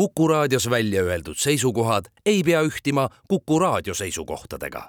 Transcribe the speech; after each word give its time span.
Kuku 0.00 0.28
raadios 0.28 0.70
välja 0.70 1.02
öeldud 1.02 1.36
seisukohad 1.36 2.06
ei 2.26 2.40
pea 2.42 2.62
ühtima 2.64 3.08
Kuku 3.28 3.58
raadio 3.58 3.94
seisukohtadega. 3.94 4.88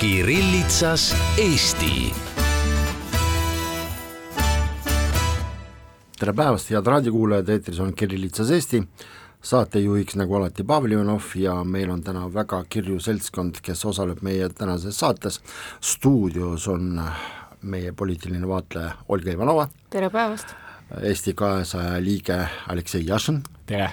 Kirillitsas 0.00 1.16
Eesti 1.38 2.12
tere 6.20 6.34
päevast, 6.36 6.68
head 6.68 6.86
raadiokuulajad, 6.86 7.48
eetris 7.48 7.78
on 7.80 7.94
Kirillitsas 7.96 8.50
Eesti 8.50 8.82
saatejuhiks 9.42 10.16
nagu 10.20 10.36
alati 10.36 10.64
Pavel 10.64 10.92
Ivanov 10.92 11.32
ja 11.34 11.54
meil 11.64 11.90
on 11.90 12.02
täna 12.04 12.26
väga 12.32 12.60
kirju 12.68 13.00
seltskond, 13.00 13.60
kes 13.64 13.84
osaleb 13.88 14.20
meie 14.22 14.48
tänases 14.48 14.98
saates. 15.00 15.40
stuudios 15.80 16.68
on 16.68 17.00
meie 17.62 17.92
poliitiline 17.92 18.48
vaatleja 18.48 18.92
Olga 19.08 19.30
Ivanova. 19.32 19.68
tere 19.90 20.10
päevast! 20.10 20.54
Eesti 21.02 21.34
kahesaja 21.34 22.00
liige 22.04 22.48
Aleksei 22.68 23.06
Jašin. 23.06 23.42
tere! 23.66 23.90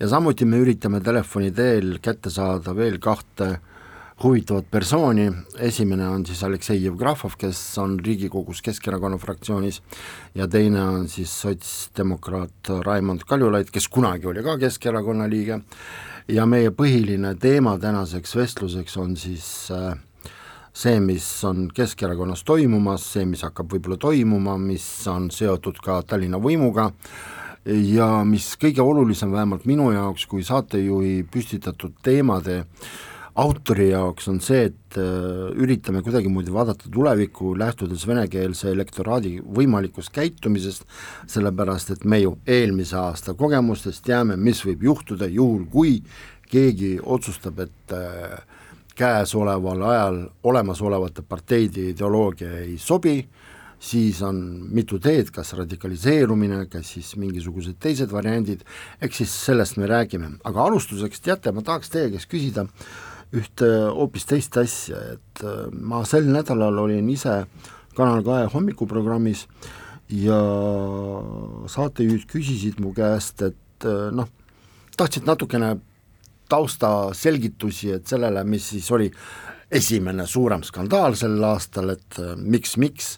ja 0.00 0.08
samuti 0.08 0.44
me 0.44 0.56
üritame 0.56 1.00
telefoni 1.00 1.50
teel 1.50 1.98
kätte 2.02 2.30
saada 2.30 2.76
veel 2.76 2.98
kahte 2.98 3.58
huvitavat 4.22 4.70
persooni, 4.70 5.30
esimene 5.58 6.08
on 6.08 6.24
siis 6.26 6.40
Aleksei 6.44 6.82
Jevgrafov, 6.82 7.36
kes 7.38 7.60
on 7.78 7.98
Riigikogus 8.04 8.62
Keskerakonna 8.62 9.18
fraktsioonis. 9.18 9.82
Ja 10.34 10.48
teine 10.48 10.82
on 10.82 11.08
siis 11.08 11.32
sotsdemokraat 11.40 12.72
Raimond 12.84 13.22
Kaljulaid, 13.28 13.70
kes 13.72 13.88
kunagi 13.88 14.26
oli 14.26 14.42
ka 14.42 14.58
Keskerakonna 14.58 15.28
liige. 15.30 15.60
Ja 16.28 16.46
meie 16.46 16.70
põhiline 16.74 17.36
teema 17.40 17.78
tänaseks 17.78 18.34
vestluseks 18.36 18.96
on 19.00 19.16
siis 19.16 19.46
äh, 19.72 19.94
see, 20.74 20.98
mis 21.00 21.26
on 21.44 21.68
Keskerakonnas 21.74 22.42
toimumas, 22.44 23.06
see, 23.14 23.24
mis 23.26 23.44
hakkab 23.46 23.70
võib-olla 23.72 23.96
toimuma, 24.02 24.58
mis 24.58 24.86
on 25.08 25.30
seotud 25.30 25.78
ka 25.84 26.02
Tallinna 26.02 26.42
võimuga 26.42 26.90
ja 27.68 28.08
mis 28.24 28.50
kõige 28.60 28.82
olulisem, 28.82 29.32
vähemalt 29.32 29.64
minu 29.68 29.92
jaoks 29.92 30.26
kui 30.26 30.42
saatejuhi 30.46 31.22
püstitatud 31.30 31.96
teemade 32.02 32.58
äh, 32.64 32.90
autori 33.38 33.90
jaoks 33.92 34.26
on 34.32 34.40
see, 34.42 34.66
et 34.70 34.98
äh, 34.98 35.50
üritame 35.62 36.02
kuidagimoodi 36.02 36.52
vaadata 36.52 36.90
tulevikku, 36.90 37.52
lähtudes 37.58 38.06
venekeelse 38.08 38.72
elektoraadi 38.72 39.36
võimalikust 39.58 40.10
käitumisest, 40.14 40.86
sellepärast 41.30 41.94
et 41.94 42.06
me 42.08 42.18
ju 42.24 42.34
eelmise 42.48 42.98
aasta 42.98 43.36
kogemustest 43.38 44.02
teame, 44.06 44.36
mis 44.36 44.64
võib 44.66 44.82
juhtuda 44.90 45.28
juhul, 45.30 45.68
kui 45.70 46.00
keegi 46.50 46.96
otsustab, 47.04 47.60
et 47.62 47.94
äh, 47.94 48.38
käesoleval 48.98 49.84
ajal 49.86 50.24
olemasolevate 50.50 51.22
parteide 51.22 51.92
ideoloogia 51.92 52.56
ei 52.64 52.74
sobi, 52.82 53.20
siis 53.78 54.18
on 54.26 54.40
mitu 54.74 54.98
teed, 54.98 55.30
kas 55.30 55.52
radikaliseerumine, 55.54 56.64
kas 56.72 56.96
siis 56.96 57.12
mingisugused 57.20 57.78
teised 57.78 58.10
variandid, 58.10 58.64
eks 58.98 59.22
siis 59.22 59.36
sellest 59.44 59.78
me 59.78 59.86
räägime, 59.86 60.32
aga 60.48 60.66
alustuseks 60.66 61.22
teate, 61.22 61.54
ma 61.54 61.62
tahaks 61.62 61.94
teie 61.94 62.10
käest 62.16 62.26
küsida 62.32 62.66
äh, 62.66 63.06
ühte 63.36 63.68
hoopis 63.92 64.24
teist 64.28 64.56
asja, 64.60 65.00
et 65.14 65.42
äh, 65.44 65.66
ma 65.72 66.04
sel 66.08 66.28
nädalal 66.32 66.84
olin 66.86 67.10
ise 67.12 67.42
Kanal 67.98 68.22
kahe 68.22 68.46
hommikuprogrammis 68.52 69.40
ja 70.14 70.38
saatejuhid 71.68 72.28
küsisid 72.30 72.78
mu 72.80 72.92
käest, 72.96 73.42
et 73.42 73.86
äh, 73.88 74.08
noh, 74.14 74.30
tahtsid 74.96 75.26
natukene 75.26 75.74
taustaselgitusi, 76.48 77.90
et 77.98 78.08
sellele, 78.08 78.44
mis 78.48 78.70
siis 78.72 78.88
oli 78.94 79.10
esimene 79.68 80.24
suurem 80.30 80.62
skandaal 80.64 81.18
sel 81.18 81.36
aastal, 81.44 81.92
et 81.96 82.20
äh, 82.22 82.36
miks, 82.38 82.78
miks 82.80 83.16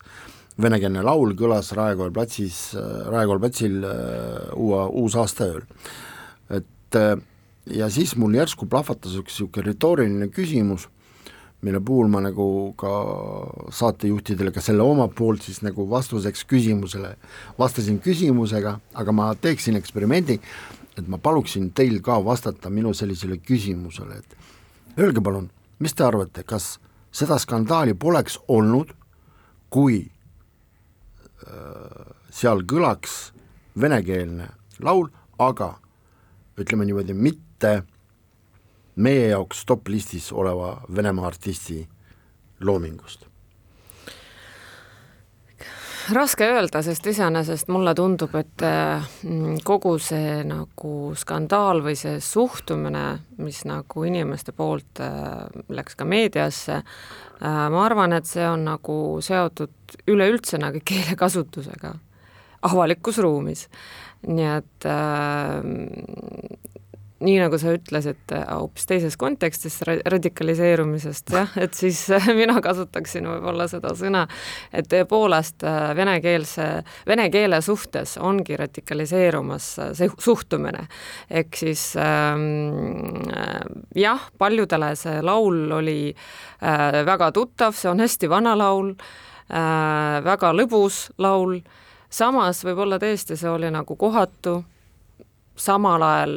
venekeelne 0.61 1.05
laul 1.06 1.36
kõlas 1.38 1.70
Raekoja 1.77 2.12
platsis, 2.12 2.56
Raekoja 2.75 3.41
platsil 3.41 3.78
uue, 4.56 4.81
uusaastaööl. 5.04 5.62
et 6.50 6.99
ja 7.70 7.91
siis 7.91 8.16
mul 8.16 8.34
järsku 8.34 8.66
plahvatas 8.70 9.14
üks 9.19 9.34
niisugune 9.34 9.66
retooriline 9.70 10.28
küsimus, 10.34 10.88
mille 11.62 11.81
puhul 11.84 12.08
ma 12.08 12.22
nagu 12.25 12.72
ka 12.81 12.91
saatejuhtidele 13.76 14.53
ka 14.54 14.62
selle 14.64 14.82
omalt 14.82 15.14
poolt 15.16 15.44
siis 15.44 15.60
nagu 15.62 15.84
vastuseks 15.91 16.44
küsimusele 16.48 17.14
vastasin 17.58 18.00
küsimusega, 18.00 18.78
aga 18.94 19.12
ma 19.12 19.34
teeksin 19.34 19.76
eksperimendi, 19.76 20.41
et 20.98 21.08
ma 21.08 21.19
paluksin 21.19 21.70
teil 21.76 22.00
ka 22.04 22.19
vastata 22.25 22.70
minu 22.70 22.94
sellisele 22.97 23.36
küsimusele, 23.44 24.20
et 24.22 25.00
öelge 25.00 25.20
palun, 25.20 25.50
mis 25.78 25.94
te 25.94 26.04
arvate, 26.04 26.42
kas 26.42 26.78
seda 27.12 27.38
skandaali 27.38 27.94
poleks 27.94 28.38
olnud, 28.48 28.94
kui 29.70 30.00
äh, 31.47 32.08
seal 32.31 32.64
kõlaks 32.66 33.32
venekeelne 33.81 34.48
laul, 34.82 35.08
aga 35.38 35.75
ütleme 36.60 36.84
niimoodi, 36.88 37.14
mitte 37.14 37.50
mitte 37.60 37.82
meie 38.97 39.26
jaoks 39.28 39.66
top-listis 39.69 40.32
oleva 40.32 40.81
Venemaa 40.94 41.26
artisti 41.26 41.88
loomingust? 42.60 43.26
raske 46.10 46.47
öelda, 46.49 46.81
sest 46.82 47.06
iseenesest 47.06 47.69
mulle 47.70 47.93
tundub, 47.94 48.32
et 48.34 48.65
mm, 48.65 49.60
kogu 49.62 49.93
see 50.03 50.41
nagu 50.49 51.12
skandaal 51.15 51.84
või 51.84 51.94
see 51.94 52.16
suhtumine, 52.25 53.04
mis 53.38 53.60
nagu 53.69 54.04
inimeste 54.09 54.56
poolt 54.56 55.04
äh, 55.04 55.44
läks 55.69 55.94
ka 56.00 56.09
meediasse, 56.09 56.81
ma 57.44 57.84
arvan, 57.84 58.16
et 58.16 58.26
see 58.26 58.49
on 58.49 58.65
nagu 58.66 58.97
seotud 59.22 60.00
üleüldse 60.10 60.59
nagu 60.59 60.82
keelekasutusega 60.82 61.93
avalikus 62.72 63.20
ruumis. 63.22 63.69
nii 64.26 64.50
et 64.56 64.91
nii 67.20 67.36
nagu 67.42 67.58
sa 67.60 67.75
ütlesid, 67.76 68.22
äh, 68.32 68.47
hoopis 68.48 68.86
teises 68.88 69.16
kontekstis 69.20 69.81
radikaliseerumisest 69.84 71.32
jah, 71.34 71.53
et 71.60 71.76
siis 71.76 72.00
äh, 72.16 72.31
mina 72.41 72.56
kasutaksin 72.64 73.28
võib-olla 73.28 73.66
seda 73.70 73.92
sõna, 73.98 74.25
et 74.72 74.88
tõepoolest 74.91 75.64
äh, 75.69 75.91
venekeelse, 75.97 76.69
vene 77.08 77.28
keele 77.32 77.60
suhtes 77.64 78.16
ongi 78.20 78.56
radikaliseerumas 78.60 79.69
see 79.98 80.08
suhtumine. 80.19 80.86
ehk 81.31 81.60
siis 81.60 81.82
ähm, 82.00 83.20
jah, 83.97 84.31
paljudele 84.38 84.94
see 84.97 85.20
laul 85.25 85.76
oli 85.81 85.98
äh, 86.14 87.02
väga 87.06 87.32
tuttav, 87.37 87.76
see 87.76 87.91
on 87.92 88.00
hästi 88.00 88.32
vana 88.32 88.56
laul 88.56 88.94
äh,, 88.94 90.25
väga 90.25 90.54
lõbus 90.56 91.10
laul, 91.20 91.58
samas 92.08 92.64
võib-olla 92.64 93.00
tõesti 93.02 93.37
see 93.37 93.52
oli 93.52 93.69
nagu 93.70 93.97
kohatu, 93.97 94.62
samal 95.60 96.02
ajal 96.02 96.37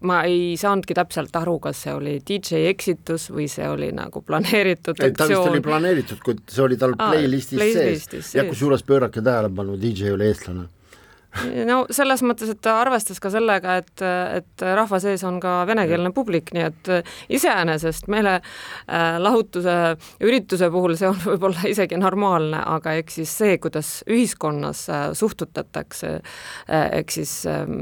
ma 0.00 0.22
ei 0.22 0.54
saanudki 0.60 0.94
täpselt 0.94 1.36
aru, 1.36 1.58
kas 1.62 1.82
see 1.82 1.94
oli 1.94 2.14
DJ 2.22 2.68
eksitus 2.70 3.28
või 3.34 3.48
see 3.50 3.66
oli 3.68 3.90
nagu 3.94 4.22
planeeritud 4.22 5.00
ei, 5.02 5.12
ta 5.12 5.26
vist 5.26 5.50
oli 5.50 5.62
planeeritud, 5.64 6.22
kuid 6.24 6.42
see 6.46 6.64
oli 6.64 6.78
tal 6.78 6.94
playlistis, 6.98 7.58
playlistis 7.58 8.30
sees. 8.30 8.34
ja 8.38 8.46
kusjuures 8.46 8.84
pöörake 8.86 9.22
tähelepanu, 9.24 9.78
DJ 9.80 10.14
oli 10.14 10.30
eestlane 10.30 10.68
no 11.68 11.80
selles 11.94 12.22
mõttes, 12.26 12.52
et 12.52 12.60
ta 12.64 12.78
arvestas 12.82 13.20
ka 13.22 13.32
sellega, 13.32 13.78
et, 13.82 14.04
et 14.38 14.66
rahva 14.78 15.00
sees 15.02 15.24
on 15.28 15.40
ka 15.42 15.60
venekeelne 15.68 16.12
publik, 16.16 16.52
nii 16.56 16.66
et 16.68 16.90
iseenesest 17.28 18.08
meelelahutuse 18.12 19.74
äh, 19.74 20.08
ürituse 20.24 20.70
puhul 20.72 20.96
see 20.98 21.08
on 21.10 21.18
võib-olla 21.32 21.66
isegi 21.70 21.98
normaalne, 22.00 22.60
aga 22.76 22.96
eks 23.00 23.20
siis 23.20 23.34
see, 23.42 23.58
kuidas 23.62 23.92
ühiskonnas 24.08 24.84
äh, 24.92 25.06
suhtutatakse, 25.18 26.14
äh, 26.68 26.88
eks 27.00 27.20
siis 27.20 27.34
ähm, 27.50 27.78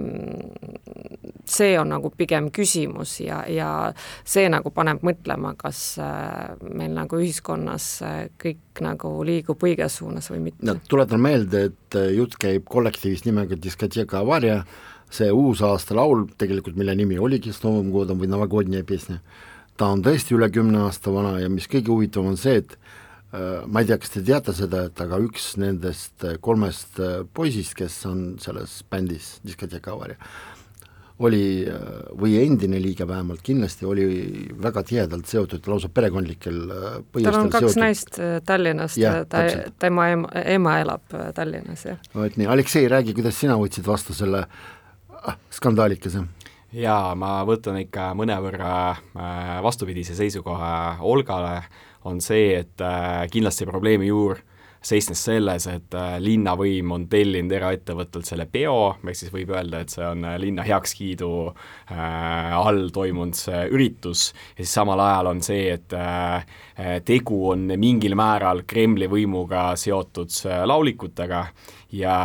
see 1.47 1.75
on 1.79 1.93
nagu 1.95 2.11
pigem 2.17 2.51
küsimus 2.55 3.19
ja, 3.23 3.43
ja 3.51 3.71
see 4.25 4.49
nagu 4.53 4.73
paneb 4.75 5.05
mõtlema, 5.07 5.55
kas 5.59 5.99
meil 6.67 6.95
nagu 6.97 7.19
ühiskonnas 7.21 7.87
kõik 8.41 8.81
nagu 8.83 9.13
liigub 9.27 9.63
õiges 9.63 10.01
suunas 10.01 10.29
või 10.33 10.49
mitte. 10.49 10.67
no 10.67 10.77
tuletan 10.89 11.23
meelde, 11.23 11.67
et 11.71 11.99
jutt 12.17 12.35
käib 12.41 12.67
kollektiivist 12.71 13.29
nimega 13.29 13.46
nimega 13.47 13.63
Diskoteka 13.63 14.21
avaria, 14.21 14.65
see 15.11 15.31
uusaasta 15.31 15.95
laul 15.95 16.27
tegelikult, 16.39 16.77
mille 16.77 16.95
nimi 16.95 17.19
oligi 17.19 17.53
S 17.53 17.63
Novым 17.63 17.93
Godom 17.95 18.19
või 18.19 18.29
Novogodne 18.29 18.83
pesne, 18.85 19.21
ta 19.77 19.93
on 19.93 20.03
tõesti 20.03 20.35
üle 20.35 20.51
kümne 20.51 20.87
aasta 20.87 21.13
vana 21.13 21.39
ja 21.41 21.49
mis 21.49 21.69
kõige 21.69 21.93
huvitavam 21.93 22.33
on 22.33 22.37
see, 22.41 22.59
et 22.59 22.77
äh, 23.33 23.63
ma 23.67 23.81
ei 23.81 23.87
tea, 23.87 23.99
kas 23.99 24.11
te 24.11 24.23
teate 24.25 24.53
seda, 24.57 24.87
et 24.89 25.01
aga 25.01 25.21
üks 25.23 25.55
nendest 25.61 26.25
äh, 26.25 26.41
kolmest 26.41 26.99
äh, 26.99 27.23
poisist, 27.35 27.77
kes 27.79 28.01
on 28.07 28.37
selles 28.43 28.83
bändis 28.91 29.37
Diskoteka 29.47 29.95
avaria, 29.95 30.19
oli 31.19 31.65
või 32.21 32.35
endine 32.43 32.81
liige 32.83 33.07
vähemalt 33.09 33.41
kindlasti 33.45 33.87
oli 33.89 34.07
väga 34.63 34.83
tihedalt 34.85 35.29
seotud 35.31 35.65
lausa 35.71 35.89
perekondlikel 35.89 36.59
põhjustel 37.13 37.31
tal 37.31 37.41
on 37.41 37.53
kaks 37.53 37.65
seotud. 37.65 37.81
naist 37.81 38.19
Tallinnast 38.45 39.01
ja 39.01 39.15
ta, 39.25 39.47
tema 39.81 40.11
ema, 40.13 40.29
ema 40.45 40.79
elab 40.83 41.17
Tallinnas, 41.35 41.87
jah. 41.89 42.03
vot 42.15 42.37
nii, 42.37 42.49
Aleksei, 42.53 42.89
räägi, 42.93 43.17
kuidas 43.17 43.41
sina 43.41 43.57
võtsid 43.61 43.87
vastu 43.89 44.17
selle 44.17 44.45
ah, 45.23 45.39
skandaalikese? 45.57 46.27
jaa, 46.77 47.15
ma 47.17 47.39
võtan 47.49 47.81
ikka 47.81 48.11
mõnevõrra 48.19 48.75
vastupidise 49.65 50.17
seisukoha 50.19 50.99
Olgale, 51.01 51.63
on 52.07 52.21
see, 52.21 52.61
et 52.61 52.85
kindlasti 53.33 53.67
probleemi 53.69 54.13
juur 54.13 54.43
seisnes 54.87 55.23
selles, 55.29 55.67
et 55.71 55.95
äh, 55.97 56.17
linnavõim 56.23 56.93
on 56.95 57.07
tellinud 57.11 57.53
eraettevõttelt 57.59 58.29
selle 58.29 58.47
peo, 58.51 58.97
ehk 59.03 59.19
siis 59.19 59.33
võib 59.35 59.53
öelda, 59.55 59.83
et 59.83 59.95
see 59.95 60.05
on 60.07 60.25
äh, 60.27 60.37
linna 60.43 60.67
heakskiidu 60.67 61.31
äh, 61.49 62.53
all 62.57 62.89
toimunud 62.95 63.39
see 63.39 63.65
üritus. 63.75 64.29
Ja 64.57 64.65
siis 64.65 64.77
samal 64.79 65.03
ajal 65.03 65.33
on 65.33 65.43
see, 65.45 65.77
et 65.77 65.95
tegu 67.07 67.39
on 67.51 67.67
mingil 67.81 68.15
määral 68.19 68.63
Kremli 68.69 69.09
võimuga 69.11 69.69
seotud 69.79 70.33
laulikutega 70.69 71.43
ja, 71.93 72.17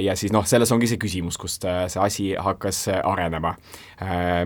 ja 0.00 0.16
siis 0.16 0.32
noh, 0.32 0.46
selles 0.48 0.72
ongi 0.72 0.88
see 0.90 1.00
küsimus, 1.00 1.38
kust 1.40 1.66
see 1.66 2.00
asi 2.00 2.30
hakkas 2.38 2.86
arenema. 3.02 3.54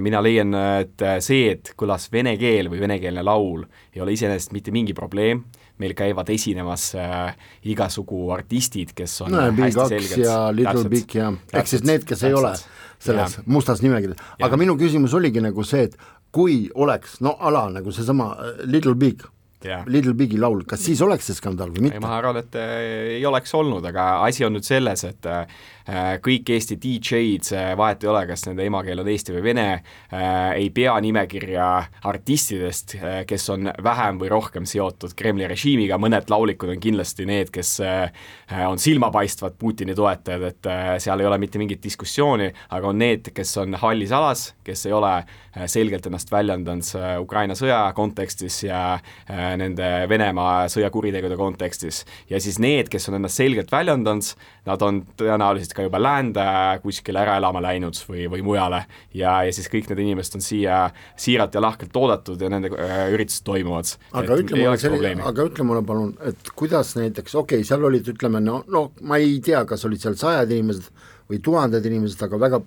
Mina 0.03 0.23
leian, 0.25 0.55
et 0.83 1.07
see, 1.25 1.53
et 1.55 1.73
kõlas 1.79 2.09
vene 2.13 2.37
keel 2.41 2.71
või 2.73 2.83
venekeelne 2.83 3.25
laul, 3.27 3.65
ei 3.95 4.03
ole 4.05 4.17
iseenesest 4.17 4.53
mitte 4.57 4.75
mingi 4.75 4.97
probleem, 4.97 5.45
meil 5.79 5.95
käivad 5.95 6.29
esinemas 6.35 6.91
äh, 6.99 7.37
igasugu 7.71 8.29
artistid, 8.35 8.93
kes 8.99 9.21
on 9.27 9.35
no, 9.35 9.47
hästi 9.47 9.63
B2 9.63 9.89
selgelt 9.93 10.25
ja 10.25 10.37
Little 10.55 10.91
Big 10.91 11.15
ja 11.15 11.31
ehk 11.53 11.71
siis 11.71 11.85
need, 11.87 12.05
kes 12.05 12.23
täpselt, 12.25 12.31
ei 12.31 12.39
ole 12.39 12.53
selles 12.99 13.39
ja. 13.39 13.45
mustas 13.47 13.83
nimekirjas, 13.85 14.23
aga 14.43 14.59
minu 14.61 14.75
küsimus 14.81 15.15
oligi 15.15 15.43
nagu 15.45 15.65
see, 15.67 15.87
et 15.89 15.99
kui 16.35 16.65
oleks 16.75 17.21
no 17.25 17.37
ala 17.39 17.69
nagu 17.79 17.95
seesama 17.95 18.33
äh, 18.35 18.63
Little 18.67 18.97
Big 18.99 19.23
yeah. 19.67 19.85
Little 19.91 20.15
Bigi 20.19 20.39
laul, 20.41 20.63
kas 20.69 20.85
siis 20.87 21.01
oleks 21.05 21.29
see 21.31 21.39
skandaal 21.39 21.73
või 21.75 21.89
mitte? 21.89 22.03
ma 22.05 22.15
arvan, 22.19 22.41
et 22.43 22.59
äh, 22.59 22.75
ei 23.19 23.25
oleks 23.29 23.55
olnud, 23.59 23.85
aga 23.91 24.11
asi 24.27 24.47
on 24.47 24.57
nüüd 24.59 24.67
selles, 24.67 25.05
et 25.09 25.29
äh, 25.31 25.61
kõik 26.25 26.51
Eesti 26.53 26.77
DJ-d, 26.77 27.57
vahet 27.79 28.05
ei 28.05 28.11
ole, 28.13 28.25
kas 28.29 28.45
nende 28.45 28.67
emakeel 28.69 29.01
on 29.01 29.09
eesti 29.09 29.33
või 29.33 29.45
vene, 29.47 29.67
äh, 30.13 30.53
ei 30.59 30.69
pea 30.75 30.93
nimekirja 31.01 31.69
artistidest, 32.09 32.97
kes 33.29 33.49
on 33.55 33.71
vähem 33.85 34.21
või 34.21 34.29
rohkem 34.33 34.67
seotud 34.69 35.15
Kremli 35.17 35.49
režiimiga, 35.49 35.97
mõned 36.01 36.29
laulikud 36.29 36.75
on 36.75 36.83
kindlasti 36.83 37.27
need, 37.29 37.53
kes 37.55 37.79
on 38.69 38.81
silmapaistvad 38.81 39.57
Putini 39.59 39.95
toetajad, 39.97 40.45
et 40.49 40.69
seal 41.03 41.21
ei 41.21 41.29
ole 41.29 41.39
mitte 41.41 41.61
mingit 41.61 41.83
diskussiooni, 41.85 42.51
aga 42.77 42.91
on 42.91 43.01
need, 43.01 43.33
kes 43.35 43.55
on 43.63 43.77
hallis 43.81 44.13
alas, 44.15 44.49
kes 44.67 44.87
ei 44.89 44.95
ole 44.97 45.13
selgelt 45.69 46.07
ennast 46.07 46.31
väljendanud 46.31 47.19
Ukraina 47.23 47.57
sõja 47.59 47.81
kontekstis 47.97 48.61
ja 48.67 48.83
nende 49.29 49.89
Venemaa 50.11 50.69
sõjakuritegude 50.73 51.39
kontekstis. 51.39 52.05
ja 52.31 52.41
siis 52.41 52.59
need, 52.63 52.89
kes 52.93 53.09
on 53.09 53.19
ennast 53.19 53.41
selgelt 53.41 53.73
väljendanud, 53.73 54.35
nad 54.69 54.83
on 54.83 55.03
tõenäoliselt 55.19 55.75
ka 55.79 55.87
juba 55.87 56.01
läände 56.03 56.45
kuskile 56.83 57.23
ära 57.23 57.37
elama 57.39 57.63
läinud 57.63 57.99
või, 58.09 58.27
või 58.33 58.43
mujale. 58.45 58.83
Ja, 59.15 59.39
ja 59.47 59.55
siis 59.55 59.71
kõik 59.71 59.91
need 59.91 60.03
inimesed 60.03 60.39
on 60.39 60.45
siia 60.45 60.79
siiralt 61.19 61.55
ja 61.55 61.63
lahkelt 61.63 61.97
oodatud 61.97 62.41
ja 62.43 62.51
nende 62.53 62.73
äh, 62.75 63.05
üritused 63.15 63.45
toimuvad. 63.47 63.95
aga 64.19 64.39
ütle 64.43 64.59
mulle 64.59 64.81
selline, 64.83 65.23
aga 65.31 65.47
ütle 65.51 65.67
mulle 65.69 65.85
palun, 65.87 66.15
et 66.27 66.51
kuidas 66.59 66.95
näiteks, 66.99 67.37
okei 67.39 67.63
okay,, 67.63 67.69
seal 67.69 67.85
olid, 67.87 68.11
ütleme 68.15 68.43
no, 68.45 68.63
no 68.67 68.89
ma 69.07 69.21
ei 69.23 69.39
tea, 69.45 69.63
kas 69.69 69.87
olid 69.89 70.03
seal 70.03 70.19
sajad 70.19 70.51
inimesed 70.55 70.89
või 71.31 71.43
tuhanded 71.45 71.87
inimesed, 71.87 72.25
aga 72.27 72.41
väga 72.49 72.63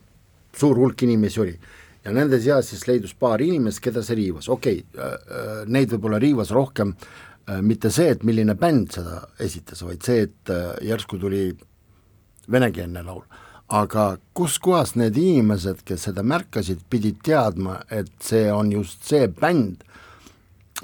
suur 0.57 0.79
hulk 0.79 1.03
inimesi 1.07 1.43
oli. 1.43 1.57
Ja 2.05 2.13
nende 2.15 2.39
seas 2.41 2.71
siis 2.71 2.87
leidus 2.89 3.11
paar 3.13 3.41
inimest, 3.43 3.81
keda 3.83 4.01
see 4.05 4.17
riivas, 4.17 4.47
okei 4.49 4.79
okay, 4.85 5.03
äh, 5.03 5.17
äh,, 5.17 5.51
neid 5.67 5.91
võib-olla 5.95 6.21
riivas 6.21 6.53
rohkem 6.55 6.95
mitte 7.65 7.89
see, 7.91 8.13
et 8.13 8.21
milline 8.23 8.53
bänd 8.55 8.93
seda 8.95 9.17
esitas, 9.41 9.81
vaid 9.83 10.05
see, 10.05 10.27
et 10.27 10.51
järsku 10.85 11.17
tuli 11.19 11.49
venekeelne 12.51 13.03
laul. 13.03 13.23
aga 13.71 14.17
kuskohast 14.35 14.97
need 14.99 15.15
inimesed, 15.15 15.85
kes 15.87 16.09
seda 16.09 16.25
märkasid, 16.27 16.81
pidid 16.91 17.21
teadma, 17.23 17.77
et 17.87 18.09
see 18.19 18.49
on 18.51 18.71
just 18.73 19.05
see 19.07 19.29
bänd, 19.31 19.85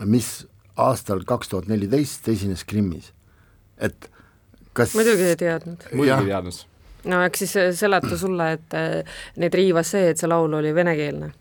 mis 0.08 0.46
aastal 0.80 1.26
kaks 1.28 1.52
tuhat 1.52 1.68
neliteist 1.68 2.30
esines 2.32 2.64
Krimmis, 2.64 3.10
et 3.78 4.08
kas 4.72 4.96
muidugi 4.96 5.26
ei 5.34 5.36
teadnud. 5.36 5.84
muidugi 5.92 6.30
ei 6.30 6.32
teadnud. 6.32 6.62
No 7.12 7.20
eks 7.28 7.44
siis 7.44 7.58
äh, 7.60 7.74
seleta 7.76 8.18
sulle, 8.18 8.54
et 8.56 8.78
äh, 8.78 9.18
neid 9.36 9.58
riivas 9.60 9.92
see, 9.92 10.14
et 10.14 10.22
see 10.22 10.30
laul 10.32 10.56
oli 10.56 10.72
venekeelne, 10.76 11.34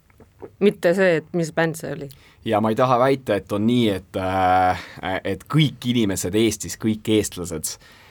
mitte 0.66 0.94
see, 0.98 1.20
et 1.20 1.30
mis 1.38 1.52
bänd 1.54 1.78
see 1.78 1.92
oli. 1.94 2.08
Ja 2.46 2.58
ma 2.60 2.74
ei 2.74 2.78
taha 2.78 2.98
väita, 2.98 3.38
et 3.38 3.54
on 3.54 3.69
nii, 3.70 3.86
et, 4.00 4.19
äh, 4.19 4.90
et 5.22 5.46
kõik 5.46 5.86
inimesed 5.94 6.34
Eestis, 6.42 6.74
kõik 6.82 7.06
eestlased 7.20 7.70
Äh, 7.70 8.06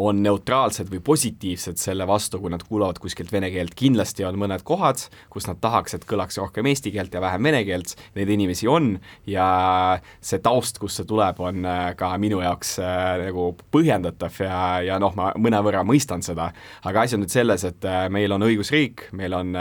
on 0.00 0.22
neutraalsed 0.24 0.88
või 0.88 1.00
positiivsed 1.04 1.76
selle 1.80 2.06
vastu, 2.08 2.38
kui 2.40 2.50
nad 2.52 2.62
kuulavad 2.64 2.98
kuskilt 3.02 3.32
vene 3.32 3.50
keelt, 3.52 3.74
kindlasti 3.76 4.24
on 4.24 4.38
mõned 4.40 4.64
kohad, 4.64 5.02
kus 5.32 5.48
nad 5.48 5.60
tahaks, 5.60 5.94
et 5.96 6.06
kõlaks 6.08 6.40
rohkem 6.40 6.66
eesti 6.70 6.92
keelt 6.94 7.14
ja 7.14 7.20
vähem 7.20 7.44
vene 7.50 7.60
keelt, 7.68 7.92
neid 8.16 8.32
inimesi 8.32 8.68
on 8.70 8.94
ja 9.28 9.98
see 10.24 10.40
taust, 10.40 10.80
kust 10.80 11.02
see 11.02 11.08
tuleb, 11.10 11.40
on 11.44 11.68
äh, 11.68 11.82
ka 12.00 12.14
minu 12.22 12.40
jaoks 12.40 12.78
äh, 12.80 13.26
nagu 13.26 13.50
põhjendatav 13.74 14.40
ja, 14.40 14.62
ja 14.88 14.98
noh, 15.02 15.12
ma 15.18 15.30
mõnevõrra 15.36 15.84
mõistan 15.84 16.24
seda, 16.24 16.50
aga 16.88 17.04
asi 17.04 17.18
on 17.18 17.24
nüüd 17.26 17.34
selles, 17.34 17.66
et 17.68 17.88
meil 18.12 18.32
on 18.32 18.48
õigusriik, 18.48 19.10
meil 19.16 19.36
on 19.36 19.52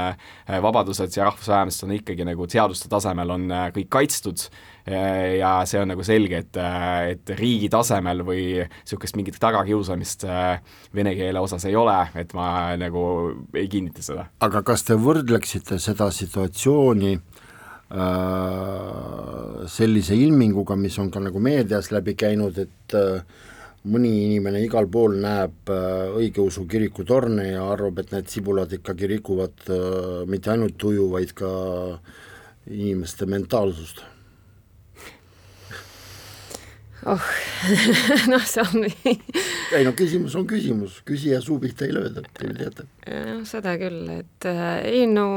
vabadused 0.63 1.15
ja 1.17 1.27
rahvusvähemused 1.27 1.87
on 1.87 1.95
ikkagi 1.99 2.27
nagu 2.27 2.47
seaduste 2.49 2.91
tasemel 2.91 3.35
on 3.35 3.47
kõik 3.75 3.91
kaitstud 3.91 4.47
ja 4.89 5.51
see 5.69 5.79
on 5.81 5.87
nagu 5.93 6.03
selge, 6.05 6.37
et, 6.43 6.57
et 7.13 7.31
riigi 7.39 7.69
tasemel 7.71 8.23
või 8.27 8.43
niisugust 8.61 9.15
mingit 9.19 9.39
tagakiusamist 9.41 10.25
äh, 10.27 10.61
vene 10.95 11.15
keele 11.17 11.39
osas 11.43 11.65
ei 11.69 11.75
ole, 11.79 11.97
et 12.19 12.33
ma 12.37 12.75
nagu 12.79 13.03
ei 13.53 13.67
kinnita 13.71 14.01
seda. 14.05 14.27
aga 14.45 14.63
kas 14.67 14.83
te 14.87 14.95
võrdleksite 14.99 15.79
seda 15.81 16.11
situatsiooni 16.15 17.13
äh, 17.15 17.23
sellise 19.69 20.15
ilminguga, 20.17 20.75
mis 20.79 20.97
on 20.99 21.11
ka 21.13 21.19
nagu 21.23 21.39
meedias 21.43 21.91
läbi 21.95 22.13
käinud, 22.19 22.57
et 22.65 22.97
äh, 22.97 23.23
mõni 23.89 24.11
inimene 24.25 24.61
igal 24.65 24.87
pool 24.91 25.15
näeb 25.21 25.69
äh, 25.71 26.11
õigeusu 26.19 26.65
kiriku 26.69 27.05
torne 27.07 27.45
ja 27.53 27.63
arvab, 27.71 27.99
et 28.01 28.11
need 28.15 28.27
sibulad 28.31 28.73
ikkagi 28.75 29.07
rikuvad 29.15 29.67
äh, 29.71 30.23
mitte 30.29 30.51
ainult 30.53 30.77
tuju, 30.81 31.09
vaid 31.13 31.31
ka 31.37 31.49
inimeste 32.69 33.25
mentaalsust 33.29 34.03
oh 37.05 37.29
noh, 38.31 38.43
see 38.43 38.65
on 38.65 38.85
ei 38.87 39.85
no 39.85 39.93
küsimus 39.97 40.35
on 40.39 40.47
küsimus, 40.49 40.99
küsija 41.07 41.41
suu 41.43 41.59
pihta 41.61 41.87
ei 41.87 41.95
lööda, 41.95 42.23
te 42.35 42.49
ju 42.49 42.57
teate. 42.57 42.87
jah, 43.05 43.39
seda 43.47 43.75
küll, 43.81 44.03
et 44.19 44.49
äh, 44.49 44.75
ei 44.89 45.07
no 45.09 45.29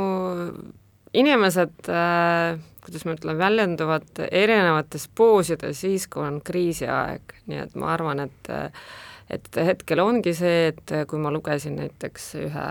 inimesed 1.13 1.93
äh, 1.93 2.59
kuidas 2.83 3.07
ma 3.07 3.17
ütlen, 3.17 3.39
väljenduvad 3.39 4.27
erinevates 4.31 5.09
poosides 5.15 5.85
siis, 5.85 6.09
kui 6.11 6.25
on 6.27 6.41
kriisiaeg, 6.45 7.39
nii 7.51 7.65
et 7.67 7.79
ma 7.79 7.95
arvan, 7.95 8.27
et 8.27 8.55
et 9.33 9.57
hetkel 9.65 10.03
ongi 10.03 10.35
see, 10.37 10.73
et 10.73 10.93
kui 11.09 11.21
ma 11.23 11.31
lugesin 11.33 11.79
näiteks 11.79 12.25
ühe 12.43 12.65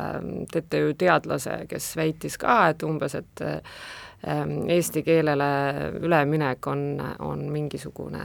TTÜ 0.52 0.92
teadlase, 1.00 1.64
kes 1.72 1.88
väitis 1.98 2.36
ka, 2.38 2.58
et 2.70 2.84
umbes, 2.86 3.16
et 3.18 3.42
Ähm, 3.42 4.11
eesti 4.68 5.04
keelele 5.04 5.46
üleminek 6.02 6.68
on, 6.68 7.02
on 7.20 7.40
mingisugune 7.52 8.20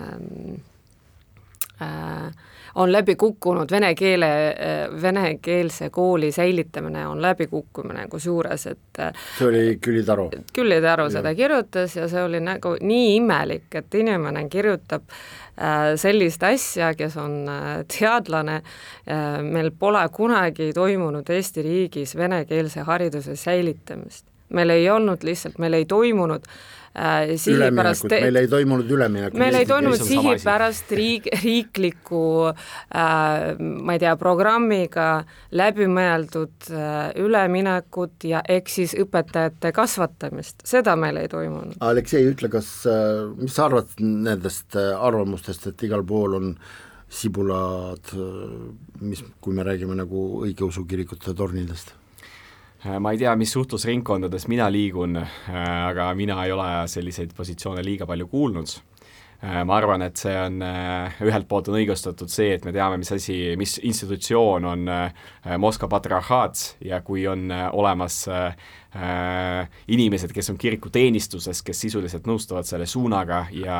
äh, 1.82 2.32
on 2.74 2.92
läbi 2.92 3.16
kukkunud, 3.16 3.70
vene 3.70 3.94
keele, 3.94 4.28
äh, 4.48 5.02
venekeelse 5.02 5.90
kooli 5.90 6.32
säilitamine 6.32 7.06
on 7.06 7.22
läbikukkumine, 7.22 8.06
kusjuures 8.08 8.66
et 8.66 9.00
äh, 9.00 9.12
see 9.38 9.48
oli 9.48 9.78
Külli 9.80 10.04
Taro? 10.04 10.28
Külli 10.52 10.80
Taro 10.84 11.08
seda 11.10 11.34
kirjutas 11.34 11.96
ja 11.96 12.08
see 12.08 12.22
oli 12.24 12.40
nagu 12.40 12.76
nii 12.80 13.16
imelik, 13.16 13.68
et 13.74 13.94
inimene 13.94 14.48
kirjutab 14.52 15.08
sellist 15.96 16.42
asja, 16.44 16.90
kes 16.92 17.14
on 17.16 17.46
teadlane, 17.88 18.58
meil 19.40 19.70
pole 19.72 20.02
kunagi 20.12 20.66
toimunud 20.76 21.30
Eesti 21.32 21.64
riigis 21.64 22.12
venekeelse 22.16 22.84
hariduse 22.84 23.38
säilitamist 23.40 24.26
meil 24.54 24.70
ei 24.70 24.90
olnud 24.90 25.24
lihtsalt, 25.26 25.58
meil 25.62 25.74
ei 25.78 25.86
toimunud 25.88 26.44
äh, 26.46 27.34
sihipärast 27.36 28.06
meil 28.10 28.40
ei 28.40 28.48
toimunud 28.48 28.90
üleminekut. 28.90 29.38
meil 29.38 29.58
ei 29.58 29.66
toimunud 29.66 30.02
sihipärast 30.02 30.92
riik, 30.96 31.28
riikliku 31.42 32.22
äh, 32.50 33.58
ma 33.58 33.96
ei 33.96 34.02
tea, 34.02 34.14
programmiga 34.20 35.08
läbimõeldud 35.56 36.70
äh, 36.70 37.10
üleminekut 37.22 38.28
ja 38.30 38.42
eks 38.48 38.80
siis 38.80 38.96
õpetajate 39.02 39.72
kasvatamist, 39.76 40.64
seda 40.66 40.96
meil 41.00 41.20
ei 41.20 41.30
toimunud. 41.32 41.78
Aleksei, 41.84 42.26
ütle, 42.30 42.50
kas 42.52 42.72
äh,, 42.90 43.26
mis 43.40 43.56
sa 43.56 43.68
arvad 43.68 43.92
nendest 44.00 44.78
äh, 44.78 44.94
arvamustest, 44.96 45.70
et 45.72 45.86
igal 45.88 46.06
pool 46.06 46.38
on 46.40 46.56
sibulad, 47.12 48.14
äh, 48.14 48.56
mis, 49.02 49.22
kui 49.40 49.54
me 49.54 49.66
räägime 49.66 49.98
nagu 49.98 50.26
õigeusu 50.46 50.86
kirikute 50.88 51.34
tornidest 51.36 51.94
ma 53.00 53.12
ei 53.12 53.18
tea, 53.18 53.32
mis 53.38 53.52
suhtlusringkondades 53.54 54.46
mina 54.50 54.68
liigun, 54.72 55.16
äh, 55.20 55.62
aga 55.88 56.10
mina 56.14 56.38
ei 56.44 56.52
ole 56.54 56.68
selliseid 56.90 57.32
positsioone 57.36 57.84
liiga 57.84 58.06
palju 58.06 58.28
kuulnud. 58.30 58.74
Äh, 59.44 59.60
ma 59.68 59.76
arvan, 59.76 60.04
et 60.06 60.16
see 60.20 60.34
on, 60.40 60.62
ühelt 61.26 61.48
poolt 61.48 61.68
on 61.70 61.78
õigustatud 61.80 62.32
see, 62.32 62.54
et 62.56 62.64
me 62.64 62.72
teame, 62.72 63.00
mis 63.02 63.12
asi, 63.12 63.36
mis 63.60 63.76
institutsioon 63.84 64.64
on 64.64 64.90
Moskva 65.60 65.90
patriarhaat 65.92 66.62
ja 66.84 67.02
kui 67.04 67.26
on 67.28 67.50
olemas 67.52 68.22
äh, 68.32 68.56
inimesed, 69.88 70.32
kes 70.32 70.50
on 70.52 70.58
kirikuteenistuses, 70.60 71.62
kes 71.66 71.80
sisuliselt 71.86 72.26
nõustuvad 72.28 72.66
selle 72.68 72.86
suunaga 72.88 73.44
ja 73.54 73.78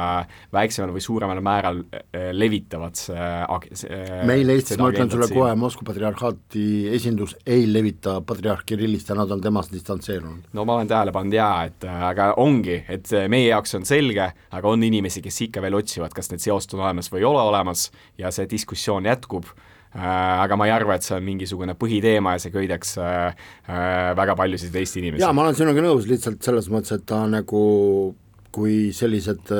väiksemal 0.52 0.92
või 0.94 1.04
suuremal 1.04 1.40
määral 1.44 1.82
äh, 1.84 2.30
levitavad 2.36 2.98
äh, 3.12 4.24
meil 4.28 4.50
Eestis, 4.54 4.78
ma 4.80 4.90
ütlen 4.92 5.10
sulle 5.12 5.28
kohe, 5.32 5.52
Moskva 5.58 5.88
patriarhaati 5.90 6.66
esindus 6.96 7.36
ei 7.46 7.66
levita 7.70 8.18
patriarh 8.26 8.64
Kirillist 8.66 9.10
ja 9.10 9.18
nad 9.18 9.30
on 9.32 9.42
temast 9.42 9.72
distantseerunud. 9.74 10.50
no 10.52 10.64
ma 10.64 10.78
olen 10.78 10.90
tähele 10.90 11.14
pannud 11.16 11.36
jaa, 11.36 11.66
et 11.70 11.86
äh, 11.86 12.02
aga 12.10 12.32
ongi, 12.42 12.82
et 12.88 13.12
äh, 13.14 13.28
meie 13.32 13.50
jaoks 13.50 13.78
on 13.78 13.86
selge, 13.88 14.30
aga 14.50 14.68
on 14.68 14.84
inimesi, 14.86 15.22
kes 15.24 15.46
ikka 15.48 15.64
veel 15.64 15.78
otsivad, 15.80 16.14
kas 16.16 16.30
need 16.32 16.44
seost 16.44 16.74
on 16.74 16.84
olemas 16.84 17.10
või 17.12 17.24
ei 17.24 17.30
ole 17.30 17.46
olemas 17.46 17.88
ja 18.18 18.32
see 18.34 18.48
diskussioon 18.50 19.08
jätkub 19.08 19.50
Äh, 19.50 19.75
aga 19.96 20.56
ma 20.56 20.66
ei 20.68 20.74
arva, 20.74 20.96
et 20.96 21.06
see 21.06 21.16
on 21.16 21.24
mingisugune 21.24 21.76
põhiteema 21.78 22.36
ja 22.36 22.42
see 22.42 22.52
köidaks 22.54 22.96
äh, 23.00 23.32
äh, 23.64 24.12
väga 24.18 24.36
paljusid 24.36 24.74
Eesti 24.76 25.00
inimesi. 25.02 25.24
jaa, 25.24 25.32
ma 25.32 25.46
olen 25.46 25.58
sinuga 25.58 25.84
nõus, 25.84 26.08
lihtsalt 26.10 26.42
selles 26.44 26.68
mõttes, 26.72 26.92
et 26.96 27.06
ta 27.08 27.22
nagu 27.30 28.14
kui 28.56 28.92
sellised 28.96 29.52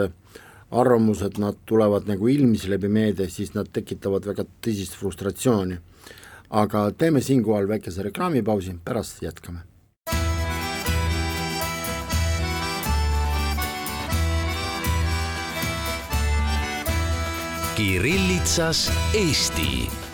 arvamused, 0.77 1.39
nad 1.39 1.59
tulevad 1.69 2.09
nagu 2.11 2.29
ilmsi 2.29 2.71
läbi 2.73 2.89
meedia, 2.93 3.29
siis 3.31 3.55
nad 3.55 3.69
tekitavad 3.73 4.27
väga 4.27 4.47
tõsist 4.65 4.99
frustratsiooni. 4.99 5.79
aga 6.51 6.91
teeme 6.95 7.21
siinkohal 7.21 7.67
väikese 7.69 8.05
reklaamipausi, 8.07 8.77
pärast 8.85 9.23
jätkame 9.23 9.65
Kirillitsas 17.77 18.87
Eesti 19.13 20.06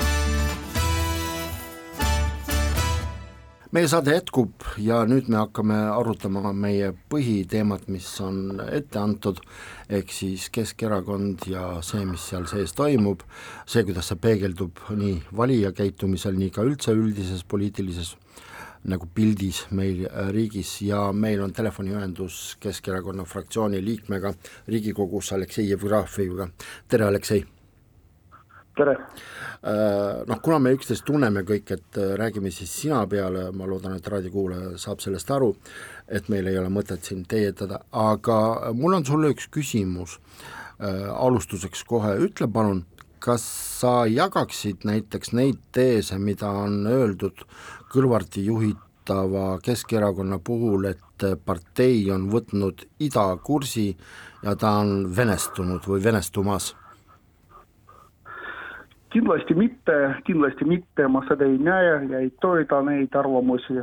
meie 3.73 3.89
saade 3.89 4.13
jätkub 4.13 4.67
ja 4.85 4.99
nüüd 5.09 5.31
me 5.33 5.39
hakkame 5.41 5.77
arutama 5.95 6.51
meie 6.53 6.91
põhiteemat, 7.13 7.87
mis 7.89 8.09
on 8.21 8.61
ette 8.67 9.01
antud, 9.01 9.41
ehk 9.89 10.13
siis 10.13 10.51
Keskerakond 10.53 11.47
ja 11.49 11.79
see, 11.85 12.05
mis 12.05 12.27
seal 12.29 12.45
sees 12.51 12.77
toimub, 12.77 13.25
see, 13.65 13.87
kuidas 13.89 14.13
see 14.13 14.21
peegeldub 14.21 14.83
nii 14.93 15.23
valija 15.41 15.73
käitumisel, 15.79 16.37
nii 16.37 16.53
ka 16.53 16.67
üldse 16.69 16.93
üldises 16.93 17.47
poliitilises 17.49 18.13
nagu 18.93 19.09
pildis 19.15 19.63
meil 19.73 20.05
riigis 20.35 20.75
ja 20.85 21.07
meil 21.17 21.41
on 21.41 21.57
telefoniühendus 21.57 22.59
Keskerakonna 22.61 23.25
fraktsiooni 23.25 23.81
liikmega 23.81 24.35
Riigikogus 24.69 25.33
Aleksei 25.33 25.71
Jevgrafiga, 25.71 26.51
tere 26.93 27.09
Aleksei! 27.09 27.47
Tere! 28.77 28.97
Äh, 29.63 30.23
noh, 30.27 30.41
kuna 30.43 30.59
me 30.63 30.73
üksteist 30.75 31.05
tunneme 31.07 31.45
kõik, 31.47 31.71
et 31.77 31.99
äh, 32.01 32.15
räägime 32.19 32.51
siis 32.51 32.73
sina 32.83 33.05
peale, 33.11 33.51
ma 33.55 33.69
loodan, 33.69 33.97
et 33.99 34.09
raadiokuulaja 34.11 34.79
saab 34.81 35.03
sellest 35.05 35.31
aru, 35.31 35.53
et 36.09 36.31
meil 36.33 36.49
ei 36.51 36.59
ole 36.59 36.73
mõtet 36.73 37.05
siin 37.07 37.23
teietada, 37.29 37.83
aga 37.93 38.73
mul 38.75 38.99
on 38.99 39.07
sulle 39.07 39.31
üks 39.35 39.47
küsimus 39.55 40.17
äh, 40.19 41.07
alustuseks 41.13 41.85
kohe, 41.89 42.17
ütle 42.27 42.49
palun, 42.51 42.83
kas 43.23 43.45
sa 43.79 44.03
jagaksid 44.11 44.89
näiteks 44.89 45.37
neid 45.39 45.61
teese, 45.75 46.19
mida 46.19 46.51
on 46.65 46.83
öeldud 46.91 47.45
Kõlvarti 47.93 48.43
juhitava 48.47 49.59
Keskerakonna 49.63 50.41
puhul, 50.43 50.89
et 50.89 51.27
partei 51.45 52.07
on 52.11 52.31
võtnud 52.33 52.87
idakursi 53.05 53.93
ja 54.43 54.57
ta 54.59 54.79
on 54.81 55.13
venestunud 55.15 55.85
või 55.87 56.03
venestumas 56.03 56.73
kindlasti 59.13 59.55
mitte, 59.55 59.97
kindlasti 60.27 60.67
mitte, 60.69 61.07
ma 61.09 61.23
seda 61.29 61.47
ei 61.49 61.59
näe 61.59 61.97
ja 62.11 62.21
ei 62.21 62.31
toeta 62.41 62.83
neid 62.83 63.15
arvamusi. 63.19 63.81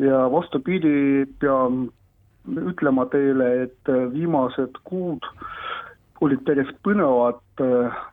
Ja 0.00 0.20
vastupidi, 0.32 1.26
pean 1.40 1.88
ütlema 2.48 3.06
teile, 3.12 3.50
et 3.66 3.92
viimased 4.14 4.78
kuud 4.88 5.26
olid 6.20 6.42
päris 6.46 6.70
põnevad. 6.84 7.40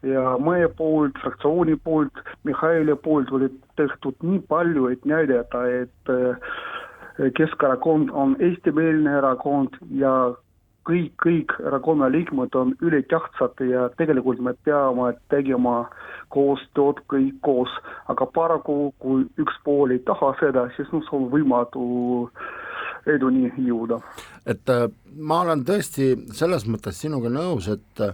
Ja 0.04 0.36
meie 0.44 0.68
poolt, 0.80 1.20
fraktsiooni 1.24 1.78
poolt, 1.84 2.24
Mihhaili 2.48 2.96
poolt 3.04 3.32
olid 3.32 3.56
tehtud 3.80 4.18
nii 4.24 4.42
palju, 4.50 4.90
et 4.92 5.06
näidata, 5.06 5.64
et 5.84 7.32
Keskerakond 7.38 8.12
on 8.14 8.36
eestimeelne 8.44 9.16
erakond 9.18 9.80
ja 9.98 10.12
kõik, 10.88 11.14
kõik 11.24 11.54
erakonna 11.68 12.10
liikmed 12.12 12.56
on 12.56 12.74
ülitähtsad 12.82 13.60
ja 13.68 13.88
tegelikult 14.00 14.40
me 14.44 14.54
peame 14.68 15.12
tegema 15.34 15.84
koostööd 16.34 17.04
kõik 17.12 17.38
koos, 17.46 17.74
aga 18.12 18.28
paraku, 18.36 18.94
kui 19.04 19.28
üks 19.42 19.60
pool 19.66 19.96
ei 19.96 20.02
taha 20.08 20.34
seda, 20.42 20.68
siis 20.76 20.90
noh, 20.96 21.06
on 21.16 21.30
võimatu 21.34 21.86
eduni 23.08 23.52
jõuda. 23.64 24.02
et 24.46 24.70
äh, 24.70 24.88
ma 25.16 25.42
olen 25.46 25.64
tõesti 25.68 26.14
selles 26.36 26.68
mõttes 26.68 27.00
sinuga 27.02 27.32
nõus, 27.32 27.70
et 27.72 28.06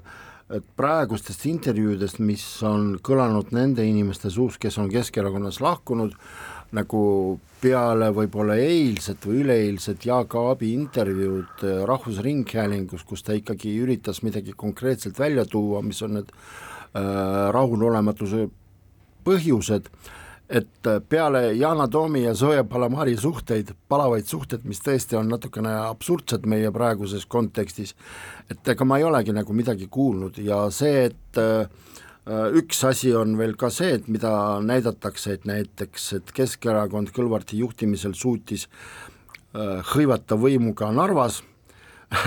et 0.53 0.65
praegustest 0.77 1.45
intervjuudest, 1.49 2.19
mis 2.19 2.43
on 2.67 2.97
kõlanud 3.01 3.53
nende 3.55 3.85
inimeste 3.87 4.29
suust, 4.29 4.59
kes 4.61 4.77
on 4.77 4.89
Keskerakonnas 4.91 5.61
lahkunud, 5.63 6.13
nagu 6.73 7.03
peale 7.63 8.09
võib-olla 8.13 8.57
eilset 8.59 9.23
või 9.27 9.43
üleeilset 9.43 10.05
Jaak 10.07 10.35
Aabi 10.39 10.73
intervjuud 10.75 11.63
äh, 11.63 11.83
Rahvusringhäälingus, 11.87 13.05
kus 13.07 13.23
ta 13.23 13.37
ikkagi 13.37 13.75
üritas 13.83 14.23
midagi 14.25 14.55
konkreetselt 14.57 15.19
välja 15.19 15.45
tuua, 15.49 15.83
mis 15.85 16.01
on 16.03 16.17
need 16.19 16.33
äh, 16.33 17.07
rahulolematuse 17.55 18.49
põhjused, 19.23 19.87
et 20.49 20.89
äh, 20.89 20.99
peale 21.09 21.45
Yana 21.55 21.87
Toomi 21.87 22.25
ja 22.25 22.33
Zoe 22.35 22.63
Palamari 22.67 23.15
suhteid, 23.17 23.71
palavaid 23.89 24.27
suhteid, 24.27 24.65
mis 24.67 24.83
tõesti 24.83 25.17
on 25.19 25.31
natukene 25.31 25.71
absurdsed 25.85 26.49
meie 26.49 26.71
praeguses 26.75 27.25
kontekstis, 27.25 27.95
et 28.51 28.73
ega 28.75 28.85
ma 28.85 28.99
ei 28.99 29.07
olegi 29.07 29.35
nagu 29.35 29.55
midagi 29.55 29.87
kuulnud 29.91 30.41
ja 30.43 30.65
see, 30.73 31.07
et 31.11 31.41
äh, 31.41 31.69
üks 32.27 32.83
asi 32.87 33.11
on 33.15 33.37
veel 33.37 33.55
ka 33.59 33.69
see, 33.73 33.97
et 33.97 34.07
mida 34.07 34.59
näidatakse, 34.63 35.33
et 35.33 35.47
näiteks, 35.49 36.13
et 36.19 36.31
Keskerakond 36.35 37.11
Kõlvarti 37.15 37.59
juhtimisel 37.59 38.15
suutis 38.15 38.67
äh, 38.67 39.83
hõivata 39.93 40.37
võimu 40.39 40.73
ka 40.73 40.91
Narvas, 40.95 41.41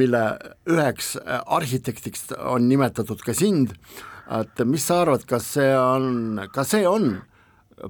mille 0.00 0.24
üheks 0.66 1.14
äh, 1.20 1.42
arhitektiks 1.46 2.32
on 2.38 2.66
nimetatud 2.68 3.22
ka 3.22 3.34
sind, 3.36 3.76
et 4.30 4.62
mis 4.66 4.86
sa 4.86 5.02
arvad, 5.04 5.26
kas 5.26 5.46
see 5.54 5.70
on, 5.78 6.40
kas 6.54 6.74
see 6.74 6.86
on 6.86 7.20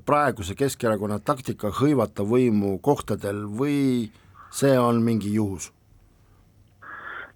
praeguse 0.06 0.54
Keskerakonna 0.54 1.18
taktika 1.25 1.73
hõivata 1.80 2.23
võimu 2.23 2.76
kohtadel 2.85 3.47
või 3.49 4.11
see 4.52 4.76
on 4.78 5.00
mingi 5.02 5.32
juhus? 5.35 5.73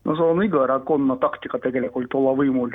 no 0.04 0.12
see 0.12 0.28
on 0.28 0.42
iga 0.44 0.66
erakonna 0.66 1.16
taktika 1.16 1.58
tegelikult 1.64 2.12
olla 2.14 2.34
võimul 2.36 2.74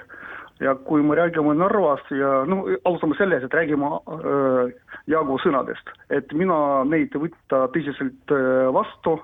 ja 0.60 0.75
kui 0.75 1.04
me 1.04 1.16
räägime 1.16 1.54
Narvast 1.56 2.12
ja 2.12 2.44
no 2.46 2.63
alustame 2.86 3.16
sellest, 3.18 3.46
et 3.46 3.54
räägime 3.54 3.88
äh, 3.88 4.72
Jaagu 5.08 5.39
sõnadest, 5.44 5.92
et 6.10 6.34
mina 6.36 6.84
neid 6.88 7.16
võtta 7.16 7.68
tõsiselt 7.74 8.34
äh, 8.36 8.68
vastu, 8.75 9.18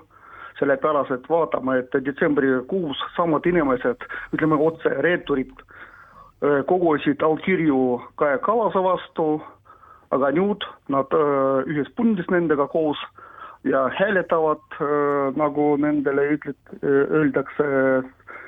sellepärast 0.58 1.12
et 1.12 1.28
vaatame, 1.28 1.80
et 1.82 1.98
detsembrikuus 2.06 3.02
samad 3.16 3.46
inimesed, 3.46 4.08
ütleme 4.32 4.56
otse, 4.68 4.94
reeturid 5.04 5.52
äh, 5.60 6.62
kogusid 6.68 7.22
allkirju 7.22 8.00
Kaja 8.16 8.40
Kallase 8.44 8.80
vastu, 8.84 9.28
aga 10.16 10.32
nüüd 10.32 10.64
nad 10.88 11.12
äh, 11.12 11.68
ühes 11.68 11.92
pundis 11.96 12.28
nendega 12.32 12.68
koos 12.72 13.00
ja 13.68 13.86
hääletavad 13.92 14.80
äh, 14.80 15.36
nagu 15.36 15.74
nendele 15.82 16.30
ütled, 16.38 16.76
öeldakse 16.86 17.66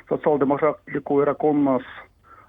sotsiaaldemokraatliku 0.08 1.20
erakonnas 1.20 1.84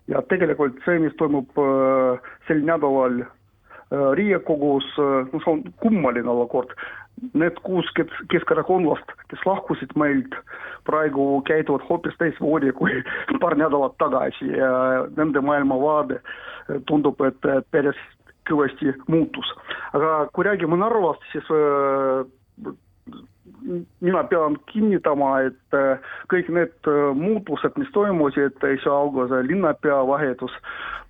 ja 0.09 0.21
tegelikult 0.29 0.79
see, 0.85 0.99
mis 1.03 1.15
toimub 1.19 1.59
äh, 1.61 2.31
sel 2.47 2.63
nädalal 2.65 3.21
äh, 3.23 4.09
Riigikogus, 4.17 4.87
äh, 4.97 5.27
no 5.31 5.41
see 5.43 5.53
on 5.53 5.63
kummaline 5.83 6.29
olukord. 6.29 6.73
Need 7.35 7.57
kuus 7.65 7.87
keskerakondlast, 8.31 9.09
kes 9.27 9.41
lahkusid 9.43 9.91
meilt, 9.99 10.37
praegu 10.87 11.41
käituvad 11.49 11.83
hoopis 11.89 12.15
teistmoodi 12.21 12.71
kui 12.77 13.01
paar 13.43 13.57
nädalat 13.59 13.97
tagasi 13.99 14.53
ja 14.55 14.71
nende 15.17 15.43
maailmavaade 15.43 16.21
tundub, 16.87 17.19
et 17.27 17.49
päris 17.73 17.99
kõvasti 18.49 18.93
muutus. 19.11 19.51
aga 19.93 20.29
kui 20.33 20.45
räägime 20.47 20.77
Narvast, 20.79 21.25
siis 21.33 21.45
mina 24.01 24.23
pean 24.23 24.57
kinnitama, 24.71 25.31
et 25.49 25.77
äh, 25.77 26.11
kõik 26.31 26.49
need 26.53 26.89
äh, 26.89 26.99
muutused, 27.17 27.77
mis 27.79 27.89
toimusid, 27.95 28.57
esialgu 28.75 29.27
see 29.29 29.47
linnapea 29.49 29.99
vahetus, 30.09 30.53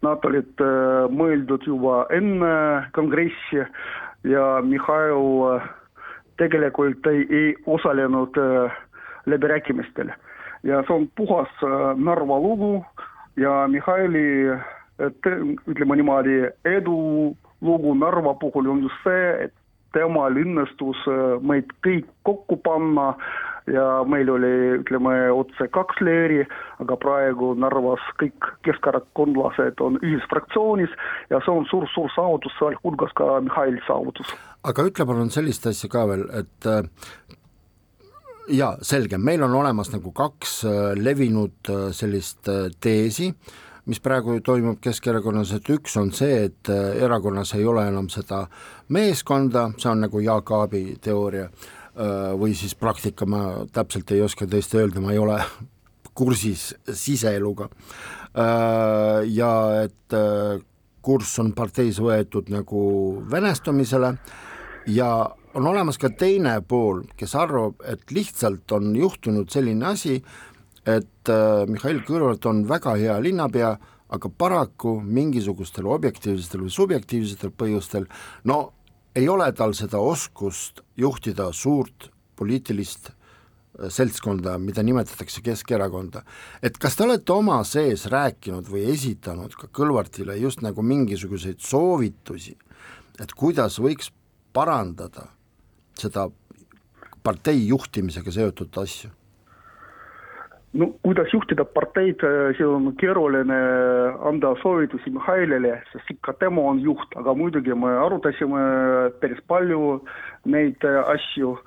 nad 0.06 0.24
olid 0.28 0.64
äh, 0.64 1.10
mõeldud 1.14 1.68
juba 1.68 2.04
enne 2.16 2.54
kongressi 2.98 3.64
ja 4.28 4.46
Mihhail 4.66 5.62
tegelikult 6.40 7.08
ei, 7.12 7.26
ei 7.30 7.54
osalenud 7.68 8.36
läbirääkimistel. 9.28 10.12
ja 10.64 10.82
see 10.88 10.96
on 10.96 11.08
puhas 11.16 11.52
Narva 11.96 12.40
lugu 12.40 12.84
ja 13.40 13.68
Mihhaili 13.68 14.56
ütleme 15.00 15.96
niimoodi, 15.96 16.42
edulugu 16.68 17.96
Narva 17.96 18.34
puhul 18.40 18.68
on 18.68 18.84
just 18.84 19.04
see, 19.04 19.46
et 19.46 19.59
temal 19.96 20.38
õnnestus 20.38 21.06
meid 21.42 21.72
kõik 21.86 22.10
kokku 22.28 22.58
panna 22.64 23.14
ja 23.74 23.86
meil 24.08 24.30
oli, 24.34 24.52
ütleme 24.80 25.14
otse 25.34 25.68
kaks 25.74 26.02
leeri, 26.06 26.42
aga 26.82 26.98
praegu 27.02 27.52
Narvas 27.60 28.04
kõik 28.22 28.52
keskerakondlased 28.68 29.82
on 29.86 30.00
ühisfraktsioonis 30.02 30.94
ja 31.32 31.42
see 31.46 31.54
on 31.54 31.68
suur-suur 31.70 32.12
saavutus, 32.16 32.56
sealhulgas 32.60 33.14
ka 33.20 33.40
Mihhaili 33.46 33.82
saavutus. 33.88 34.34
aga 34.64 34.88
ütle 34.90 35.06
palun 35.06 35.34
sellist 35.34 35.68
asja 35.70 35.90
ka 35.92 36.06
veel, 36.10 36.26
et 36.42 36.70
äh, 36.70 36.84
jaa, 38.60 38.76
selge, 38.82 39.18
meil 39.18 39.44
on 39.46 39.56
olemas 39.62 39.94
nagu 39.94 40.14
kaks 40.16 40.60
äh, 40.66 40.80
levinud 40.98 41.74
äh, 41.74 41.90
sellist 41.96 42.50
teesi, 42.82 43.34
mis 43.90 44.00
praegu 44.06 44.38
toimub 44.46 44.78
Keskerakonnas, 44.84 45.56
et 45.58 45.74
üks 45.74 45.98
on 45.98 46.14
see, 46.14 46.46
et 46.46 46.70
erakonnas 46.70 47.56
ei 47.58 47.66
ole 47.66 47.88
enam 47.90 48.10
seda 48.14 48.44
meeskonda, 48.94 49.72
see 49.82 49.90
on 49.90 50.06
nagu 50.06 50.22
Jaak 50.22 50.52
Aabi 50.54 50.84
teooria 51.02 51.50
Äh, 52.00 52.32
või 52.40 52.54
siis 52.56 52.78
praktika, 52.80 53.26
ma 53.28 53.66
täpselt 53.76 54.12
ei 54.16 54.22
oska 54.24 54.46
tõesti 54.48 54.78
öelda, 54.80 55.02
ma 55.04 55.12
ei 55.12 55.20
ole 55.20 55.36
kursis 56.20 56.70
siseeluga. 56.88 57.68
Äh, 58.40 59.26
ja 59.28 59.52
et 59.84 60.16
äh, 60.16 60.62
kurss 61.04 61.42
on 61.44 61.52
parteis 61.58 62.00
võetud 62.00 62.52
nagu 62.54 62.84
venestumisele 63.32 64.14
ja 64.96 65.10
on 65.58 65.68
olemas 65.68 65.98
ka 66.00 66.12
teine 66.16 66.60
pool, 66.62 67.02
kes 67.20 67.36
arvab, 67.36 67.82
et 67.84 68.14
lihtsalt 68.16 68.72
on 68.78 68.94
juhtunud 68.96 69.50
selline 69.52 69.90
asi, 69.90 70.20
et 70.98 71.32
Mihhail 71.70 72.02
Kõlvart 72.08 72.46
on 72.50 72.64
väga 72.68 72.96
hea 72.98 73.16
linnapea, 73.22 73.74
aga 74.10 74.30
paraku 74.30 74.96
mingisugustel 75.06 75.88
objektiivsetel 75.90 76.66
või 76.66 76.74
subjektiivsetel 76.74 77.54
põhjustel 77.54 78.08
no 78.50 78.60
ei 79.16 79.30
ole 79.30 79.52
tal 79.54 79.74
seda 79.78 80.00
oskust 80.02 80.82
juhtida 80.98 81.50
suurt 81.54 82.10
poliitilist 82.40 83.10
äh, 83.10 83.90
seltskonda, 83.90 84.58
mida 84.62 84.84
nimetatakse 84.84 85.42
Keskerakonda. 85.46 86.24
et 86.64 86.78
kas 86.78 86.96
te 86.96 87.04
olete 87.04 87.34
oma 87.34 87.62
sees 87.64 88.06
rääkinud 88.12 88.70
või 88.70 88.86
esitanud 88.94 89.56
ka 89.60 89.68
Kõlvartile 89.68 90.38
just 90.40 90.62
nagu 90.66 90.82
mingisuguseid 90.82 91.60
soovitusi, 91.60 92.58
et 93.20 93.34
kuidas 93.34 93.80
võiks 93.80 94.12
parandada 94.54 95.28
seda 96.00 96.30
partei 97.24 97.68
juhtimisega 97.68 98.32
seotud 98.32 98.78
asju? 98.82 99.19
No 100.74 100.88
kuidas 101.04 101.32
juhtida 101.34 101.66
parteid, 101.66 102.22
äh, 102.24 102.54
see 102.58 102.66
on 102.66 102.92
keeruline 103.02 103.58
anda 104.30 104.54
soovitusi 104.62 105.12
Mihhailile, 105.14 105.80
sest 105.92 106.12
ikka 106.14 106.36
tema 106.42 106.62
on 106.72 106.82
juht, 106.84 107.16
aga 107.18 107.34
muidugi 107.34 107.74
me 107.74 107.96
arutasime 108.06 108.62
päris 109.22 109.42
palju 109.48 110.00
neid 110.46 110.86
äh, 110.86 111.02
asju. 111.16 111.58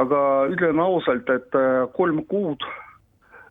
aga 0.00 0.20
ütlen 0.48 0.78
ausalt, 0.80 1.28
et 1.28 1.56
äh, 1.56 1.86
kolm 1.96 2.22
kuud, 2.28 2.62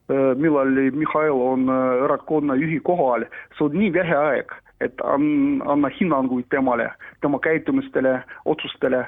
millal 0.10 0.72
Mihhail 0.98 1.38
on 1.46 1.68
erakonna 1.70 2.56
juhi 2.58 2.80
kohal, 2.82 3.28
see 3.58 3.68
on 3.68 3.76
nii 3.78 3.92
vähe 3.94 4.16
aeg, 4.18 4.54
et 4.82 5.04
an-, 5.06 5.62
anna 5.70 5.92
hinnanguid 5.94 6.48
temale, 6.50 6.88
tema 7.22 7.38
käitumistele, 7.46 8.16
otsustele 8.50 9.04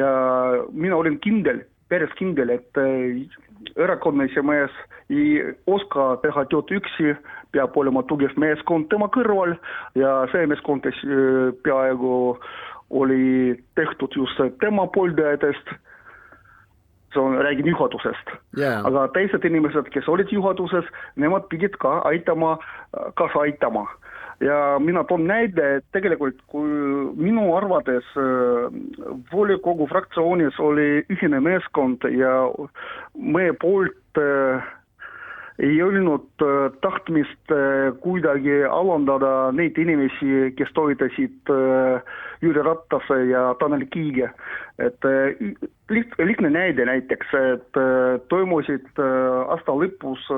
ja 0.00 0.08
mina 0.72 0.96
olin 0.96 1.18
kindel, 1.20 1.60
päris 1.92 2.12
kindel, 2.16 2.54
et 2.56 2.80
erakonna 3.76 4.24
esimees 4.24 4.74
ei 5.10 5.42
oska 5.66 6.16
teha 6.22 6.44
tööd 6.52 6.72
üksi, 6.78 7.14
peab 7.52 7.76
olema 7.80 8.02
tugev 8.10 8.34
meeskond 8.36 8.88
tema 8.92 9.08
kõrval 9.14 9.56
ja 9.98 10.14
see 10.32 10.46
meeskond 10.50 10.88
peaaegu 11.64 12.14
oli 12.90 13.56
tehtud 13.76 14.16
just 14.16 14.40
tema 14.60 14.86
pooldajatest, 14.94 15.72
see 17.12 17.20
on, 17.20 17.36
räägin 17.44 17.68
juhatusest. 17.68 18.34
Yeah.. 18.56 18.84
aga 18.86 19.08
teised 19.16 19.44
inimesed, 19.44 19.90
kes 19.92 20.08
olid 20.08 20.32
juhatuses, 20.32 20.88
nemad 21.16 21.48
pidid 21.52 21.76
ka 21.82 21.98
aitama, 22.08 22.56
kaasa 23.14 23.44
aitama 23.48 23.86
ja 24.40 24.78
mina 24.78 25.04
toon 25.04 25.26
näide, 25.26 25.68
et 25.78 25.86
tegelikult 25.92 26.38
kui 26.50 26.68
minu 27.18 27.50
arvates 27.56 28.06
äh, 28.16 28.68
volikogu 29.32 29.88
fraktsioonis 29.90 30.58
oli 30.62 31.04
ühine 31.10 31.40
meeskond 31.44 32.06
ja 32.14 32.34
meie 33.14 33.54
poolt 33.60 34.20
äh, 34.22 34.68
ei 35.58 35.82
olnud 35.82 36.44
äh, 36.44 36.70
tahtmist 36.84 37.52
kuidagi 38.04 38.62
alandada 38.70 39.50
neid 39.52 39.78
inimesi, 39.78 40.52
kes 40.56 40.70
toetasid 40.76 41.52
Jüri 42.42 42.62
Ratase 42.62 43.24
ja 43.30 43.54
Tanel 43.58 43.86
Kiige. 43.90 44.30
et 44.78 45.02
liht-, 45.90 46.14
lihtne 46.22 46.50
näide 46.54 46.84
näiteks, 46.86 47.32
et 47.34 47.78
toimusid 48.30 49.00
aasta 49.02 49.74
lõpus 49.74 50.28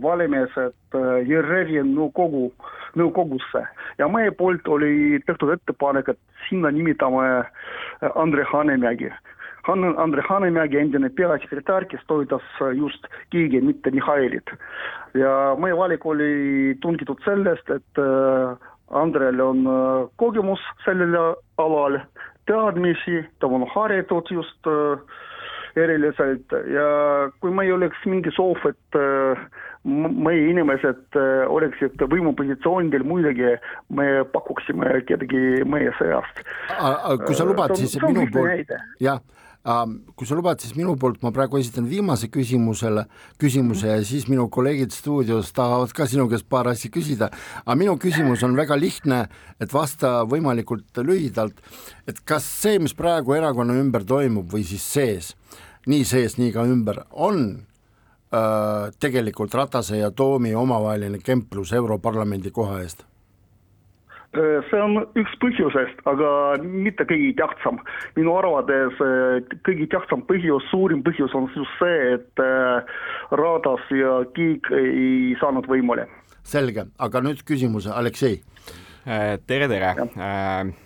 valimised 0.00 0.96
ERR-i 0.96 1.82
nõukogu 1.84 2.48
nõukogusse 2.98 3.64
ja 3.98 4.08
meie 4.08 4.30
poolt 4.34 4.68
oli 4.68 5.20
tehtud 5.26 5.52
ettepanek, 5.54 6.12
et 6.12 6.46
sinna 6.48 6.70
nimetame 6.74 7.26
äh, 7.40 8.10
Andre 8.14 8.44
Hanemägi. 8.52 9.10
Han-, 9.68 9.98
Andre 9.98 10.22
Hanemägi, 10.28 10.78
endine 10.80 11.10
peasekretär, 11.10 11.86
kes 11.90 12.02
toetas 12.08 12.44
just 12.76 13.06
Kiigi, 13.30 13.60
mitte 13.60 13.90
Mihhailit. 13.90 14.50
ja 15.14 15.56
meie 15.58 15.76
valik 15.76 16.06
oli 16.06 16.76
tungitud 16.82 17.18
sellest, 17.24 17.70
et 17.70 17.98
äh, 17.98 18.68
Andrel 18.90 19.40
on 19.40 19.66
äh, 19.66 20.08
kogemus 20.16 20.60
sellel 20.84 21.16
alal, 21.58 21.98
teadmisi, 22.46 23.24
ta 23.38 23.46
on 23.46 23.66
haritud 23.74 24.30
just 24.30 24.70
eriliselt 25.78 26.50
ja 26.66 26.86
kui 27.38 27.52
meil 27.54 27.76
oleks 27.76 28.00
mingi 28.10 28.32
soov, 28.34 28.58
et 28.66 28.98
meie 29.84 30.50
inimesed 30.50 31.16
äh, 31.16 31.46
oleksid 31.48 32.02
võimupositsioonidel, 32.12 33.04
muidugi 33.08 33.54
me 33.96 34.08
pakuksime 34.32 35.00
kedagi 35.08 35.64
meie 35.64 35.92
seast. 35.98 36.42
kui 37.24 37.38
sa 37.38 37.46
lubad, 37.48 37.72
siis 37.80 37.96
minu 38.04 38.26
poolt, 38.34 38.74
jah, 39.00 39.22
kui 39.60 40.24
sa 40.26 40.36
lubad, 40.38 40.60
siis 40.62 40.72
minu 40.72 40.94
poolt 40.96 41.20
ma 41.20 41.32
praegu 41.36 41.58
esitan 41.60 41.84
viimase 41.88 42.30
küsimusele, 42.32 43.04
küsimuse 43.40 43.90
ja 43.90 43.98
siis 44.08 44.24
minu 44.30 44.46
kolleegid 44.48 44.94
stuudios 44.94 45.52
tahavad 45.52 45.92
ka 45.92 46.06
sinu 46.08 46.24
käest 46.30 46.48
paar 46.48 46.70
asja 46.70 46.88
küsida, 46.92 47.28
aga 47.66 47.76
minu 47.76 47.98
küsimus 48.00 48.44
on 48.46 48.56
väga 48.56 48.78
lihtne, 48.80 49.26
et 49.60 49.74
vasta 49.74 50.22
võimalikult 50.28 51.02
lühidalt, 51.04 51.60
et 52.08 52.22
kas 52.24 52.46
see, 52.62 52.78
mis 52.80 52.96
praegu 52.96 53.36
erakonna 53.36 53.76
ümber 53.76 54.06
toimub 54.08 54.48
või 54.48 54.64
siis 54.64 54.86
sees, 54.96 55.34
nii 55.86 56.08
sees, 56.08 56.38
nii 56.40 56.56
ka 56.56 56.64
ümber, 56.64 57.04
on 57.12 57.44
äh, 58.32 58.88
tegelikult 58.96 59.54
Ratase 59.60 60.00
ja 60.00 60.08
Toomi 60.10 60.56
omavaheline 60.56 61.20
kemplus 61.20 61.76
Europarlamendi 61.76 62.52
koha 62.54 62.80
eest? 62.80 63.09
Äh, 64.30 64.60
see 64.70 64.78
on 64.78 65.00
üks 65.18 65.32
põhjusest, 65.42 66.04
aga 66.06 66.28
mitte 66.62 67.02
kõige 67.02 67.32
tähtsam. 67.40 67.80
minu 68.14 68.36
arvates 68.38 69.00
äh, 69.02 69.40
kõige 69.66 69.88
tähtsam 69.90 70.22
põhjus, 70.28 70.68
suurim 70.70 71.02
põhjus 71.02 71.34
on 71.34 71.48
just 71.50 71.72
see, 71.80 72.14
et 72.14 72.42
äh, 72.44 72.92
Ratas 73.34 73.90
ja 73.90 74.20
Kiik 74.36 74.70
ei 74.70 75.34
saanud 75.42 75.66
võimule. 75.66 76.06
selge, 76.46 76.86
aga 76.98 77.24
nüüd 77.26 77.42
küsimus, 77.42 77.90
Aleksei 77.90 78.38
tere, 79.48 79.66
tere! 79.66 79.90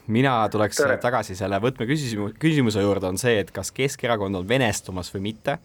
mina 0.08 0.32
tuleks 0.48 0.78
tere. 0.80 0.96
tagasi 1.02 1.36
selle 1.36 1.58
võtmeküsimuse, 1.60 2.38
küsimuse 2.40 2.80
juurde, 2.80 3.10
on 3.12 3.20
see, 3.20 3.36
et 3.42 3.50
kas 3.52 3.74
Keskerakond 3.74 4.40
on 4.40 4.48
venestumas 4.48 5.12
või 5.12 5.28
mitte 5.28 5.58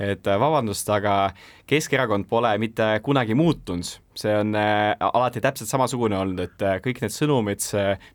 et 0.00 0.24
vabandust, 0.24 0.88
aga 0.92 1.30
Keskerakond 1.70 2.26
pole 2.26 2.50
mitte 2.58 2.86
kunagi 3.06 3.36
muutunud, 3.38 3.86
see 4.18 4.32
on 4.34 4.54
äh, 4.58 4.96
alati 4.98 5.40
täpselt 5.42 5.70
samasugune 5.70 6.16
olnud, 6.18 6.40
et 6.42 6.62
äh, 6.66 6.78
kõik 6.82 6.98
need 7.04 7.14
sõnumid, 7.14 7.62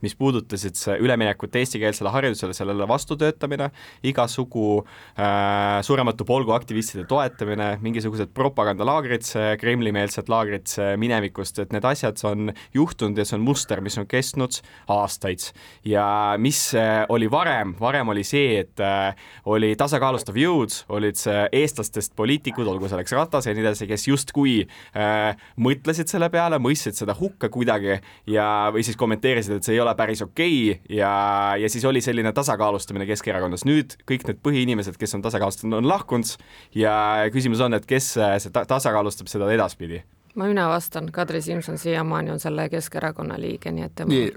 mis 0.04 0.15
puudutasid 0.20 0.78
üleminekut 1.00 1.56
eestikeelsele 1.56 2.12
haridusele, 2.13 2.56
sellele 2.58 2.88
vastutöötamine, 2.89 3.70
igasugu 4.06 4.82
äh, 4.82 5.80
Surematu 5.86 6.28
Polgu 6.28 6.56
aktivistide 6.56 7.06
toetamine, 7.10 7.76
mingisugused 7.86 8.34
propagandalaagrid, 8.36 9.26
Kremli-meelsed 9.62 10.30
laagrid 10.32 10.76
minevikust, 11.00 11.63
et 11.63 11.74
need 11.76 11.88
asjad 11.88 12.20
on 12.28 12.52
juhtunud 12.76 13.18
ja 13.18 13.26
see 13.28 13.39
on 13.39 13.46
muster, 13.48 13.82
mis 13.86 13.98
on 14.02 14.08
kestnud 14.10 14.60
aastaid. 14.91 15.48
ja 15.86 16.36
mis 16.39 16.60
oli 17.10 17.30
varem, 17.32 17.76
varem 17.80 18.12
oli 18.13 18.24
see, 18.28 18.60
et 18.65 18.84
äh, 18.84 19.15
oli 19.46 19.74
tasakaalustav 19.80 20.38
jõud, 20.39 20.76
olid 20.89 21.24
eestlastest 21.52 22.15
poliitikud, 22.15 22.68
olgu 22.68 22.89
selleks 22.91 23.15
Ratas, 23.15 23.45
ja 23.52 23.58
nii 23.58 23.66
edasi, 23.66 23.88
kes 23.90 24.08
justkui 24.08 24.56
äh, 24.96 25.36
mõtlesid 25.62 26.12
selle 26.12 26.30
peale, 26.34 26.60
mõistsid 26.62 26.98
seda 26.98 27.16
hukka 27.18 27.50
kuidagi 27.54 28.00
ja, 28.32 28.48
või 28.74 28.86
siis 28.88 29.00
kommenteerisid, 29.00 29.60
et 29.60 29.68
see 29.68 29.78
ei 29.78 29.84
ole 29.84 29.96
päris 29.98 30.24
okei 30.26 30.58
okay, 30.72 30.98
ja, 30.98 31.12
ja 31.62 31.72
siis 31.72 31.86
oli 31.86 32.04
selline 32.06 32.34
tasakaalustamine 32.36 33.08
Keskerakonnas. 33.10 33.66
nüüd 33.68 33.98
kõik 34.10 34.28
need 34.30 34.42
põhiinimesed, 34.46 35.00
kes 35.00 35.18
on 35.18 35.26
tasakaalustanud, 35.26 35.80
on 35.82 35.90
lahkunud 35.90 36.36
ja 36.76 36.96
küsimus 37.34 37.62
on, 37.66 37.78
et 37.78 37.88
kes 37.90 38.16
see 38.16 38.54
ta 38.54 38.66
tasakaalustab 38.70 39.30
seda 39.32 39.52
edaspidi 39.54 40.04
ma 40.36 40.45
mina 40.45 40.67
vastan, 40.69 41.12
Kadri 41.12 41.41
Simson 41.41 41.78
siiamaani 41.78 42.32
on 42.32 42.39
selle 42.39 42.69
Keskerakonna 42.69 43.38
liige, 43.39 43.71
nii 43.71 43.86
et 43.86 43.93
tema 43.95 44.12
nii, 44.12 44.32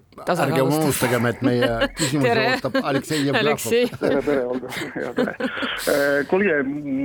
ärge 0.44 0.62
unustagem, 0.62 1.26
et 1.26 1.40
meie 1.42 1.70
küsimusi 1.98 2.44
ootab 2.44 2.78
Aleksei 2.82 3.24
Jevgrafov. 3.26 3.96
tere, 4.00 4.20
tere, 4.26 4.44
Olga, 4.46 4.70
ja 5.02 5.12
tere. 5.16 5.34
kuulge, 6.30 6.58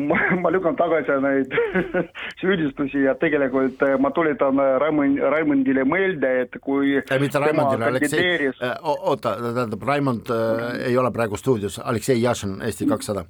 ma, 0.09 0.19
ma 0.41 0.51
lükkan 0.53 0.77
tagasi 0.77 1.17
neid 1.25 1.55
süüdistusi 2.41 3.05
ja 3.07 3.15
tegelikult 3.21 3.81
ma 3.99 4.11
tuletan 4.13 4.61
Raimond, 4.81 5.23
Raimondile 5.35 5.87
meelde, 5.89 6.33
et 6.45 6.59
kui 6.61 6.99
ei, 6.99 7.21
mitte 7.23 7.41
Raimondile, 7.41 7.89
Aleksei, 7.89 8.51
oota, 8.81 9.37
tähendab, 9.41 9.89
Raimond 9.89 10.29
äh, 10.33 10.83
ei 10.91 10.97
ole 10.97 11.11
praegu 11.11 11.39
stuudios, 11.39 11.79
Aleksei 11.79 12.21
Jašin, 12.21 12.59
Eesti 12.61 12.85
kakssada 12.85 13.25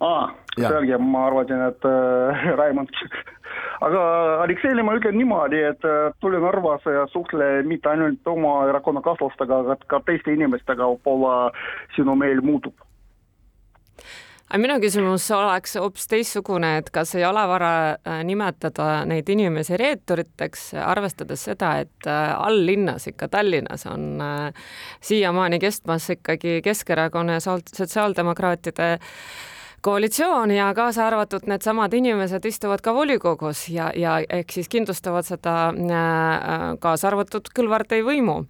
aa, 0.00 0.30
selge, 0.56 0.98
ma 0.98 1.26
arvasin, 1.28 1.68
et 1.68 1.84
äh, 1.88 2.48
Raimond 2.60 2.92
aga 3.84 4.02
Alekseile 4.44 4.84
ma 4.84 4.94
ütlen 4.98 5.16
niimoodi, 5.20 5.62
et 5.70 5.88
äh, 5.88 6.12
tule 6.20 6.40
Narvasse 6.42 6.94
ja 6.94 7.06
suhtle 7.12 7.50
mitte 7.68 7.92
ainult 7.92 8.28
oma 8.28 8.60
erakonnakaaslastega, 8.70 9.64
aga 9.64 9.76
ka 9.90 10.02
teiste 10.06 10.34
inimestega, 10.36 10.88
võib-olla 10.94 11.50
sinu 11.96 12.16
meel 12.18 12.42
muutub. 12.44 12.76
Aga 14.50 14.58
minu 14.58 14.80
küsimus 14.82 15.28
oleks 15.30 15.76
hoopis 15.78 16.08
teistsugune, 16.10 16.72
et 16.80 16.88
kas 16.90 17.12
ei 17.14 17.22
ole 17.22 17.42
vara 17.46 17.72
äh, 17.94 18.24
nimetada 18.26 19.04
neid 19.06 19.30
inimesi 19.30 19.78
reeturiteks, 19.78 20.72
arvestades 20.82 21.46
seda, 21.46 21.76
et 21.84 22.10
äh, 22.10 22.34
alllinnas 22.34 23.06
ikka 23.12 23.30
Tallinnas 23.30 23.86
on 23.86 24.18
siiamaani 25.06 25.62
kestmas 25.62 26.10
ikkagi 26.16 26.58
Keskerakonna 26.66 27.38
ja 27.38 27.44
sotsiaaldemokraatide 27.46 28.90
koalitsioon 29.80 30.50
ja 30.50 30.74
kaasa 30.74 31.06
arvatud 31.06 31.46
needsamad 31.48 31.92
inimesed 31.92 32.44
istuvad 32.44 32.82
ka 32.84 32.94
volikogus 32.94 33.68
ja, 33.72 33.90
ja 33.96 34.18
ehk 34.20 34.52
siis 34.52 34.68
kindlustavad 34.68 35.24
seda 35.24 35.54
äh, 35.70 36.64
kaasa 36.80 37.08
arvatud 37.08 37.48
Kõlvartei 37.56 38.04
võimu. 38.04 38.44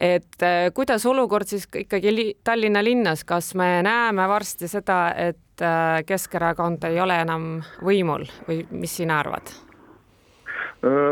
et 0.00 0.42
äh, 0.42 0.70
kuidas 0.74 1.06
olukord 1.06 1.50
siis 1.50 1.66
ikkagi 1.74 2.14
li 2.14 2.26
Tallinna 2.44 2.84
linnas, 2.84 3.24
kas 3.24 3.54
me 3.54 3.82
näeme 3.82 4.28
varsti 4.28 4.68
seda, 4.68 5.00
et 5.16 5.62
äh, 5.62 6.04
Keskerakond 6.06 6.84
ei 6.90 7.00
ole 7.00 7.20
enam 7.22 7.48
võimul 7.82 8.28
või 8.48 8.62
mis 8.70 8.96
sina 9.02 9.20
arvad? 9.24 9.54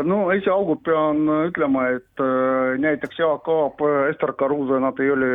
no 0.07 0.29
esialgu 0.31 0.77
pean 0.79 1.25
ütlema, 1.49 1.89
et 1.91 2.21
näiteks 2.79 3.19
Jaak 3.19 3.49
Aab, 3.51 3.81
Ester 4.07 4.31
Karuse, 4.39 4.79
nad 4.79 4.95
ei 5.03 5.11
ole 5.11 5.27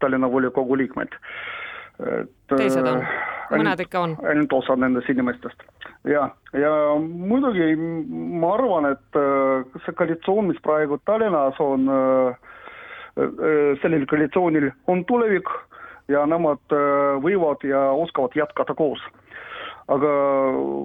Tallinna 0.00 0.30
volikogu 0.32 0.78
liikmed 0.80 1.12
et 2.00 2.32
teised 2.56 2.86
on, 2.88 3.02
mõned 3.50 3.82
ikka 3.86 4.02
on? 4.02 4.16
ainult 4.28 4.52
osa 4.52 4.76
nendest 4.76 5.10
inimestest. 5.12 5.62
ja, 6.08 6.28
ja 6.52 6.72
muidugi 7.00 7.74
ma 7.76 8.54
arvan, 8.56 8.90
et 8.94 9.20
äh, 9.20 9.80
see 9.84 9.96
koalitsioon, 9.98 10.50
mis 10.52 10.62
praegu 10.64 11.00
Tallinnas 11.04 11.60
on, 11.62 11.88
äh, 11.90 12.56
äh, 13.20 13.70
sellel 13.82 14.06
koalitsioonil 14.10 14.70
on 14.86 15.04
tulevik 15.04 15.50
ja 16.08 16.22
nemad 16.26 16.74
võivad 17.22 17.64
ja 17.66 17.88
oskavad 17.98 18.36
jätkata 18.38 18.76
koos 18.78 19.02
aga 19.90 20.10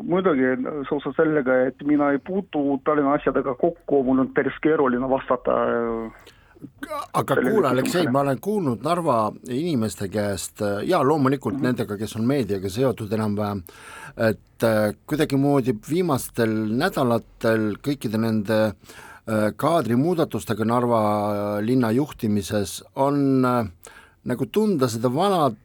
muidugi 0.05 0.55
seoses 0.89 1.15
sellega, 1.17 1.55
et 1.69 1.83
mina 1.85 2.11
ei 2.13 2.19
puutu 2.21 2.79
Tallinna 2.85 3.15
asjadega 3.17 3.55
kokku, 3.57 4.03
mul 4.05 4.21
on 4.25 4.29
päris 4.33 4.57
keeruline 4.61 5.09
vastata 5.09 5.57
aga 7.13 7.35
kuule, 7.35 7.67
Aleksei, 7.67 8.07
ma 8.11 8.21
olen 8.25 8.39
kuulnud 8.41 8.83
Narva 8.85 9.31
inimeste 9.49 10.07
käest 10.11 10.61
ja 10.85 11.01
loomulikult 11.03 11.55
mm 11.55 11.59
-hmm. 11.59 11.63
nendega, 11.63 11.97
kes 11.97 12.15
on 12.15 12.25
meediaga 12.27 12.69
seotud 12.69 13.13
enam-vähem, 13.13 13.63
et 14.17 14.63
äh, 14.63 14.93
kuidagimoodi 15.05 15.75
viimastel 15.89 16.53
nädalatel 16.77 17.75
kõikide 17.83 18.17
nende 18.17 18.59
äh, 18.65 19.51
kaadrimuudatustega 19.55 20.65
Narva 20.65 21.01
äh, 21.01 21.63
linna 21.65 21.91
juhtimises 21.91 22.83
on 22.95 23.41
nagu 24.23 24.45
tunda 24.51 24.87
seda 24.87 25.13
vanat 25.13 25.57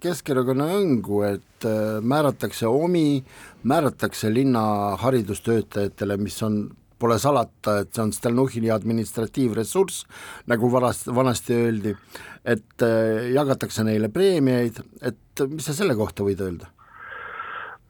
Keskerakonna 0.00 0.64
õngu, 0.72 1.18
et 1.28 1.66
määratakse 2.00 2.66
omi, 2.66 3.24
määratakse 3.62 4.30
linna 4.32 4.96
haridustöötajatele, 4.96 6.16
mis 6.16 6.42
on 6.42 6.70
pole 6.98 7.18
salata, 7.22 7.80
et 7.82 7.94
see 7.94 8.04
on 8.04 8.12
Stalnuhhini 8.14 8.70
administratiivressurss, 8.74 10.04
nagu 10.50 10.70
varast, 10.72 11.10
vanasti 11.14 11.56
öeldi, 11.56 11.96
et 12.44 12.86
äh, 12.86 13.30
jagatakse 13.34 13.86
neile 13.86 14.12
preemiaid, 14.12 14.80
et 15.02 15.44
mis 15.50 15.66
sa 15.66 15.76
selle 15.76 15.96
kohta 15.98 16.26
võid 16.26 16.42
öelda? 16.44 16.70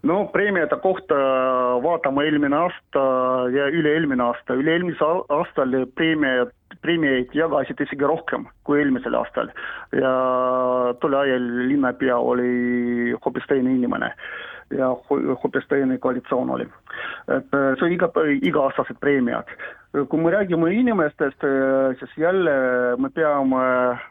no 0.04 0.24
preemiate 0.32 0.76
kohta 0.84 1.16
vaatame 1.84 2.26
eelmine 2.28 2.56
aasta 2.58 3.04
ja 3.54 3.68
üle-eelmine 3.72 4.24
aasta, 4.24 4.56
üle-eelmisel 4.60 5.22
aastal 5.32 5.76
preemiad, 5.96 6.52
preemiaid 6.84 7.32
jagasid 7.36 7.80
isegi 7.86 8.04
rohkem 8.04 8.44
kui 8.68 8.82
eelmisel 8.82 9.16
aastal. 9.16 9.48
Ja 9.96 10.12
tol 11.00 11.16
ajal 11.16 11.46
linnapea 11.70 12.18
oli 12.20 13.14
hoopis 13.24 13.48
teine 13.48 13.72
inimene 13.78 14.12
ja 14.70 14.88
hoopis 15.44 15.66
teine 15.68 15.98
koalitsioon 15.98 16.50
oli. 16.50 16.66
et 17.28 17.54
äh, 17.54 17.72
see 17.80 17.94
iga, 17.94 18.08
iga-aastased 18.42 18.98
preemiad. 19.00 19.48
kui 20.08 20.18
me 20.18 20.30
räägime 20.30 20.72
inimestest, 20.74 21.44
äh, 21.44 21.96
siis 21.98 22.16
jälle 22.18 22.54
me 22.98 23.10
peame 23.14 23.64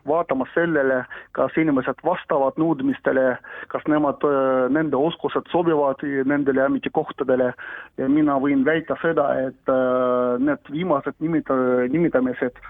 vaatama 0.08 0.46
sellele, 0.54 1.04
kas 1.32 1.58
inimesed 1.58 2.04
vastavad 2.06 2.60
nõudmistele, 2.62 3.38
kas 3.68 3.88
nemad, 3.88 4.24
äh, 4.28 4.70
nende 4.70 4.98
oskused 4.98 5.50
sobivad 5.52 6.04
nendele 6.26 6.66
ametikohtadele 6.66 7.54
ja 7.98 8.10
mina 8.10 8.38
võin 8.40 8.66
väita 8.66 8.98
seda, 9.02 9.30
et 9.48 9.74
need 10.40 10.72
viimased 10.72 11.16
nimita-, 11.20 11.88
nimetamised 11.90 12.62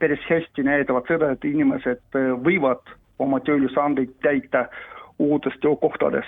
päris 0.00 0.24
hästi 0.28 0.62
näitavad 0.64 1.06
seda, 1.08 1.30
et 1.32 1.44
inimesed 1.44 2.18
võivad 2.44 2.82
oma 3.20 3.40
tööülesandeid 3.44 4.12
täita 4.24 4.66
uutes 5.20 5.54
töökohtades. 5.60 6.24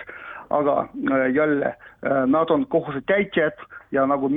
aga 0.53 0.81
äh, 0.81 1.35
jälle, 1.35 1.67
äh, 1.67 2.27
nad 2.27 2.51
on 2.51 2.67
kohusetäitjad 2.67 3.53
ja 3.91 4.07
nagu 4.07 4.29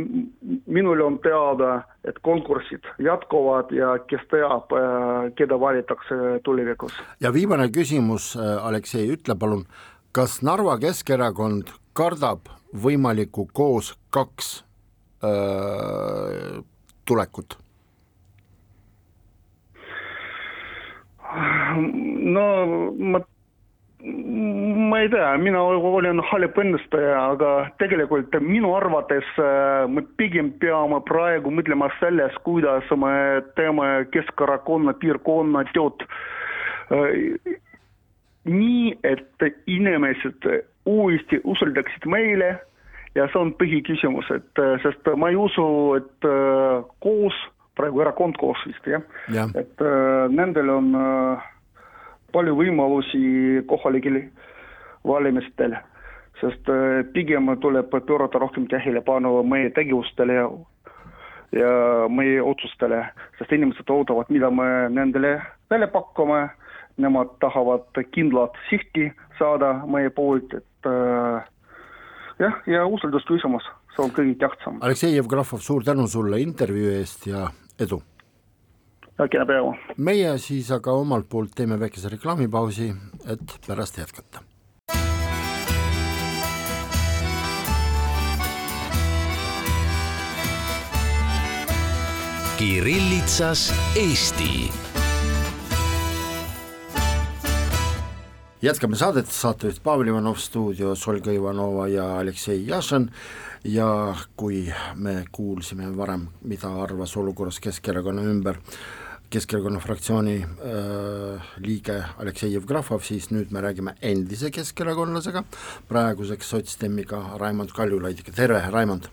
minule 0.65 1.03
on 1.03 1.19
teada, 1.19 1.81
et 2.03 2.15
konkursid 2.21 2.87
jätkuvad 2.99 3.71
ja 3.71 3.97
kes 4.07 4.21
teab, 4.31 4.71
äh, 4.71 5.33
keda 5.35 5.59
valitakse 5.59 6.39
tulevikus. 6.43 6.93
ja 7.19 7.33
viimane 7.33 7.67
küsimus, 7.67 8.37
Aleksei, 8.61 9.11
ütle 9.11 9.35
palun, 9.39 9.65
kas 10.11 10.41
Narva 10.41 10.77
Keskerakond 10.79 11.75
kardab 11.93 12.47
võimalikku 12.83 13.49
koos 13.53 13.93
kaks 14.09 14.63
öö, 15.23 16.61
tulekut? 17.05 17.57
no 22.35 22.45
ma 23.11 23.19
ma 24.05 24.99
ei 25.01 25.09
tea, 25.09 25.37
mina 25.37 25.61
olen 25.63 26.19
halb 26.29 26.57
ennustaja, 26.61 27.15
aga 27.31 27.51
tegelikult 27.81 28.35
minu 28.43 28.75
arvates 28.77 29.27
äh, 29.41 29.85
me 29.89 30.03
pigem 30.19 30.51
peame 30.61 30.99
praegu 31.07 31.53
mõtlema 31.53 31.89
selles, 31.99 32.35
kuidas 32.45 32.91
me 33.01 33.41
teeme 33.57 34.05
Keskerakonna 34.13 34.93
piirkonna 35.01 35.65
tööd 35.73 36.05
äh, 36.93 37.57
nii, 38.45 38.93
et 39.03 39.47
inimesed 39.65 40.45
uuesti 40.85 41.41
usaldaksid 41.41 42.05
meile 42.05 42.53
ja 43.17 43.25
see 43.31 43.41
on 43.41 43.55
põhiküsimus, 43.57 44.29
et 44.37 44.61
äh, 44.61 44.77
sest 44.85 45.09
ma 45.17 45.33
ei 45.33 45.39
usu, 45.39 45.67
et 45.97 46.29
koos, 47.01 47.41
praegu 47.75 48.05
erakond 48.05 48.37
koos 48.37 48.61
vist 48.69 48.85
jah 48.87 49.01
ja., 49.33 49.49
et 49.57 49.81
nendel 50.35 50.69
on 50.77 50.93
äh, 50.99 51.51
palju 52.36 52.56
võimalusi 52.60 53.26
kohalikel 53.69 54.19
valimistel, 55.08 55.78
sest 56.41 56.69
äh, 56.71 57.02
pigem 57.15 57.52
tuleb 57.63 57.91
pöörata 57.93 58.41
rohkem 58.41 58.67
tähelepanu 58.71 59.38
meie 59.48 59.71
tegevustele 59.76 60.41
ja, 61.56 61.71
meie 62.12 62.41
otsustele, 62.43 63.06
sest 63.39 63.56
inimesed 63.56 63.89
ootavad, 63.89 64.32
mida 64.34 64.52
me 64.52 64.69
nendele 64.91 65.38
välja 65.71 65.88
pakume, 65.91 66.48
nemad 67.02 67.36
tahavad 67.43 68.04
kindlat 68.15 68.56
sihti 68.69 69.10
saada 69.39 69.74
meie 69.91 70.12
poolt, 70.15 70.58
et 70.60 70.89
äh, 70.89 71.48
jah, 72.39 72.60
ja 72.71 72.86
usaldusküsimus, 72.88 73.67
see 73.95 74.04
on 74.08 74.15
kõige 74.15 74.36
tähtsam. 74.43 74.82
Aleksei 74.84 75.15
Jevgrafov, 75.15 75.63
suur 75.63 75.88
tänu 75.88 76.08
sulle 76.12 76.41
intervjuu 76.43 76.91
eest 77.00 77.30
ja 77.32 77.48
edu! 77.80 78.02
Kena 79.32 79.45
päeva! 79.47 79.71
meie 79.97 80.34
siis 80.43 80.71
aga 80.75 80.91
omalt 80.91 81.30
poolt 81.32 81.56
teeme 81.56 81.80
väikese 81.80 82.12
reklaamipausi, 82.12 82.91
et 83.32 83.60
pärast 83.67 83.97
jätkata. 83.97 84.43
Kirillitsas 92.60 93.73
Eesti. 93.95 94.71
jätkame 98.62 98.95
saadet, 98.95 99.28
saatejuht 99.28 99.84
Pavel 99.84 100.08
Ivanov 100.08 100.36
stuudios, 100.36 101.08
Olga 101.08 101.32
Ivanova 101.32 101.88
ja 101.88 102.19
Aleksei 102.19 102.67
Jašin 102.67 103.12
ja 103.63 104.15
kui 104.36 104.73
me 104.95 105.25
kuulsime 105.32 105.91
varem, 105.97 106.28
mida 106.41 106.71
arvas 106.84 107.17
olukorrast 107.17 107.62
Keskerakonna 107.62 108.21
ümber 108.21 108.58
Keskerakonna 109.29 109.79
fraktsiooni 109.83 110.35
äh, 110.39 111.47
liige 111.63 111.97
Aleksei 112.21 112.51
Jevgrafov, 112.53 113.01
siis 113.03 113.31
nüüd 113.33 113.51
me 113.51 113.63
räägime 113.63 113.95
endise 114.05 114.51
keskerakondlasega, 114.53 115.43
praeguseks 115.89 116.51
sotsdemmiga 116.53 117.21
Raimond 117.41 117.73
Kaljulaidiga, 117.75 118.35
tere, 118.35 118.61
Raimond! 118.71 119.09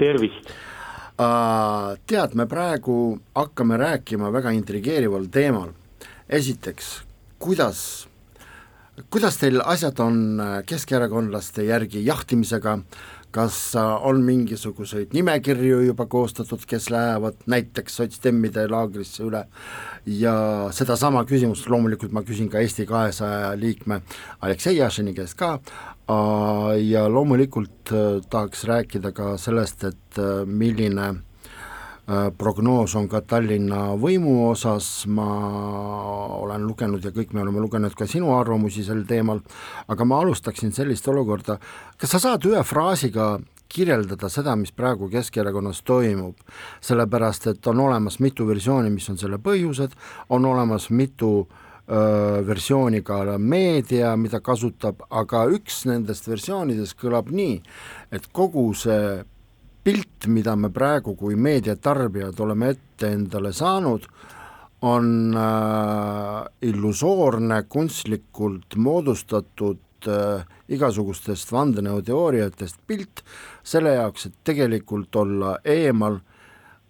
tervist 0.00 0.50
äh,! 1.20 1.92
Tead, 2.06 2.34
me 2.34 2.48
praegu 2.50 2.96
hakkame 3.36 3.78
rääkima 3.78 4.32
väga 4.34 4.54
intrigeerival 4.56 5.28
teemal, 5.32 5.70
esiteks, 6.28 6.96
kuidas 7.38 7.84
kuidas 9.10 9.38
teil 9.40 9.62
asjad 9.64 9.98
on 10.02 10.18
äh, 10.40 10.56
keskerakondlaste 10.66 11.64
järgi 11.66 12.04
jahtimisega, 12.06 12.78
kas 13.34 13.56
äh, 13.76 14.06
on 14.06 14.22
mingisuguseid 14.24 15.14
nimekirju 15.16 15.80
juba 15.88 16.06
koostatud, 16.10 16.62
kes 16.70 16.88
lähevad 16.94 17.42
näiteks 17.50 17.98
sotsdemmide 18.00 18.68
laagrisse 18.70 19.24
üle? 19.26 19.44
Ja 20.06 20.34
sedasama 20.74 21.24
küsimust 21.28 21.68
loomulikult 21.70 22.14
ma 22.14 22.22
küsin 22.26 22.50
ka 22.52 22.62
Eesti 22.62 22.86
kahesaja 22.86 23.52
liikme 23.58 24.00
Aleksei 24.40 24.78
Jašini 24.78 25.14
käest 25.16 25.38
ka. 25.40 25.58
Äh, 25.58 26.72
ja 26.86 27.08
loomulikult 27.10 27.94
tahaks 28.30 28.64
rääkida 28.70 29.12
ka 29.16 29.36
sellest, 29.40 29.84
et 29.90 30.24
milline 30.46 31.12
Äh, 31.12 31.33
prognoos 32.38 32.94
on 32.98 33.06
ka 33.08 33.22
Tallinna 33.24 33.94
võimu 33.96 34.50
osas, 34.50 35.06
ma 35.08 35.28
olen 36.36 36.66
lugenud 36.68 37.04
ja 37.04 37.12
kõik 37.14 37.32
me 37.32 37.40
oleme 37.40 37.62
lugenud 37.64 37.96
ka 37.96 38.06
sinu 38.10 38.34
arvamusi 38.36 38.84
sel 38.84 39.06
teemal, 39.08 39.40
aga 39.88 40.04
ma 40.04 40.20
alustaksin 40.20 40.74
sellist 40.76 41.08
olukorda, 41.08 41.56
kas 41.96 42.12
sa 42.12 42.20
saad 42.20 42.44
ühe 42.50 42.60
fraasiga 42.66 43.38
kirjeldada 43.74 44.28
seda, 44.30 44.54
mis 44.56 44.72
praegu 44.76 45.08
Keskerakonnas 45.10 45.82
toimub, 45.86 46.38
sellepärast 46.84 47.48
et 47.54 47.66
on 47.72 47.80
olemas 47.88 48.20
mitu 48.22 48.46
versiooni, 48.46 48.92
mis 48.92 49.08
on 49.10 49.18
selle 49.18 49.40
põhjused, 49.42 49.96
on 50.28 50.44
olemas 50.46 50.90
mitu 50.94 51.32
öö, 51.88 52.44
versiooni 52.46 53.02
ka 53.02 53.38
meedia, 53.38 54.14
mida 54.20 54.40
kasutab, 54.44 55.02
aga 55.10 55.46
üks 55.56 55.84
nendest 55.90 56.28
versioonidest 56.28 56.98
kõlab 57.00 57.32
nii, 57.32 57.62
et 58.12 58.28
kogu 58.32 58.68
see 58.78 59.24
pilt, 59.84 60.26
mida 60.26 60.56
me 60.56 60.70
praegu 60.72 61.14
kui 61.16 61.36
meediatarbijad 61.36 62.40
oleme 62.40 62.70
ette 62.74 63.10
endale 63.12 63.52
saanud, 63.52 64.06
on 64.84 65.36
äh, 65.36 66.44
illusoorne, 66.68 67.62
kunstlikult 67.68 68.76
moodustatud 68.76 70.08
äh, 70.08 70.44
igasugustest 70.68 71.52
vandenõuteooriatest 71.52 72.80
pilt, 72.86 73.24
selle 73.62 73.94
jaoks, 73.96 74.28
et 74.28 74.40
tegelikult 74.44 75.16
olla 75.16 75.58
eemal 75.64 76.20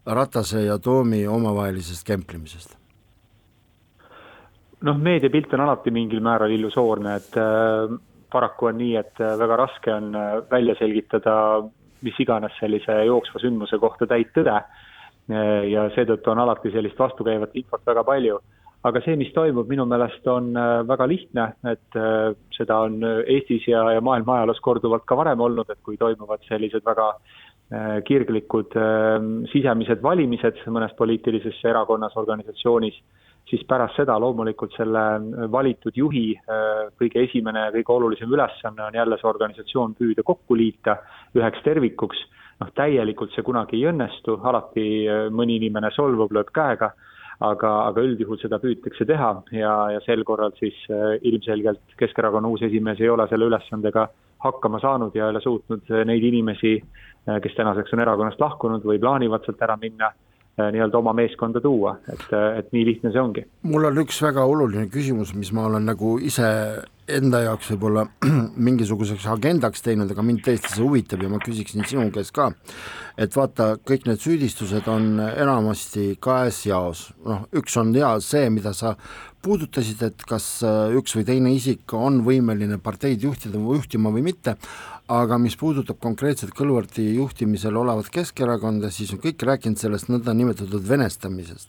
Ratase 0.04 0.66
ja 0.66 0.78
Toomi 0.78 1.22
omavahelisest 1.26 2.04
kemplimisest. 2.06 2.74
Noh, 4.84 4.98
meediapilt 5.00 5.54
on 5.56 5.62
alati 5.64 5.90
mingil 5.94 6.20
määral 6.20 6.52
illusoorne, 6.52 7.14
et 7.16 7.38
äh, 7.40 7.94
paraku 8.32 8.68
on 8.68 8.76
nii, 8.82 8.96
et 9.00 9.22
äh, 9.22 9.32
väga 9.40 9.56
raske 9.56 9.94
on 9.94 10.10
äh, 10.18 10.34
välja 10.50 10.74
selgitada 10.76 11.36
mis 12.04 12.18
iganes 12.22 12.54
sellise 12.60 13.00
jooksva 13.08 13.42
sündmuse 13.42 13.78
kohta 13.82 14.08
täit 14.10 14.32
tõde. 14.36 14.58
ja 15.72 15.86
seetõttu 15.94 16.28
on 16.28 16.42
alati 16.42 16.68
sellist 16.68 16.98
vastukäivat 17.00 17.54
infot 17.56 17.80
väga 17.86 18.02
palju. 18.04 18.38
aga 18.84 19.00
see, 19.00 19.16
mis 19.16 19.30
toimub, 19.32 19.68
minu 19.68 19.86
meelest 19.88 20.26
on 20.28 20.50
äh, 20.60 20.82
väga 20.84 21.06
lihtne, 21.08 21.44
et 21.70 21.96
äh, 21.96 22.34
seda 22.52 22.82
on 22.84 22.98
Eestis 23.02 23.64
ja, 23.64 23.80
ja 23.94 24.02
maailma 24.04 24.34
ajaloos 24.36 24.60
korduvalt 24.60 25.06
ka 25.08 25.16
varem 25.16 25.40
olnud, 25.40 25.70
et 25.72 25.80
kui 25.82 25.96
toimuvad 25.96 26.44
sellised 26.44 26.84
väga 26.84 27.06
äh, 27.14 28.02
kirglikud 28.04 28.76
sisemised 29.52 30.02
valimised 30.04 30.60
mõnes 30.66 30.92
poliitilises 30.98 31.64
erakonnas, 31.64 32.12
organisatsioonis 32.20 33.00
siis 33.54 33.66
pärast 33.70 33.98
seda 33.98 34.16
loomulikult 34.20 34.74
selle 34.74 35.02
valitud 35.52 35.94
juhi 35.96 36.32
äh, 36.34 36.86
kõige 36.98 37.22
esimene 37.28 37.68
ja 37.68 37.72
kõige 37.76 37.94
olulisem 37.94 38.32
ülesanne 38.32 38.88
on 38.88 38.96
jälle 38.98 39.18
see 39.20 39.30
organisatsioon 39.30 39.94
püüda 39.98 40.24
kokku 40.26 40.56
liita 40.58 40.98
üheks 41.38 41.62
tervikuks. 41.66 42.24
noh, 42.62 42.70
täielikult 42.74 43.32
see 43.34 43.42
kunagi 43.42 43.80
ei 43.80 43.88
õnnestu, 43.90 44.38
alati 44.42 44.86
äh, 45.06 45.26
mõni 45.30 45.58
inimene 45.60 45.90
solvub, 45.94 46.34
lööb 46.34 46.50
käega, 46.54 46.92
aga, 47.42 47.70
aga 47.90 48.04
üldjuhul 48.08 48.38
seda 48.42 48.60
püütakse 48.62 49.06
teha 49.06 49.30
ja, 49.52 49.72
ja 49.94 50.02
sel 50.06 50.22
korral 50.26 50.54
siis 50.58 50.76
äh, 50.90 51.16
ilmselgelt 51.22 51.96
Keskerakonna 51.98 52.50
uus 52.50 52.62
esimees 52.62 53.00
ei 53.02 53.10
ole 53.10 53.28
selle 53.30 53.50
ülesandega 53.50 54.08
hakkama 54.44 54.82
saanud 54.82 55.14
ja 55.14 55.28
ei 55.28 55.34
ole 55.34 55.40
suutnud 55.40 55.88
neid 56.04 56.22
inimesi, 56.22 56.76
kes 57.24 57.54
tänaseks 57.56 57.94
on 57.94 58.02
erakonnast 58.04 58.42
lahkunud 58.42 58.82
või 58.84 58.98
plaanivad 59.00 59.46
sealt 59.46 59.62
ära 59.64 59.78
minna 59.80 60.10
Äh, 60.12 60.33
nii-öelda 60.58 60.98
oma 60.98 61.12
meeskonda 61.16 61.60
tuua, 61.60 61.96
et, 62.08 62.26
äh, 62.32 62.58
et 62.60 62.72
nii 62.74 62.84
lihtne 62.90 63.12
see 63.12 63.22
ongi. 63.22 63.44
mul 63.66 63.88
on 63.90 64.02
üks 64.04 64.20
väga 64.22 64.44
oluline 64.46 64.86
küsimus, 64.92 65.34
mis 65.34 65.52
ma 65.52 65.66
olen 65.66 65.88
nagu 65.90 66.16
ise 66.22 66.46
enda 67.10 67.42
jaoks 67.44 67.72
võib-olla 67.74 68.06
mingisuguseks 68.68 69.26
agendaks 69.34 69.82
teinud, 69.84 70.10
aga 70.10 70.24
mind 70.24 70.44
tõesti 70.46 70.72
see 70.72 70.84
huvitab 70.84 71.24
ja 71.24 71.32
ma 71.32 71.42
küsiksin 71.42 71.84
sinu 71.88 72.06
käest 72.14 72.32
ka, 72.36 72.52
et 73.18 73.34
vaata, 73.36 73.74
kõik 73.82 74.06
need 74.08 74.22
süüdistused 74.22 74.88
on 74.88 75.18
enamasti 75.26 76.14
kahes 76.22 76.64
jaos, 76.68 77.08
noh, 77.26 77.44
üks 77.52 77.76
on 77.80 77.92
jaa 77.96 78.16
see, 78.24 78.48
mida 78.54 78.72
sa 78.76 78.94
puudutasid, 79.44 80.00
et 80.06 80.24
kas 80.28 80.46
äh, 80.64 80.94
üks 80.96 81.18
või 81.18 81.26
teine 81.28 81.52
isik 81.54 81.92
on 81.96 82.22
võimeline 82.24 82.78
parteid 82.82 83.26
juhtida 83.26 83.60
või 83.60 83.80
juhtima 83.80 84.12
või 84.14 84.24
mitte, 84.30 84.56
aga 85.12 85.38
mis 85.38 85.56
puudutab 85.60 85.98
konkreetselt 86.00 86.54
Kõlvarti 86.56 87.04
juhtimisel 87.16 87.76
olevat 87.76 88.08
Keskerakonda, 88.12 88.90
siis 88.90 89.12
on 89.12 89.20
kõik 89.20 89.42
rääkinud 89.44 89.80
sellest 89.80 90.08
nõndanimetatud 90.08 90.88
venestamisest. 90.88 91.68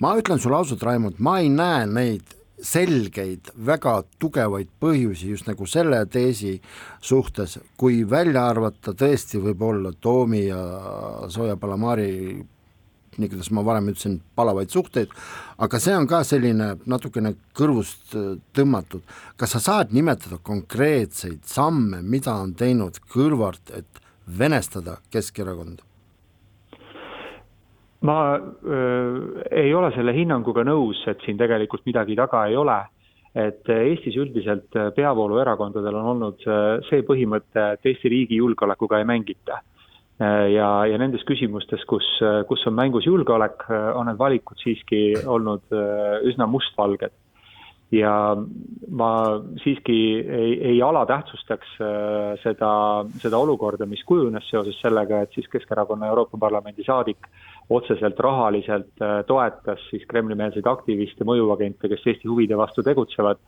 ma 0.00 0.16
ütlen 0.18 0.40
sulle 0.40 0.56
ausalt, 0.56 0.82
Raimond, 0.82 1.18
ma 1.18 1.38
ei 1.40 1.48
näe 1.48 1.86
neid 1.86 2.34
selgeid, 2.60 3.50
väga 3.66 4.02
tugevaid 4.18 4.68
põhjusi 4.80 5.28
just 5.30 5.46
nagu 5.46 5.66
selle 5.66 6.04
teesi 6.06 6.60
suhtes, 7.00 7.58
kui 7.76 8.04
välja 8.08 8.46
arvata 8.48 8.94
tõesti 8.94 9.40
võib-olla 9.42 9.92
Toomi 10.00 10.46
ja 10.46 10.60
Zoja 11.28 11.56
Palamari 11.56 12.44
nii 13.18 13.30
kuidas 13.32 13.50
ma 13.54 13.64
varem 13.66 13.88
ütlesin, 13.92 14.18
palavaid 14.36 14.72
suhteid, 14.72 15.12
aga 15.58 15.80
see 15.82 15.94
on 15.96 16.06
ka 16.10 16.22
selline 16.26 16.74
natukene 16.90 17.34
kõrvust 17.56 18.14
äh, 18.18 18.36
tõmmatud. 18.56 19.02
kas 19.36 19.56
sa 19.56 19.62
saad 19.62 19.92
nimetada 19.96 20.38
konkreetseid 20.42 21.42
samme, 21.48 22.02
mida 22.02 22.34
on 22.34 22.54
teinud 22.54 23.00
Kõlvart, 23.14 23.74
et 23.76 24.00
venestada 24.38 24.98
Keskerakonda? 25.10 25.82
ma 28.04 28.36
öö, 28.36 29.44
ei 29.50 29.70
ole 29.74 29.88
selle 29.94 30.12
hinnanguga 30.12 30.60
nõus, 30.64 30.98
et 31.08 31.22
siin 31.24 31.38
tegelikult 31.40 31.86
midagi 31.86 32.16
taga 32.16 32.46
ei 32.46 32.56
ole. 32.56 32.82
et 33.34 33.68
Eestis 33.68 34.16
üldiselt 34.16 34.76
peavooluerakondadel 34.96 35.94
on 35.98 36.10
olnud 36.12 36.44
see 36.88 37.00
põhimõte, 37.02 37.72
et 37.74 37.86
Eesti 37.86 38.08
riigi 38.12 38.36
julgeolekuga 38.36 39.00
ei 39.00 39.08
mängita 39.08 39.58
Äh, 39.58 39.73
ja, 40.20 40.68
ja 40.86 41.00
nendes 41.00 41.24
küsimustes, 41.26 41.82
kus, 41.90 42.06
kus 42.48 42.64
on 42.68 42.76
mängus 42.78 43.06
julgeolek, 43.08 43.66
äh, 43.70 43.90
on 43.98 44.08
need 44.10 44.20
valikud 44.20 44.60
siiski 44.62 45.04
olnud 45.26 45.74
äh, 45.74 46.22
üsna 46.30 46.46
mustvalged. 46.50 47.20
ja 47.94 48.34
ma 48.90 49.08
siiski 49.62 49.96
ei, 50.18 50.54
ei 50.72 50.78
alatähtsustaks 50.82 51.76
seda, 52.42 52.70
seda 53.22 53.38
olukorda, 53.38 53.86
mis 53.86 54.02
kujunes 54.08 54.48
seoses 54.50 54.80
sellega, 54.82 55.20
et 55.22 55.36
siis 55.36 55.46
Keskerakonna 55.52 56.08
Euroopa 56.08 56.40
Parlamendi 56.40 56.82
saadik 56.82 57.28
otseselt 57.70 58.18
rahaliselt 58.18 59.04
toetas 59.28 59.84
siis 59.90 60.02
Kremli-meelseid 60.10 60.66
aktiviste, 60.66 61.28
mõjuagente, 61.28 61.92
kes 61.92 62.08
Eesti 62.08 62.32
huvide 62.32 62.58
vastu 62.58 62.82
tegutsevad 62.82 63.38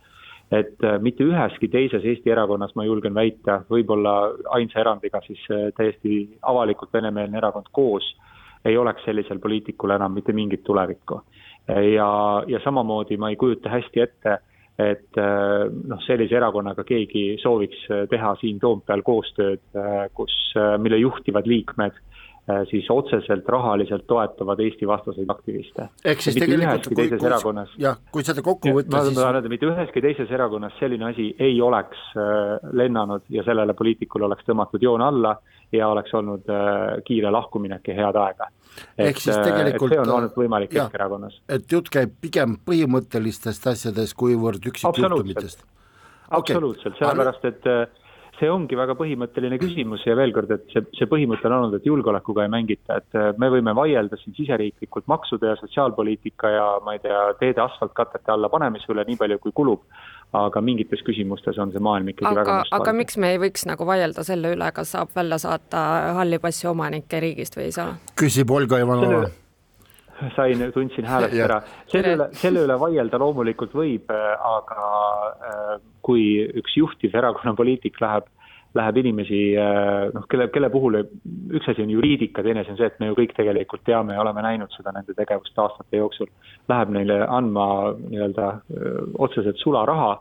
et 0.51 0.83
äh, 0.83 0.97
mitte 1.03 1.25
üheski 1.27 1.67
teises 1.71 2.05
Eesti 2.05 2.31
erakonnas, 2.31 2.73
ma 2.75 2.85
julgen 2.87 3.15
väita, 3.15 3.61
võib-olla 3.71 4.15
ainsa 4.55 4.79
erandiga 4.83 5.21
siis 5.25 5.41
äh, 5.51 5.69
täiesti 5.77 6.21
avalikult 6.41 6.93
venemeelne 6.93 7.37
erakond 7.41 7.67
koos, 7.75 8.07
ei 8.65 8.77
oleks 8.77 9.03
sellisel 9.05 9.39
poliitikul 9.43 9.95
enam 9.95 10.15
mitte 10.15 10.33
mingit 10.33 10.63
tulevikku. 10.63 11.21
ja, 11.67 12.43
ja 12.47 12.59
samamoodi 12.63 13.17
ma 13.17 13.29
ei 13.29 13.35
kujuta 13.35 13.69
hästi 13.69 14.01
ette, 14.01 14.37
et 14.79 15.19
äh, 15.19 15.67
noh, 15.87 16.01
sellise 16.05 16.35
erakonnaga 16.35 16.83
keegi 16.87 17.37
sooviks 17.41 17.87
teha 18.09 18.35
siin 18.41 18.59
Toompeal 18.59 19.03
koostööd, 19.03 19.63
kus, 20.13 20.35
mille 20.79 20.99
juhtivad 21.01 21.47
liikmed 21.47 21.97
Äh, 21.97 22.16
siis 22.69 22.85
otseselt 22.89 23.49
rahaliselt 23.49 24.05
toetavad 24.07 24.59
Eesti 24.63 24.87
vastaseid 24.87 25.29
aktiviste. 25.29 25.89
ehk 26.05 26.21
siis 26.23 26.35
tegelikult 26.39 26.87
kui, 26.87 27.09
kui, 27.09 27.27
erakonnas, 27.27 27.73
jah, 27.81 27.97
kui 28.11 28.23
seda 28.23 28.43
kokku 28.45 28.71
võtta, 28.77 29.01
siis 29.03 29.17
ma 29.17 29.21
tahan 29.21 29.39
öelda, 29.41 29.51
mitte 29.51 29.67
üheski 29.67 30.03
teises 30.03 30.31
erakonnas 30.31 30.77
selline 30.79 31.09
asi 31.09 31.27
ei 31.43 31.59
oleks 31.61 31.99
äh, 32.15 32.69
lennanud 32.71 33.27
ja 33.35 33.43
sellele 33.43 33.75
poliitikule 33.75 34.29
oleks 34.29 34.47
tõmmatud 34.47 34.83
joon 34.87 35.03
alla 35.03 35.35
ja 35.75 35.91
oleks 35.91 36.13
olnud 36.15 36.47
äh, 36.47 37.03
kiire 37.07 37.31
lahkuminek 37.35 37.91
ja 37.91 37.99
head 37.99 38.21
aega. 38.23 38.49
ehk 38.97 39.19
siis 39.19 39.35
tegelikult 39.35 39.91
see 39.91 40.01
on 40.05 40.15
olnud 40.15 40.39
võimalik 40.39 40.71
Keskerakonnas. 40.71 41.41
et 41.51 41.71
jutt 41.71 41.91
käib 41.91 42.15
pigem 42.21 42.55
põhimõttelistest 42.63 43.67
asjadest, 43.75 44.15
kuivõrd 44.15 44.71
üksikjuhtumitest. 44.71 45.67
absoluutselt 46.31 46.95
okay., 46.95 47.03
sellepärast 47.03 47.51
et 47.51 47.73
see 48.39 48.49
ongi 48.51 48.77
väga 48.77 48.95
põhimõtteline 48.97 49.57
küsimus 49.61 50.03
ja 50.07 50.15
veel 50.17 50.33
kord, 50.35 50.51
et 50.53 50.65
see, 50.73 50.83
see 50.97 51.09
põhimõte 51.09 51.47
on 51.49 51.55
olnud, 51.57 51.77
et 51.77 51.87
julgeolekuga 51.87 52.45
ei 52.45 52.51
mängita, 52.53 52.99
et 53.01 53.17
äh, 53.17 53.31
me 53.41 53.49
võime 53.53 53.73
vaielda 53.77 54.19
siin 54.21 54.35
siseriiklikult 54.37 55.07
maksude 55.11 55.51
ja 55.51 55.57
sotsiaalpoliitika 55.61 56.51
ja 56.53 56.67
ma 56.85 56.97
ei 56.97 57.01
tea, 57.03 57.23
teede 57.41 57.63
asfaltkatete 57.65 58.33
alla 58.33 58.51
panemise 58.53 58.91
üle 58.93 59.05
nii 59.07 59.19
palju, 59.19 59.41
kui 59.43 59.55
kulub. 59.61 59.89
aga 60.35 60.59
mingites 60.59 60.99
küsimustes 61.07 61.55
on 61.63 61.69
see 61.71 61.79
maailm 61.79 62.09
ikkagi 62.11 62.27
aga, 62.27 62.41
väga 62.41 62.75
aga 62.75 62.93
miks 62.97 63.15
me 63.15 63.29
ei 63.31 63.37
võiks 63.39 63.63
nagu 63.69 63.87
vaielda 63.87 64.25
selle 64.27 64.51
üle, 64.57 64.67
kas 64.75 64.91
saab 64.91 65.15
välja 65.15 65.39
saata 65.39 65.87
halli 66.19 66.39
passi 66.43 66.67
omanikke 66.67 67.23
riigist 67.23 67.55
või 67.55 67.69
ei 67.69 67.75
saa? 67.79 67.93
küsib 68.19 68.51
Olga 68.51 68.81
Ivanova 68.83 69.29
sain, 70.35 70.71
tundsin 70.73 71.05
häälest 71.05 71.39
ära. 71.45 71.61
selle 71.87 72.13
üle, 72.17 72.27
selle 72.33 72.63
üle 72.65 72.77
vaielda 72.79 73.19
loomulikult 73.21 73.73
võib, 73.77 74.09
äh, 74.13 74.33
aga 74.51 74.87
äh, 75.31 75.73
kui 76.07 76.23
üks 76.61 76.77
juhtiv 76.79 77.15
erakonna 77.19 77.53
poliitik 77.57 77.99
läheb, 78.03 78.29
läheb 78.77 78.99
inimesi, 79.01 79.41
äh, 79.59 80.07
noh, 80.15 80.27
kelle, 80.31 80.47
kelle 80.53 80.69
puhul 80.71 81.01
üks 81.01 81.67
asi 81.71 81.83
on 81.83 81.91
juriidika, 81.91 82.45
teine 82.45 82.63
asi 82.63 82.73
on 82.73 82.79
see, 82.79 82.89
et 82.91 82.99
me 83.01 83.11
ju 83.11 83.17
kõik 83.19 83.35
tegelikult 83.37 83.83
teame 83.87 84.15
ja 84.15 84.23
oleme 84.23 84.45
näinud 84.45 84.71
seda 84.75 84.93
nende 84.95 85.15
tegevust 85.17 85.59
aastate 85.63 86.01
jooksul, 86.01 86.31
läheb 86.71 86.95
neile 86.95 87.21
andma 87.25 87.67
nii-öelda 87.99 88.49
otseselt 89.27 89.59
sularaha, 89.63 90.15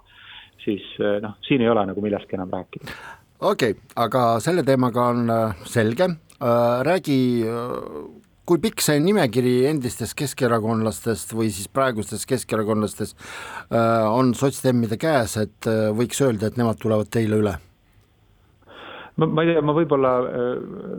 siis 0.64 0.84
noh, 1.22 1.38
siin 1.46 1.62
ei 1.62 1.70
ole 1.70 1.86
nagu 1.92 2.02
millestki 2.02 2.38
enam 2.38 2.54
rääkida. 2.54 2.98
okei 3.40 3.76
okay,, 3.76 3.82
aga 4.06 4.28
selle 4.42 4.66
teemaga 4.66 5.10
on 5.14 5.34
selge, 5.68 6.10
räägi 6.90 7.20
kui 8.46 8.62
pikk 8.62 8.82
see 8.84 9.00
nimekiri 9.02 9.54
endistest 9.70 10.14
keskerakondlastest 10.18 11.34
või 11.34 11.50
siis 11.54 11.68
praegustest 11.72 12.28
keskerakondlastest 12.30 13.16
äh, 13.18 14.06
on 14.06 14.34
sotsdemmide 14.38 14.98
käes, 15.02 15.36
et 15.42 15.70
äh, 15.70 15.88
võiks 15.96 16.22
öelda, 16.22 16.50
et 16.50 16.60
nemad 16.60 16.78
tulevad 16.82 17.10
teile 17.10 17.40
üle? 17.42 17.56
ma, 19.16 19.26
ma 19.26 19.42
ei 19.42 19.50
tea, 19.50 19.64
ma 19.64 19.74
võib-olla 19.76 20.12
äh, 20.28 20.46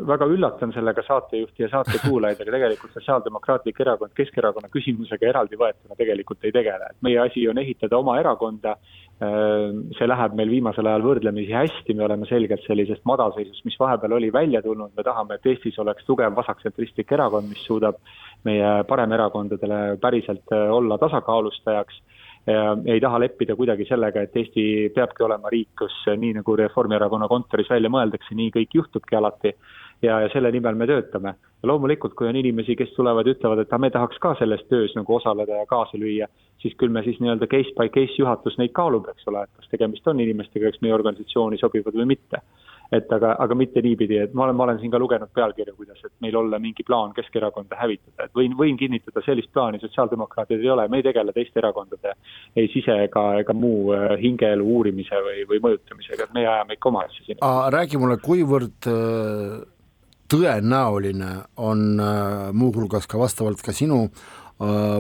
väga 0.10 0.28
üllatan 0.34 0.74
sellega 0.76 1.04
saatejuhti 1.08 1.66
ja 1.66 1.72
saatekuulajaid, 1.76 2.42
aga 2.44 2.56
tegelikult 2.58 2.96
Sotsiaaldemokraatlik 2.98 3.82
Erakond 3.86 4.16
Keskerakonna 4.18 4.72
küsimusega 4.74 5.30
eraldi 5.32 5.60
võetuna 5.60 6.00
tegelikult 6.00 6.48
ei 6.48 6.56
tegele, 6.56 6.92
et 6.92 7.00
meie 7.06 7.22
asi 7.24 7.48
on 7.48 7.62
ehitada 7.64 8.00
oma 8.02 8.18
erakonda 8.20 8.76
see 9.18 10.06
läheb 10.06 10.36
meil 10.38 10.52
viimasel 10.52 10.86
ajal 10.86 11.02
võrdlemisi 11.02 11.54
hästi, 11.56 11.96
me 11.98 12.04
oleme 12.06 12.28
selgelt 12.30 12.62
sellisest 12.68 13.02
madalseisust, 13.10 13.64
mis 13.66 13.78
vahepeal 13.82 14.14
oli 14.20 14.30
välja 14.34 14.62
tulnud, 14.62 14.92
me 14.94 15.06
tahame, 15.06 15.40
et 15.40 15.50
Eestis 15.50 15.80
oleks 15.82 16.06
tugev 16.06 16.36
vasaktsentristlik 16.38 17.12
erakond, 17.18 17.50
mis 17.50 17.64
suudab 17.66 17.98
meie 18.46 18.84
paremerakondadele 18.90 19.98
päriselt 20.02 20.54
äh, 20.54 20.70
olla 20.74 21.00
tasakaalustajaks. 21.02 22.04
Ei 22.48 23.02
taha 23.04 23.18
leppida 23.20 23.58
kuidagi 23.60 23.84
sellega, 23.90 24.22
et 24.24 24.36
Eesti 24.40 24.62
peabki 24.96 25.26
olema 25.26 25.50
riik, 25.52 25.74
kus 25.82 25.96
nii 26.08 26.38
nagu 26.38 26.54
Reformierakonna 26.56 27.28
kontoris 27.28 27.68
välja 27.68 27.92
mõeldakse, 27.92 28.38
nii 28.40 28.54
kõik 28.54 28.78
juhtubki 28.78 29.18
alati 29.20 29.52
ja, 30.02 30.20
ja 30.22 30.30
selle 30.34 30.52
nimel 30.52 30.76
me 30.76 30.88
töötame. 30.88 31.36
ja 31.64 31.68
loomulikult, 31.68 32.14
kui 32.14 32.28
on 32.30 32.36
inimesi, 32.36 32.76
kes 32.76 32.94
tulevad 32.96 33.28
ja 33.28 33.34
ütlevad, 33.34 33.64
et 33.64 33.78
me 33.82 33.90
tahaks 33.90 34.20
ka 34.22 34.36
selles 34.40 34.62
töös 34.70 34.94
nagu 34.96 35.16
osaleda 35.16 35.62
ja 35.62 35.66
kaasa 35.66 35.98
lüüa, 35.98 36.28
siis 36.62 36.76
küll 36.78 36.94
me 36.94 37.04
siis 37.04 37.20
nii-öelda 37.20 37.50
case 37.50 37.74
by 37.78 37.90
case 37.90 38.16
juhatus 38.20 38.58
neid 38.58 38.76
kaalub, 38.78 39.10
eks 39.10 39.28
ole, 39.28 39.44
et 39.44 39.62
kas 39.62 39.74
tegemist 39.74 40.08
on 40.08 40.20
inimestega, 40.22 40.72
kes 40.72 40.82
meie 40.86 40.94
organisatsiooni 40.94 41.58
sobivad 41.62 41.98
või 41.98 42.12
mitte 42.14 42.44
et 42.92 43.12
aga, 43.12 43.34
aga 43.44 43.56
mitte 43.58 43.82
niipidi, 43.84 44.18
et 44.24 44.36
ma 44.38 44.46
olen, 44.46 44.56
ma 44.56 44.66
olen 44.68 44.80
siin 44.80 44.92
ka 44.94 45.00
lugenud 45.02 45.32
pealkirju, 45.36 45.76
kuidas, 45.76 46.00
et 46.06 46.14
meil 46.24 46.38
olla 46.40 46.60
mingi 46.62 46.86
plaan 46.88 47.14
Keskerakonda 47.16 47.76
hävitada, 47.80 48.28
et 48.28 48.36
võin, 48.38 48.56
võin 48.58 48.78
kinnitada, 48.80 49.24
sellist 49.26 49.52
plaani 49.56 49.82
sotsiaaldemokraatidel 49.82 50.64
ei 50.64 50.74
ole, 50.76 50.88
me 50.92 51.02
ei 51.02 51.08
tegele 51.10 51.36
teiste 51.36 51.60
erakondade 51.60 52.16
ei 52.56 52.70
sise 52.72 52.96
ega, 53.08 53.26
ega 53.42 53.56
muu 53.56 53.92
äh, 53.96 54.14
hingeelu 54.22 54.68
uurimise 54.78 55.20
või, 55.26 55.44
või 55.50 55.64
mõjutamisega, 55.68 56.30
et 56.30 56.38
meie 56.38 56.48
ajame 56.52 56.78
ikka 56.78 56.92
oma 56.94 57.04
asja 57.08 57.26
siin. 57.26 57.44
räägi 57.76 58.00
mulle, 58.00 58.20
kuivõrd 58.24 58.92
äh, 58.92 59.58
tõenäoline 60.32 61.32
on 61.58 62.00
äh, 62.00 62.52
muuhulgas 62.54 63.08
ka 63.08 63.20
vastavalt 63.20 63.62
ka 63.66 63.76
sinu 63.76 64.08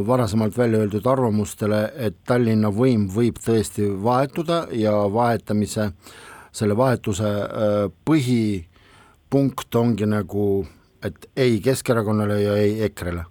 varasemalt 0.07 0.53
välja 0.53 0.83
öeldud 0.83 1.07
arvamustele, 1.09 1.79
et 1.97 2.19
Tallinna 2.29 2.69
võim 2.69 3.07
võib 3.09 3.39
tõesti 3.41 3.87
vahetuda 4.03 4.67
ja 4.77 4.91
vahetamise 5.09 5.81
äh, 5.81 6.11
selle 6.57 6.77
vahetuse 6.77 7.27
äh, 7.27 7.79
põhipunkt 8.09 9.75
ongi 9.77 10.07
nagu, 10.09 10.65
et 11.05 11.29
ei 11.37 11.59
Keskerakonnale 11.63 12.41
ja 12.41 12.55
ei 12.61 12.77
EKRE-le? 12.89 13.25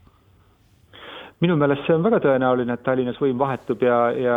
minu 1.44 1.52
meelest 1.60 1.84
see 1.84 1.92
on 1.92 2.04
väga 2.04 2.22
tõenäoline, 2.24 2.72
et 2.78 2.84
Tallinnas 2.84 3.18
võim 3.20 3.36
vahetub 3.36 3.82
ja, 3.84 3.96
ja 4.16 4.36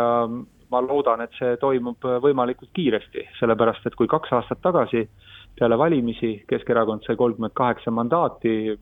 ma 0.70 0.80
loodan, 0.84 1.22
et 1.24 1.32
see 1.38 1.54
toimub 1.62 2.04
võimalikult 2.20 2.68
kiiresti, 2.76 3.24
sellepärast 3.38 3.88
et 3.88 3.96
kui 3.96 4.10
kaks 4.10 4.34
aastat 4.36 4.60
tagasi 4.60 5.06
peale 5.58 5.78
valimisi 5.78 6.44
Keskerakond 6.48 7.04
sai 7.06 7.16
kolmkümmend 7.16 7.54
kaheksa 7.54 7.90
mandaati, 7.90 8.78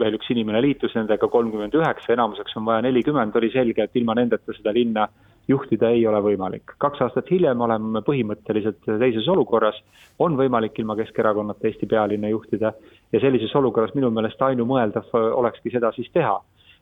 veel 0.00 0.16
üks 0.16 0.30
inimene 0.32 0.62
liitus 0.64 0.94
nendega, 0.96 1.28
kolmkümmend 1.28 1.74
üheksa, 1.76 2.12
enamuseks 2.14 2.56
on 2.56 2.68
vaja 2.68 2.84
nelikümmend, 2.86 3.36
oli 3.36 3.50
selge, 3.52 3.84
et 3.84 3.98
ilma 4.00 4.16
nendeta 4.16 4.54
seda 4.56 4.72
linna 4.74 5.08
juhtida 5.48 5.90
ei 5.90 6.06
ole 6.06 6.20
võimalik. 6.24 6.76
kaks 6.78 7.02
aastat 7.06 7.30
hiljem 7.30 7.60
oleme 7.60 8.02
põhimõtteliselt 8.06 8.86
teises 8.86 9.28
olukorras, 9.28 9.80
on 10.18 10.36
võimalik 10.38 10.78
ilma 10.78 10.96
Keskerakonnata 10.96 11.68
Eesti 11.68 11.86
pealinna 11.90 12.30
juhtida. 12.30 12.72
Ja 13.12 13.20
sellises 13.20 13.54
olukorras 13.56 13.94
minu 13.94 14.10
meelest 14.14 14.42
ainumõeldav 14.42 15.10
olekski 15.14 15.72
seda 15.74 15.92
siis 15.96 16.10
teha 16.14 16.38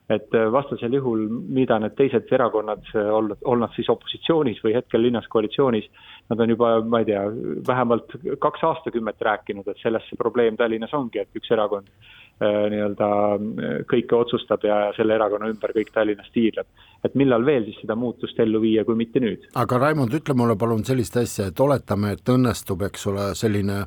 et 0.08 0.36
vastasel 0.52 0.94
juhul, 0.96 1.26
mida 1.52 1.76
need 1.82 1.92
teised 1.98 2.30
erakonnad, 2.32 2.86
olnud, 2.96 3.42
olnud 3.44 3.74
siis 3.74 3.90
opositsioonis 3.92 4.62
või 4.64 4.72
hetkel 4.78 5.02
linnas 5.04 5.28
koalitsioonis, 5.28 5.90
nad 6.30 6.40
on 6.40 6.54
juba, 6.54 6.70
ma 6.80 7.02
ei 7.02 7.10
tea, 7.10 7.26
vähemalt 7.68 8.14
kaks 8.40 8.64
aastakümmet 8.70 9.20
rääkinud, 9.20 9.68
et 9.68 9.82
selles 9.82 10.08
see 10.08 10.20
probleem 10.20 10.56
Tallinnas 10.56 10.94
ongi, 10.96 11.20
et 11.20 11.36
üks 11.36 11.52
erakond 11.52 11.92
Äh, 12.38 12.68
nii-öelda 12.70 13.06
äh, 13.34 13.70
kõike 13.90 14.14
otsustab 14.14 14.62
ja 14.62 14.92
selle 14.94 15.16
erakonna 15.16 15.48
ümber 15.50 15.72
kõik 15.74 15.88
Tallinnas 15.90 16.28
tiirleb. 16.30 16.68
et 17.02 17.14
millal 17.18 17.42
veel 17.46 17.64
siis 17.66 17.80
seda 17.82 17.96
muutust 17.98 18.38
ellu 18.38 18.60
viia, 18.62 18.84
kui 18.86 18.94
mitte 18.94 19.18
nüüd? 19.18 19.48
aga 19.58 19.78
Raimond, 19.82 20.14
ütle 20.14 20.36
mulle 20.38 20.54
palun 20.54 20.84
sellist 20.86 21.16
asja, 21.18 21.48
et 21.50 21.60
oletame, 21.60 22.12
et 22.14 22.30
õnnestub, 22.30 22.84
eks 22.86 23.06
ole, 23.10 23.24
selline 23.34 23.80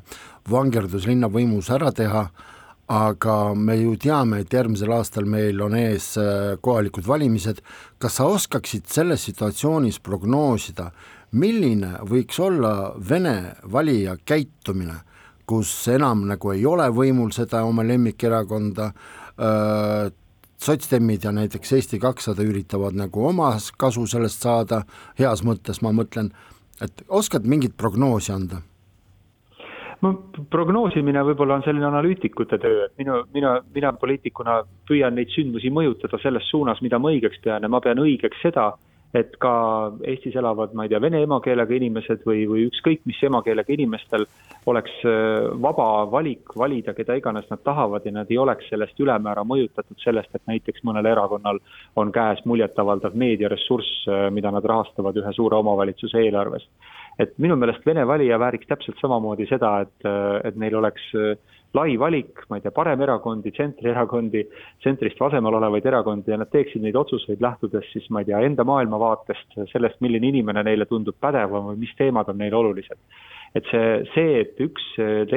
vangerdus 0.52 1.06
linnavõimus 1.08 1.70
ära 1.72 1.94
teha, 1.96 2.26
aga 2.88 3.54
me 3.54 3.76
ju 3.78 3.94
teame, 3.96 4.42
et 4.42 4.52
järgmisel 4.52 4.92
aastal 4.92 5.24
meil 5.24 5.60
on 5.62 5.76
ees 5.78 6.16
äh, 6.20 6.56
kohalikud 6.60 7.06
valimised, 7.06 7.62
kas 7.98 8.18
sa 8.18 8.26
oskaksid 8.28 8.90
selles 8.90 9.24
situatsioonis 9.28 10.00
prognoosida, 10.00 10.90
milline 11.32 11.96
võiks 12.08 12.40
olla 12.42 12.92
Vene 12.98 13.54
valija 13.72 14.18
käitumine 14.24 14.98
kus 15.46 15.70
enam 15.92 16.26
nagu 16.28 16.52
ei 16.54 16.64
ole 16.66 16.86
võimul 16.94 17.32
seda 17.34 17.64
oma 17.68 17.84
lemmikerakonda, 17.86 18.88
sotsdemmid 20.62 21.26
ja 21.26 21.32
näiteks 21.34 21.72
Eesti 21.78 21.98
kakssada 22.02 22.44
üritavad 22.46 22.96
nagu 22.96 23.26
oma 23.28 23.50
kasu 23.78 24.06
sellest 24.06 24.44
saada, 24.46 24.82
heas 25.18 25.42
mõttes 25.46 25.82
ma 25.82 25.92
mõtlen, 25.94 26.30
et 26.80 27.04
oskad 27.08 27.48
mingit 27.48 27.76
prognoosi 27.76 28.32
anda? 28.34 28.62
No 30.02 30.12
prognoosimine 30.50 31.22
võib-olla 31.30 31.60
on 31.60 31.66
selline 31.66 31.86
analüütikute 31.88 32.58
töö, 32.62 32.86
et 32.86 32.96
minu, 33.00 33.22
mina, 33.34 33.56
mina 33.74 33.92
poliitikuna 33.98 34.62
püüan 34.88 35.14
neid 35.18 35.30
sündmusi 35.34 35.70
mõjutada 35.74 36.20
selles 36.22 36.48
suunas, 36.50 36.82
mida 36.82 36.98
ma 36.98 37.12
õigeks 37.14 37.42
pean 37.44 37.62
ja 37.62 37.70
ma 37.70 37.80
pean 37.84 38.02
õigeks 38.02 38.42
seda, 38.42 38.72
et 39.14 39.34
ka 39.40 39.52
Eestis 40.08 40.36
elavad, 40.40 40.72
ma 40.74 40.86
ei 40.86 40.90
tea, 40.92 41.00
vene 41.04 41.20
emakeelega 41.22 41.76
inimesed 41.76 42.22
või, 42.24 42.46
või 42.48 42.64
ükskõik 42.70 43.02
mis 43.08 43.18
emakeelega 43.28 43.74
inimestel 43.74 44.24
oleks 44.70 44.94
äh, 45.04 45.50
vaba 45.62 46.06
valik 46.10 46.54
valida, 46.56 46.94
keda 46.96 47.18
iganes 47.20 47.48
nad 47.50 47.60
tahavad 47.64 48.06
ja 48.08 48.14
nad 48.16 48.30
ei 48.32 48.40
oleks 48.40 48.70
sellest 48.72 49.00
ülemäära 49.00 49.44
mõjutatud 49.44 50.00
sellest, 50.02 50.32
et 50.34 50.48
näiteks 50.48 50.84
mõnel 50.88 51.10
erakonnal 51.12 51.60
on 52.00 52.12
käes 52.14 52.40
muljetavaldav 52.48 53.16
meediaressurss, 53.18 54.06
äh, 54.08 54.26
mida 54.32 54.50
nad 54.54 54.64
rahastavad 54.64 55.20
ühe 55.20 55.36
suure 55.36 55.60
omavalitsuse 55.60 56.24
eelarvest. 56.24 56.70
Et 57.20 57.34
minu 57.42 57.56
meelest 57.60 57.84
Vene 57.86 58.04
valija 58.08 58.38
vääriks 58.40 58.68
täpselt 58.70 59.00
samamoodi 59.02 59.48
seda, 59.50 59.80
et, 59.86 60.06
äh, 60.08 60.38
et 60.48 60.56
neil 60.56 60.78
oleks 60.80 61.10
lai 61.72 61.96
valik, 61.96 62.44
ma 62.50 62.58
ei 62.58 62.64
tea, 62.64 62.72
paremerakondi, 62.74 63.50
tsentrierakondi, 63.56 64.42
tsentrist 64.82 65.20
vasemal 65.20 65.56
olevaid 65.56 65.86
erakondi 65.88 66.32
ja 66.32 66.38
nad 66.40 66.50
teeksid 66.52 66.84
neid 66.84 66.96
otsuseid 67.00 67.40
lähtudes 67.40 67.88
siis, 67.94 68.08
ma 68.12 68.20
ei 68.20 68.28
tea, 68.28 68.42
enda 68.44 68.66
maailmavaatest, 68.68 69.56
sellest, 69.72 70.00
milline 70.04 70.28
inimene 70.28 70.64
neile 70.68 70.86
tundub 70.90 71.16
pädevam 71.20 71.70
või 71.70 71.80
mis 71.86 71.94
teemad 71.96 72.28
on 72.28 72.42
neile 72.42 72.60
olulised. 72.60 73.00
et 73.54 73.66
see, 73.68 73.88
see, 74.14 74.36
et 74.40 74.60
üks 74.64 74.84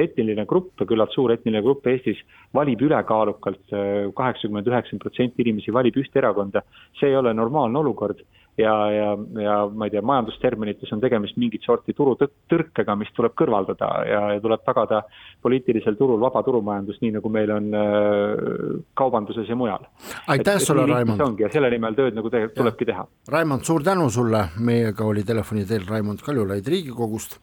etniline 0.00 0.46
grupp, 0.48 0.80
küllalt 0.88 1.12
suur 1.12 1.34
etniline 1.34 1.60
grupp 1.64 1.86
Eestis 1.86 2.20
valib 2.56 2.80
ülekaalukalt, 2.80 3.74
kaheksakümmend, 4.16 4.68
üheksakümmend 4.68 5.04
protsenti 5.04 5.44
inimesi 5.44 5.72
valib 5.72 5.96
ühte 6.00 6.22
erakonda, 6.22 6.62
see 7.00 7.10
ei 7.12 7.16
ole 7.16 7.34
normaalne 7.36 7.78
olukord 7.78 8.24
ja, 8.58 8.90
ja, 8.90 9.10
ja 9.42 9.56
ma 9.74 9.86
ei 9.86 9.92
tea, 9.92 10.02
majandusterminites 10.06 10.92
on 10.92 11.02
tegemist 11.02 11.36
mingit 11.40 11.64
sorti 11.66 11.94
turutõrkega, 11.96 12.96
mis 12.98 13.12
tuleb 13.16 13.36
kõrvaldada 13.38 13.90
ja, 14.08 14.22
ja 14.36 14.40
tuleb 14.42 14.64
tagada 14.66 15.02
poliitilisel 15.44 15.98
turul 15.98 16.20
vaba 16.22 16.42
turumajandus, 16.46 17.00
nii 17.02 17.16
nagu 17.18 17.32
meil 17.32 17.52
on 17.52 17.68
äh, 17.76 18.80
kaubanduses 18.98 19.48
ja 19.48 19.58
mujal. 19.58 19.86
aitäh 20.32 20.60
sulle, 20.62 20.86
Raimond! 20.90 21.20
ongi 21.20 21.46
ja 21.46 21.52
selle 21.52 21.70
nimel 21.72 21.98
tööd 21.98 22.16
nagu 22.16 22.32
te, 22.32 22.46
tulebki 22.56 22.88
teha. 22.88 23.06
Raimond, 23.32 23.68
suur 23.68 23.84
tänu 23.86 24.08
sulle, 24.10 24.46
meiega 24.58 25.04
oli 25.04 25.24
telefoni 25.26 25.66
teel 25.68 25.86
Raimond 25.88 26.24
Kaljulaid 26.24 26.68
Riigikogust, 26.68 27.38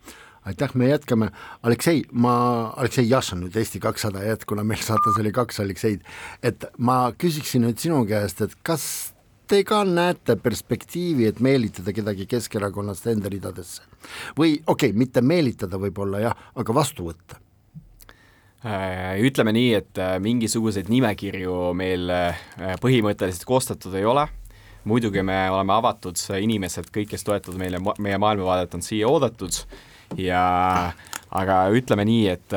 aitäh, 0.49 0.73
me 0.75 0.89
jätkame, 0.89 1.29
Aleksei, 1.63 2.03
ma, 2.11 2.35
Aleksei 2.77 3.09
Jašin 3.09 3.45
nüüd 3.45 3.57
Eesti 3.59 3.79
kakssada 3.83 4.23
ja 4.25 4.33
et 4.37 4.45
kuna 4.49 4.65
meil 4.67 4.81
saates 4.83 5.19
oli 5.21 5.31
kaks 5.35 5.61
Alekseid, 5.63 6.03
et 6.43 6.65
ma 6.77 7.05
küsiksin 7.17 7.67
nüüd 7.67 7.79
sinu 7.79 8.01
käest, 8.09 8.41
et 8.41 8.57
kas 8.65 9.12
te 9.47 9.63
ka 9.67 9.83
näete 9.87 10.35
perspektiivi, 10.41 11.27
et 11.29 11.39
meelitada 11.43 11.93
kedagi 11.95 12.27
Keskerakonnast 12.29 13.07
enda 13.11 13.31
ridadesse. 13.31 13.83
Või 14.37 14.57
okei 14.65 14.91
okay,, 14.91 14.99
mitte 14.99 15.21
meelitada 15.21 15.79
võib-olla 15.81 16.21
jah, 16.23 16.45
aga 16.55 16.75
vastu 16.75 17.09
võtta? 17.09 17.39
Äh, 18.63 19.19
ütleme 19.19 19.51
nii, 19.51 19.71
et 19.75 19.99
äh, 19.99 20.15
mingisuguseid 20.23 20.87
nimekirju 20.87 21.73
meil 21.75 22.07
äh, 22.13 22.45
põhimõtteliselt 22.79 23.43
koostatud 23.47 23.95
ei 23.99 24.05
ole, 24.07 24.23
muidugi 24.87 25.19
me 25.25 25.35
oleme 25.51 25.75
avatud 25.75 26.19
inimesed, 26.39 26.87
kõik, 26.95 27.09
kes 27.11 27.27
toetavad 27.27 27.59
meile, 27.59 27.81
meie 27.99 28.19
maailmavaadet, 28.23 28.77
on 28.79 28.85
siia 28.85 29.09
oodatud. 29.11 29.57
Ja 30.15 30.93
aga 31.33 31.57
ütleme 31.73 32.05
nii, 32.05 32.25
et 32.29 32.55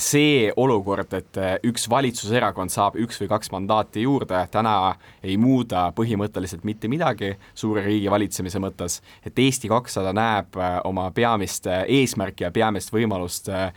see 0.00 0.48
olukord, 0.56 1.12
et 1.12 1.38
üks 1.68 1.88
valitsuserakond 1.92 2.72
saab 2.72 2.96
üks 3.02 3.20
või 3.20 3.30
kaks 3.30 3.52
mandaati 3.52 4.06
juurde, 4.06 4.46
täna 4.52 4.94
ei 5.22 5.36
muuda 5.40 5.88
põhimõtteliselt 5.96 6.64
mitte 6.64 6.88
midagi 6.88 7.34
suure 7.54 7.84
riigi 7.84 8.10
valitsemise 8.10 8.62
mõttes, 8.62 9.00
et 9.26 9.38
Eesti 9.38 9.68
kakssada 9.68 10.14
näeb 10.16 10.56
oma 10.88 11.10
peamist 11.14 11.68
eesmärki 11.68 12.46
ja 12.46 12.52
peamist 12.54 12.94
võimalust 12.94 13.52
Äh, 13.52 13.72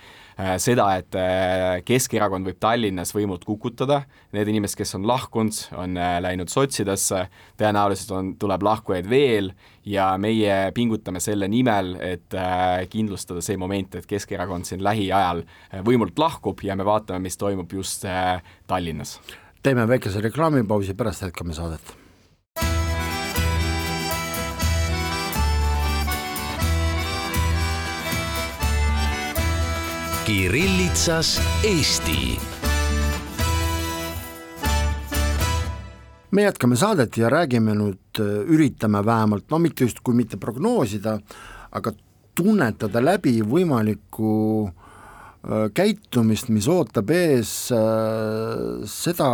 seda, 0.59 0.88
et 0.99 1.15
äh, 1.15 1.79
Keskerakond 1.88 2.47
võib 2.49 2.59
Tallinnas 2.59 3.13
võimult 3.15 3.45
kukutada, 3.47 4.01
need 4.36 4.51
inimesed, 4.51 4.77
kes 4.81 4.95
on 4.97 5.07
lahkunud, 5.07 5.59
on 5.79 5.95
äh, 5.99 6.17
läinud 6.23 6.51
sotsidesse, 6.51 7.25
tõenäoliselt 7.59 8.13
on, 8.15 8.33
tuleb 8.41 8.65
lahkujaid 8.67 9.09
veel 9.09 9.51
ja 9.88 10.11
meie 10.19 10.73
pingutame 10.75 11.21
selle 11.23 11.47
nimel, 11.51 11.93
et 12.01 12.33
kindlustada 12.91 13.43
see 13.45 13.57
moment, 13.61 13.99
et 13.99 14.07
Keskerakond 14.09 14.65
siin 14.67 14.83
lähiajal 14.83 15.43
võimult 15.86 16.17
lahkub 16.19 16.63
ja 16.65 16.75
me 16.75 16.88
vaatame, 16.88 17.21
mis 17.27 17.38
toimub 17.38 17.71
just 17.71 18.07
Tallinnas. 18.67 19.19
teeme 19.63 19.88
väikese 19.88 20.25
reklaamipausi, 20.25 20.97
pärast 20.97 21.27
jätkame 21.29 21.53
saadet 21.53 22.05
Kirillitsas 30.26 31.41
Eesti. 31.63 32.39
me 36.32 36.41
jätkame 36.41 36.76
saadet 36.76 37.17
ja 37.17 37.30
räägime 37.30 37.76
nüüd, 37.78 38.19
üritame 38.49 39.03
vähemalt, 39.05 39.45
no 39.53 39.59
mitte 39.61 39.86
justkui 39.86 40.17
mitte 40.17 40.39
prognoosida, 40.41 41.13
aga 41.71 41.93
tunnetada 42.36 43.03
läbi 43.05 43.36
võimalikku 43.45 44.32
äh, 44.65 45.69
käitumist, 45.78 46.49
mis 46.49 46.67
ootab 46.73 47.13
ees 47.13 47.53
äh, 47.71 48.82
seda 48.89 49.30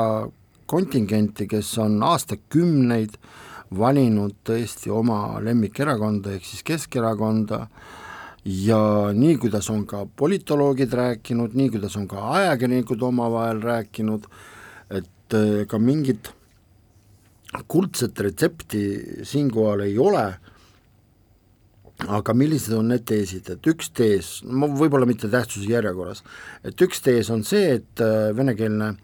kontingenti, 0.68 1.48
kes 1.48 1.72
on 1.80 1.98
aastakümneid 2.04 3.16
valinud 3.80 4.36
tõesti 4.44 4.92
oma 4.92 5.40
lemmikerakonda 5.40 6.36
ehk 6.36 6.52
siis 6.52 6.68
Keskerakonda 6.68 7.64
äh,, 7.64 7.98
ja 8.46 9.12
nii, 9.14 9.38
kuidas 9.38 9.70
on 9.70 9.86
ka 9.86 10.06
politoloogid 10.18 10.94
rääkinud, 10.94 11.54
nii 11.58 11.70
kuidas 11.76 11.96
on 11.98 12.08
ka 12.10 12.24
ajakirjanikud 12.40 13.02
omavahel 13.06 13.62
rääkinud, 13.62 14.26
et 14.90 15.36
äh, 15.38 15.66
ka 15.68 15.80
mingit 15.80 16.32
kuldset 17.68 18.20
retsepti 18.20 18.84
siinkohal 19.28 19.84
ei 19.86 19.98
ole, 20.00 20.24
aga 22.08 22.34
millised 22.34 22.74
on 22.74 22.88
need 22.90 23.04
teesid, 23.06 23.52
et 23.54 23.68
üks 23.70 23.92
tees, 23.94 24.32
ma 24.48 24.66
võib-olla 24.66 25.06
mitte 25.06 25.30
tähtsuse 25.30 25.70
järjekorras, 25.70 26.24
et 26.66 26.82
üks 26.82 27.04
tees 27.06 27.30
on 27.30 27.46
see, 27.46 27.78
et 27.78 28.02
äh, 28.02 28.32
venekeelne 28.34 28.96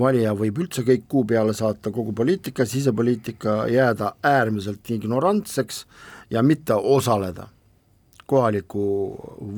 valija 0.00 0.34
võib 0.38 0.58
üldse 0.64 0.82
kõik 0.86 1.06
kuu 1.10 1.22
peale 1.30 1.54
saata, 1.54 1.92
kogu 1.94 2.14
poliitika, 2.16 2.66
sisepoliitika, 2.66 3.64
jääda 3.70 4.16
äärmiselt 4.26 4.90
ignorantseks 4.98 5.84
ja 6.34 6.42
mitte 6.42 6.74
osaleda 6.74 7.46
kohaliku 8.30 8.84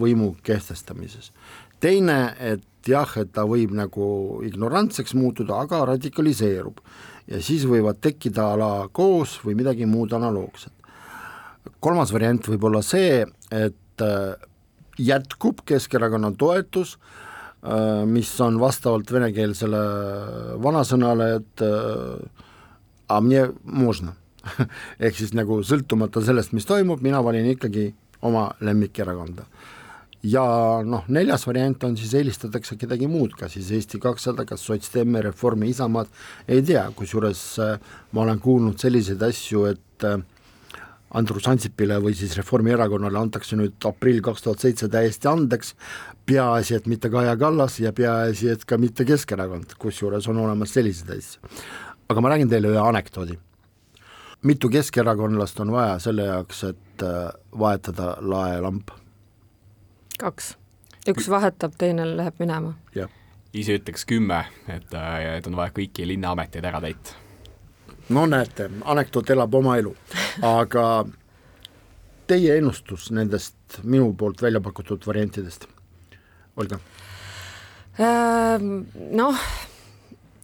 võimu 0.00 0.34
kehtestamises. 0.42 1.32
teine, 1.80 2.34
et 2.38 2.88
jah, 2.88 3.16
et 3.18 3.32
ta 3.34 3.44
võib 3.46 3.74
nagu 3.74 4.04
ignorantseks 4.46 5.14
muutuda, 5.18 5.60
aga 5.64 5.84
radikaliseerub 5.92 6.78
ja 7.30 7.40
siis 7.42 7.66
võivad 7.68 8.00
tekkida 8.02 8.52
ala 8.54 8.70
koos 8.92 9.38
või 9.44 9.56
midagi 9.58 9.86
muud 9.86 10.12
analoogset. 10.12 10.72
kolmas 11.80 12.12
variant 12.12 12.48
võib 12.48 12.64
olla 12.64 12.82
see, 12.82 13.26
et 13.50 14.02
äh, 14.02 14.34
jätkub 14.98 15.62
Keskerakonna 15.66 16.32
toetus, 16.38 16.96
äh, 17.62 18.04
mis 18.06 18.32
on 18.40 18.58
vastavalt 18.60 19.12
venekeelsele 19.12 19.82
vanasõnale, 20.62 21.34
et 21.40 21.62
äh, 21.62 22.42
a 23.08 23.20
mne 23.20 23.52
možna 23.62 24.16
ehk 25.04 25.16
siis 25.16 25.34
nagu 25.38 25.60
sõltumata 25.62 26.22
sellest, 26.24 26.52
mis 26.52 26.66
toimub, 26.66 27.02
mina 27.02 27.22
valin 27.22 27.46
ikkagi 27.52 27.92
oma 28.22 28.48
lemmikerakonda. 28.60 29.46
ja 30.22 30.42
noh, 30.86 31.02
neljas 31.10 31.42
variant 31.48 31.82
on 31.82 31.96
siis 31.98 32.12
eelistatakse 32.14 32.76
kedagi 32.78 33.08
muud, 33.10 33.32
kas 33.34 33.56
siis 33.56 33.72
Eesti 33.74 33.98
kakssada, 33.98 34.44
kas 34.46 34.62
Sotsdemme, 34.62 35.22
Reformi, 35.26 35.72
Isamaad, 35.72 36.12
ei 36.46 36.62
tea, 36.62 36.84
kusjuures 36.94 37.42
äh, 37.58 37.90
ma 38.12 38.22
olen 38.22 38.38
kuulnud 38.38 38.78
selliseid 38.78 39.22
asju, 39.26 39.64
et 39.72 40.06
äh, 40.06 40.20
Andrus 41.18 41.48
Ansipile 41.50 41.98
või 42.00 42.14
siis 42.16 42.36
Reformierakonnale 42.38 43.18
antakse 43.18 43.58
nüüd 43.58 43.82
aprill 43.84 44.22
kaks 44.24 44.46
tuhat 44.46 44.62
seitse 44.62 44.88
täiesti 44.88 45.28
andeks, 45.28 45.74
peaasi, 46.26 46.78
et 46.78 46.86
mitte 46.86 47.10
Kaja 47.10 47.34
Kallas 47.36 47.80
ja 47.82 47.92
peaasi, 47.92 48.52
et 48.54 48.64
ka 48.64 48.78
mitte 48.78 49.04
Keskerakond, 49.08 49.74
kusjuures 49.82 50.30
on 50.30 50.38
olemas 50.46 50.78
selliseid 50.78 51.16
asju. 51.18 51.56
aga 52.08 52.20
ma 52.20 52.30
räägin 52.30 52.48
teile 52.48 52.70
ühe 52.70 52.78
anekdoodi 52.78 53.38
mitu 54.42 54.68
keskerakondlast 54.68 55.60
on 55.60 55.72
vaja 55.72 55.98
selle 55.98 56.26
jaoks, 56.26 56.64
et 56.64 57.02
äh, 57.02 57.32
vahetada 57.58 58.16
laelamp? 58.20 58.90
kaks, 60.18 60.56
üks 61.08 61.28
vahetab, 61.30 61.74
teine 61.78 62.06
läheb 62.16 62.38
minema. 62.38 62.74
ise 63.52 63.76
ütleks 63.78 64.06
kümme, 64.06 64.44
et, 64.68 64.94
äh, 64.94 65.36
et 65.36 65.46
on 65.46 65.56
vaja 65.56 65.74
kõiki 65.78 66.06
linnaameteid 66.06 66.64
ära 66.64 66.80
täita. 66.80 67.18
no 68.08 68.26
näete, 68.26 68.70
anekdoot 68.84 69.30
elab 69.30 69.54
oma 69.54 69.76
elu, 69.78 69.94
aga 70.42 70.86
teie 72.26 72.56
ennustus 72.58 73.10
nendest 73.10 73.82
minu 73.82 74.12
poolt 74.14 74.42
välja 74.42 74.60
pakutud 74.60 75.06
variantidest, 75.06 75.66
Olga? 76.56 76.78
Ehm, 77.98 78.82
noh 79.12 79.38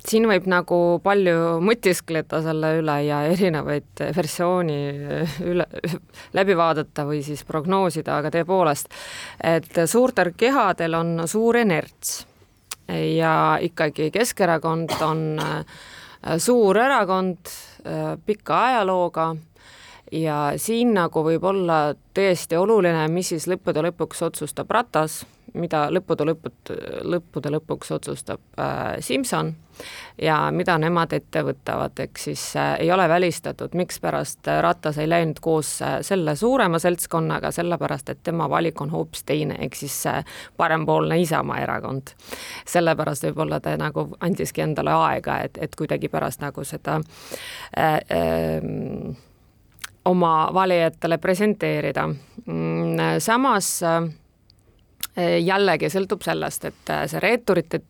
siin 0.09 0.29
võib 0.29 0.47
nagu 0.51 0.79
palju 1.05 1.59
mõtiskleda 1.65 2.41
selle 2.45 2.75
üle 2.81 2.97
ja 3.07 3.21
erinevaid 3.29 4.03
versiooni 4.17 4.79
üle, 5.51 5.67
läbi 6.37 6.57
vaadata 6.59 7.05
või 7.09 7.21
siis 7.27 7.45
prognoosida, 7.49 8.19
aga 8.21 8.33
tõepoolest, 8.35 8.91
et 9.45 9.83
suurtel 9.87 10.33
kehadel 10.39 10.99
on 10.99 11.29
suur 11.29 11.61
inerts. 11.61 12.23
Ja 12.89 13.59
ikkagi 13.61 14.07
Keskerakond 14.15 14.95
on 15.05 15.19
äh, 15.45 15.83
suur 16.41 16.79
erakond 16.81 17.51
äh, 17.85 18.15
pika 18.25 18.63
ajalooga 18.71 19.35
ja 20.13 20.53
siin 20.57 20.95
nagu 20.97 21.23
võib 21.25 21.45
olla 21.45 21.95
tõesti 22.15 22.57
oluline, 22.59 23.09
mis 23.13 23.35
siis 23.35 23.49
lõppude 23.51 23.83
lõpuks 23.89 24.23
otsustab 24.27 24.71
Ratas, 24.71 25.23
mida 25.59 25.87
lõppude 25.93 26.27
lõpud, 26.29 26.73
lõppude 27.09 27.53
lõpuks 27.53 27.93
otsustab 27.97 28.41
äh, 28.61 28.99
Simson 29.05 29.55
ja 30.23 30.37
mida 30.53 30.75
nemad 30.81 31.13
ette 31.17 31.43
võtavad, 31.47 31.95
ehk 32.03 32.19
siis 32.21 32.43
äh, 32.59 32.75
ei 32.85 32.91
ole 32.93 33.09
välistatud, 33.09 33.75
mikspärast 33.79 34.51
Ratas 34.61 34.99
ei 34.99 35.09
läinud 35.09 35.41
koos 35.45 35.77
äh, 35.83 35.99
selle 36.07 36.37
suurema 36.37 36.81
seltskonnaga, 36.83 37.53
sellepärast 37.55 38.13
et 38.13 38.23
tema 38.27 38.49
valik 38.51 38.81
on 38.85 38.93
hoopis 38.95 39.25
teine, 39.29 39.57
ehk 39.65 39.79
siis 39.79 40.01
äh, 40.11 40.25
parempoolne 40.57 41.21
Isamaa 41.23 41.63
erakond. 41.65 42.15
sellepärast 42.67 43.29
võib-olla 43.29 43.61
ta 43.61 43.77
nagu 43.81 44.09
andiski 44.21 44.65
endale 44.65 44.93
aega, 44.95 45.41
et, 45.47 45.59
et 45.63 45.77
kuidagi 45.77 46.11
pärast 46.13 46.45
nagu 46.45 46.65
seda 46.65 47.01
äh, 47.79 47.95
äh, 47.95 49.25
oma 50.09 50.49
valijatele 50.55 51.19
presenteerida. 51.19 52.07
Mm, 52.47 52.97
samas 53.19 53.83
äh, 53.83 54.09
jällegi 55.45 55.91
sõltub 55.93 56.25
sellest, 56.25 56.65
et 56.71 56.93
äh, 56.93 57.05
see 57.11 57.21
reeturite 57.23 57.83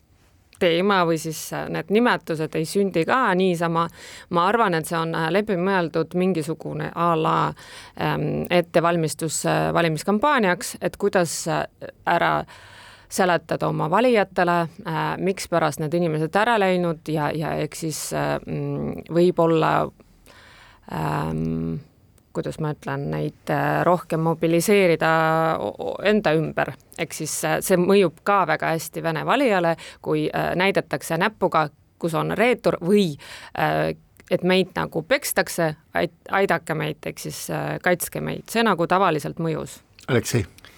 teema 0.58 1.04
või 1.06 1.20
siis 1.22 1.40
äh, 1.54 1.68
need 1.70 1.92
nimetused 1.94 2.56
ei 2.58 2.66
sündi 2.66 3.04
ka 3.06 3.20
niisama. 3.38 3.86
ma 4.30 4.46
arvan, 4.50 4.74
et 4.74 4.90
see 4.90 4.98
on 4.98 5.14
läbimõeldud 5.14 6.16
mingisugune 6.18 6.90
a 6.94 7.12
la 7.16 7.36
ähm, 8.00 8.48
ettevalmistus 8.50 9.44
valimiskampaaniaks, 9.74 10.76
et 10.82 10.96
kuidas 10.96 11.44
ära 12.06 12.32
seletada 13.08 13.68
oma 13.68 13.88
valijatele 13.90 14.66
mikspärast 15.18 15.80
need 15.80 15.94
inimesed 15.94 16.36
ära 16.36 16.58
läinud 16.60 17.08
ja, 17.08 17.30
ja 17.32 17.54
eks 17.62 17.84
siis 17.86 18.00
äh, 18.12 18.36
võib-olla 19.08 19.72
ähm, 20.92 21.78
kuidas 22.38 22.60
ma 22.62 22.72
ütlen, 22.76 23.08
neid 23.12 23.52
rohkem 23.86 24.22
mobiliseerida 24.26 25.10
enda 26.06 26.34
ümber, 26.38 26.72
ehk 26.98 27.16
siis 27.16 27.34
see 27.42 27.80
mõjub 27.80 28.22
ka 28.26 28.44
väga 28.48 28.72
hästi 28.76 29.02
Vene 29.02 29.24
valijale, 29.26 29.74
kui 30.02 30.28
näidatakse 30.30 31.18
näpuga, 31.20 31.68
kus 31.98 32.14
on 32.14 32.32
reetur 32.38 32.78
või 32.84 33.10
et 34.30 34.44
meid 34.44 34.72
nagu 34.76 35.02
pekstakse, 35.02 35.72
aidake 36.30 36.78
meid, 36.78 37.02
ehk 37.10 37.20
siis 37.26 37.46
kaitske 37.82 38.22
meid, 38.24 38.46
see 38.52 38.64
nagu 38.66 38.86
tavaliselt 38.86 39.40
mõjus. 39.42 39.80
Aleksei? 40.08 40.44
Äh, 40.44 40.77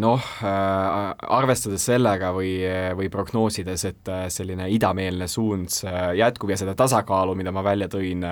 noh, 0.00 0.20
äh, 0.40 1.14
arvestades 1.36 1.84
sellega 1.84 2.30
või, 2.32 2.54
või 2.96 3.10
prognoosides, 3.12 3.84
et 3.90 4.08
äh, 4.08 4.22
selline 4.32 4.70
idameelne 4.72 5.28
suund 5.28 5.74
jätkub 6.16 6.52
ja 6.52 6.56
seda 6.60 6.74
tasakaalu, 6.78 7.34
mida 7.36 7.52
ma 7.52 7.62
välja 7.64 7.88
tõin, 7.92 8.24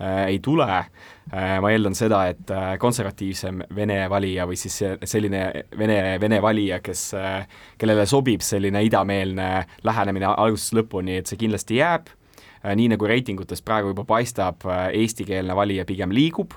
ei 0.00 0.38
tule, 0.42 0.78
ma 1.30 1.70
eeldan 1.70 1.94
seda, 1.94 2.22
et 2.32 2.52
konservatiivsem 2.80 3.60
Vene 3.76 3.98
valija 4.10 4.46
või 4.48 4.56
siis 4.58 4.80
selline 5.04 5.44
Vene, 5.78 6.00
Vene 6.20 6.40
valija, 6.42 6.80
kes, 6.84 7.04
kellele 7.78 8.06
sobib 8.08 8.42
selline 8.44 8.82
idameelne 8.86 9.50
lähenemine 9.86 10.32
algusest 10.32 10.74
lõpuni, 10.80 11.20
et 11.20 11.30
see 11.30 11.38
kindlasti 11.40 11.78
jääb, 11.78 12.10
nii 12.64 12.90
nagu 12.94 13.08
reitingutest 13.08 13.64
praegu 13.64 13.92
juba 13.92 14.08
paistab, 14.08 14.66
eestikeelne 14.96 15.56
valija 15.56 15.86
pigem 15.88 16.12
liigub 16.16 16.56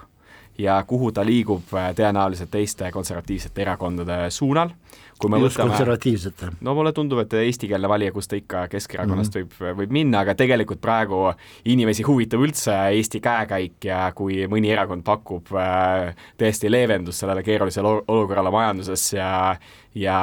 ja 0.58 0.84
kuhu 0.88 1.12
ta 1.12 1.26
liigub 1.26 1.74
äh, 1.74 1.92
tõenäoliselt 1.98 2.52
teiste 2.54 2.92
konservatiivsete 2.92 3.62
erakondade 3.62 4.30
suunal. 4.30 4.70
kui 5.20 5.30
me 5.30 5.38
Just 5.40 5.56
võtame, 5.56 5.72
konservatiivsete? 5.72 6.50
no 6.62 6.74
mulle 6.76 6.92
tundub, 6.94 7.22
et 7.24 7.34
eestikeelne 7.34 7.90
valija, 7.90 8.12
kus 8.12 8.28
ta 8.28 8.36
ikka 8.36 8.68
Keskerakonnast 8.68 9.36
mm 9.36 9.42
-hmm. 9.42 9.62
võib, 9.62 9.78
võib 9.78 9.92
minna, 9.92 10.20
aga 10.20 10.36
tegelikult 10.36 10.82
praegu 10.82 11.32
inimesi 11.66 12.04
huvitab 12.04 12.42
üldse 12.42 12.74
Eesti 12.92 13.20
käekäik 13.20 13.86
ja 13.86 14.12
kui 14.16 14.48
mõni 14.48 14.72
erakond 14.72 15.04
pakub 15.04 15.48
äh, 15.54 16.16
tõesti 16.38 16.72
leevendust 16.72 17.20
sellele 17.20 17.44
keerulisele 17.44 18.04
olukorrale 18.08 18.52
majanduses 18.52 19.14
ja 19.14 19.56
ja, 19.96 20.18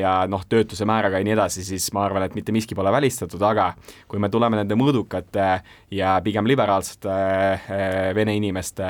ja 0.00 0.12
noh, 0.30 0.44
töötuse 0.48 0.86
määraga 0.88 1.18
ja 1.18 1.26
nii 1.26 1.34
edasi, 1.34 1.64
siis 1.66 1.88
ma 1.94 2.04
arvan, 2.06 2.26
et 2.26 2.34
mitte 2.38 2.54
miski 2.54 2.74
pole 2.78 2.92
välistatud, 2.94 3.42
aga 3.42 3.72
kui 4.08 4.20
me 4.22 4.30
tuleme 4.32 4.60
nende 4.60 4.78
mõõdukate 4.78 5.48
ja 5.90 6.16
pigem 6.24 6.46
liberaalsete 6.46 7.10
äh, 7.10 8.14
vene 8.14 8.36
inimeste 8.36 8.86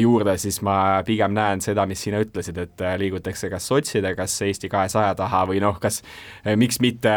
juurde, 0.00 0.34
siis 0.40 0.60
ma 0.66 1.00
pigem 1.06 1.34
näen 1.36 1.62
seda, 1.64 1.86
mis 1.88 2.02
sina 2.04 2.20
ütlesid, 2.22 2.58
et 2.60 2.82
äh, 2.84 2.96
liigutakse 3.00 3.50
kas 3.52 3.68
sotside, 3.70 4.14
kas 4.18 4.34
Eesti 4.44 4.68
kahesaja 4.72 5.14
taha 5.18 5.44
või 5.48 5.60
noh, 5.62 5.78
kas 5.80 6.02
miks 6.60 6.80
mitte 6.84 7.12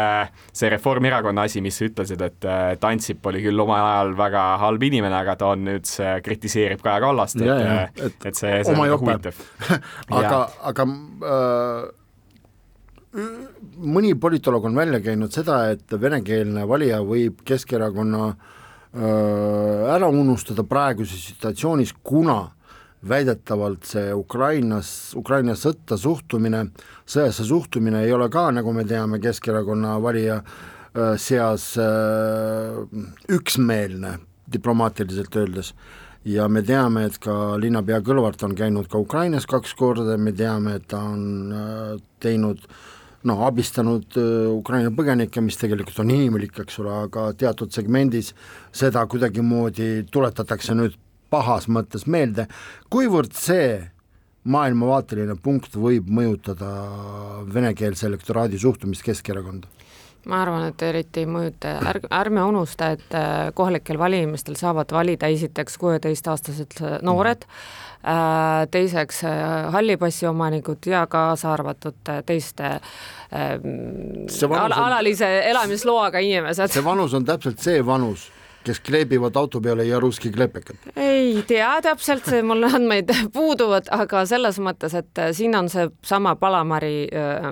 see 0.52 0.70
Reformierakonna 0.72 1.44
asi, 1.48 1.60
mis 1.64 1.80
ütlesid, 1.84 2.22
et, 2.24 2.48
Ansip 2.84 3.26
oli 3.26 3.40
küll 3.42 3.60
omal 3.60 3.82
ajal 3.82 4.14
väga 4.18 4.44
halb 4.60 4.82
inimene, 4.86 5.16
aga 5.16 5.34
ta 5.40 5.50
on 5.54 5.64
nüüd, 5.66 5.88
kritiseerib 6.24 6.82
Kaja 6.84 7.00
Kallast, 7.02 7.40
et, 7.40 7.98
et, 7.98 8.30
et 8.30 8.38
see, 8.38 8.60
see 8.62 8.76
on 8.76 8.94
huvitav. 8.94 9.44
Aga, 10.14 10.40
aga 10.70 10.84
äh 10.84 11.92
mõni 13.14 14.14
politoloog 14.18 14.68
on 14.68 14.76
välja 14.76 15.00
käinud 15.02 15.34
seda, 15.34 15.60
et 15.74 15.94
venekeelne 16.00 16.66
valija 16.68 17.00
võib 17.06 17.42
Keskerakonna 17.46 18.32
ära 18.94 20.08
unustada 20.08 20.62
praeguses 20.62 21.24
situatsioonis, 21.32 21.94
kuna 22.02 22.52
väidetavalt 23.08 23.88
see 23.88 24.12
Ukrainas, 24.16 24.88
Ukraina 25.18 25.56
sõtta 25.58 25.98
suhtumine, 26.00 26.68
sõjasse 27.06 27.44
suhtumine 27.48 28.04
ei 28.04 28.14
ole 28.14 28.30
ka, 28.32 28.46
nagu 28.54 28.72
me 28.72 28.86
teame, 28.88 29.20
Keskerakonna 29.20 29.98
valija 30.02 30.38
seas 31.20 31.74
üksmeelne, 33.28 34.14
diplomaatiliselt 34.54 35.36
öeldes. 35.36 35.74
Ja 36.24 36.46
me 36.48 36.62
teame, 36.64 37.04
et 37.10 37.18
ka 37.20 37.58
linnapea 37.60 37.98
Kõlvart 38.00 38.46
on 38.46 38.54
käinud 38.56 38.86
ka 38.88 39.02
Ukrainas 39.02 39.44
kaks 39.44 39.74
korda, 39.76 40.16
me 40.16 40.32
teame, 40.32 40.78
et 40.78 40.86
ta 40.88 41.02
on 41.04 41.52
teinud 42.24 42.62
äh, 42.62 42.93
noh, 43.28 43.44
abistanud 43.46 44.18
äh, 44.20 44.50
Ukraina 44.52 44.92
põgenikke, 44.94 45.42
mis 45.44 45.58
tegelikult 45.60 46.00
on 46.04 46.12
inimlik, 46.14 46.56
eks 46.64 46.78
ole, 46.82 46.94
aga 47.08 47.30
teatud 47.38 47.72
segmendis 47.74 48.32
seda 48.74 49.04
kuidagimoodi 49.10 50.06
tuletatakse 50.12 50.76
nüüd 50.76 50.98
pahas 51.32 51.66
mõttes 51.72 52.06
meelde, 52.06 52.46
kuivõrd 52.92 53.34
see 53.36 53.80
maailmavaateline 54.44 55.38
punkt 55.40 55.76
võib 55.80 56.10
mõjutada 56.12 56.68
venekeelse 57.54 58.10
elektoraadi 58.10 58.60
suhtumist 58.60 59.06
Keskerakonda? 59.06 59.70
ma 60.24 60.38
arvan, 60.40 60.62
et 60.70 60.80
eriti 60.80 61.20
ei 61.20 61.26
mõjuta, 61.28 61.74
ärge, 61.84 62.08
ärme 62.16 62.44
unusta, 62.48 62.94
et 62.96 63.16
äh, 63.16 63.50
kohalikel 63.56 63.98
valimistel 64.00 64.56
saavad 64.56 64.92
valida 64.92 65.28
esiteks 65.32 65.76
kuueteistaastased 65.80 66.80
noored 67.04 67.44
mm, 67.44 67.84
Äh, 67.93 67.93
teiseks 68.70 69.24
äh, 69.24 69.72
halli 69.72 69.96
passi 69.96 70.26
omanikud 70.26 70.86
ja 70.86 71.06
kaasa 71.06 71.52
arvatud 71.52 72.08
äh, 72.08 72.22
teiste 72.26 72.78
al 73.34 74.72
alalise 74.76 75.28
elamisloaga 75.50 76.18
inimesed. 76.18 76.68
see 76.70 76.84
vanus 76.84 77.14
on 77.14 77.24
täpselt 77.24 77.58
see 77.58 77.86
vanus 77.86 78.30
kes 78.64 78.80
kleebivad 78.80 79.36
auto 79.36 79.60
peale 79.60 79.84
ja 79.84 80.00
russki 80.00 80.30
klepekat? 80.32 80.76
ei 80.96 81.42
tea 81.46 81.70
täpselt, 81.82 82.28
mul 82.42 82.68
andmeid 82.68 83.12
puuduvad, 83.36 83.88
aga 83.90 84.24
selles 84.28 84.60
mõttes, 84.60 84.96
et 84.96 85.24
siin 85.32 85.56
on 85.56 85.68
seesama 85.72 86.36
Palamari 86.36 87.08
äh, 87.08 87.50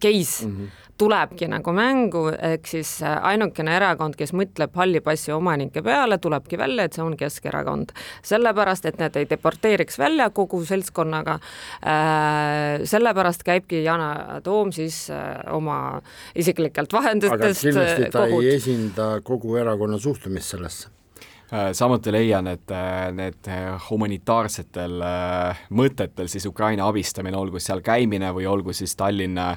case 0.00 0.46
mm, 0.46 0.56
-hmm 0.56 0.87
tulebki 0.98 1.48
nagu 1.50 1.72
mängu, 1.76 2.24
ehk 2.34 2.66
siis 2.66 2.96
äh, 3.06 3.16
ainukene 3.30 3.76
erakond, 3.78 4.16
kes 4.18 4.32
mõtleb 4.36 4.74
halli 4.78 5.00
passi 5.04 5.32
omanike 5.34 5.82
peale, 5.86 6.18
tulebki 6.22 6.58
välja, 6.58 6.88
et 6.88 6.98
see 6.98 7.04
on 7.04 7.16
Keskerakond. 7.18 7.94
sellepärast, 8.26 8.88
et 8.90 8.98
need 8.98 9.16
ei 9.16 9.28
deporteeriks 9.30 9.98
välja 9.98 10.28
kogu 10.34 10.64
seltskonnaga 10.66 11.38
äh,, 11.38 12.84
sellepärast 12.88 13.46
käibki 13.46 13.84
Yana 13.84 14.40
Toom 14.44 14.72
siis 14.74 15.06
äh, 15.14 15.38
oma 15.54 16.00
isiklikelt 16.34 16.92
vahenditest 16.92 17.34
aga 17.38 17.54
kindlasti 17.54 18.12
ta 18.12 18.26
kohut. 18.26 18.44
ei 18.44 18.54
esinda 18.56 19.10
kogu 19.24 19.56
erakonna 19.60 19.98
suhtumist 20.02 20.56
sellesse 20.56 20.97
samuti 21.72 22.12
leian, 22.12 22.46
et 22.46 22.70
äh, 22.70 23.08
need 23.16 23.48
äh, 23.48 23.70
humanitaarsetel 23.88 24.98
mõtetel 25.72 26.28
siis 26.28 26.46
Ukraina 26.46 26.88
abistamine, 26.88 27.38
olgu 27.38 27.60
seal 27.62 27.80
käimine 27.84 28.32
või 28.36 28.44
olgu 28.50 28.74
siis 28.76 28.96
Tallinna 28.96 29.54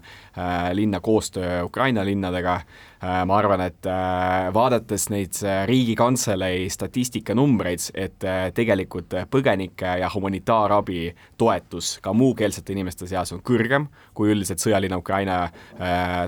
linna 0.74 1.02
koostöö 1.04 1.64
Ukraina 1.68 2.06
linnadega, 2.06 2.62
Äh, 2.62 2.91
ma 3.02 3.38
arvan, 3.40 3.64
et 3.66 3.88
äh, 3.90 4.50
vaadates 4.54 5.08
neid 5.10 5.38
äh, 5.42 5.64
Riigikantselei 5.70 6.68
statistikanumbreid, 6.70 7.88
et 7.98 8.26
tegelikult 8.54 9.16
põgenike 9.32 9.96
ja 10.02 10.10
humanitaarabi 10.14 11.08
toetus 11.40 11.96
ka 12.04 12.14
muukeelsete 12.14 12.76
inimeste 12.76 13.08
seas 13.10 13.34
on 13.34 13.42
kõrgem 13.46 13.88
kui 14.18 14.30
üldiselt 14.34 14.62
sõjaline 14.62 15.00
Ukraina 15.00 15.38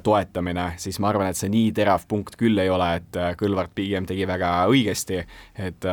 toetamine, 0.03 0.65
siis 0.82 0.97
ma 1.03 1.09
arvan, 1.11 1.30
et 1.30 1.38
see 1.38 1.51
nii 1.51 1.74
terav 1.76 2.07
punkt 2.09 2.38
küll 2.39 2.57
ei 2.61 2.71
ole, 2.71 2.88
et 2.99 3.19
Kõlvart 3.38 3.74
pigem 3.76 4.07
tegi 4.09 4.26
väga 4.28 4.51
õigesti, 4.71 5.19
et 5.67 5.88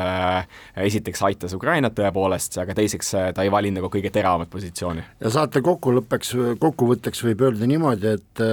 esiteks 0.87 1.25
aitas 1.27 1.55
Ukrainat 1.57 1.97
tõepoolest, 1.99 2.57
aga 2.63 2.77
teiseks 2.79 3.13
ta 3.35 3.45
ei 3.45 3.53
valinud 3.53 3.81
nagu 3.81 3.93
kõige 3.93 4.13
teravamat 4.15 4.51
positsiooni. 4.53 5.05
ja 5.21 5.35
saate 5.35 5.63
kokkulõppeks, 5.67 6.35
kokkuvõtteks 6.63 7.25
võib 7.27 7.47
öelda 7.49 7.69
niimoodi, 7.69 8.17
et 8.17 8.45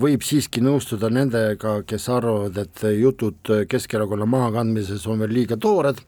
võib 0.00 0.24
siiski 0.24 0.60
nõustuda 0.64 1.10
nendega, 1.12 1.80
kes 1.88 2.08
arvavad, 2.12 2.58
et 2.60 2.84
jutud 2.96 3.52
Keskerakonna 3.68 4.28
mahakandmises 4.28 5.06
on 5.08 5.22
veel 5.24 5.32
liiga 5.40 5.56
toored, 5.60 6.02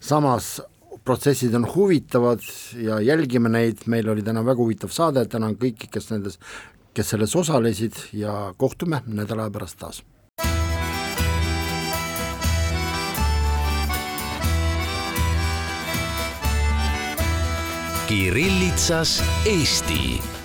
samas 0.00 0.56
protsessid 1.06 1.54
on 1.54 1.68
huvitavad 1.74 2.42
ja 2.82 2.98
jälgime 3.00 3.52
neid, 3.52 3.84
meil 3.86 4.08
oli 4.10 4.24
täna 4.26 4.42
väga 4.44 4.62
huvitav 4.62 4.90
saade, 4.94 5.26
tänan 5.30 5.54
kõiki, 5.60 5.90
kes 5.92 6.10
nendes, 6.10 6.40
kes 6.96 7.14
selles 7.14 7.36
osalesid 7.36 8.00
ja 8.16 8.52
kohtume 8.58 9.04
nädala 9.06 9.50
pärast 9.54 9.78
taas. 9.78 10.02
Kirillitsas 18.06 19.18
Eesti 19.50 20.35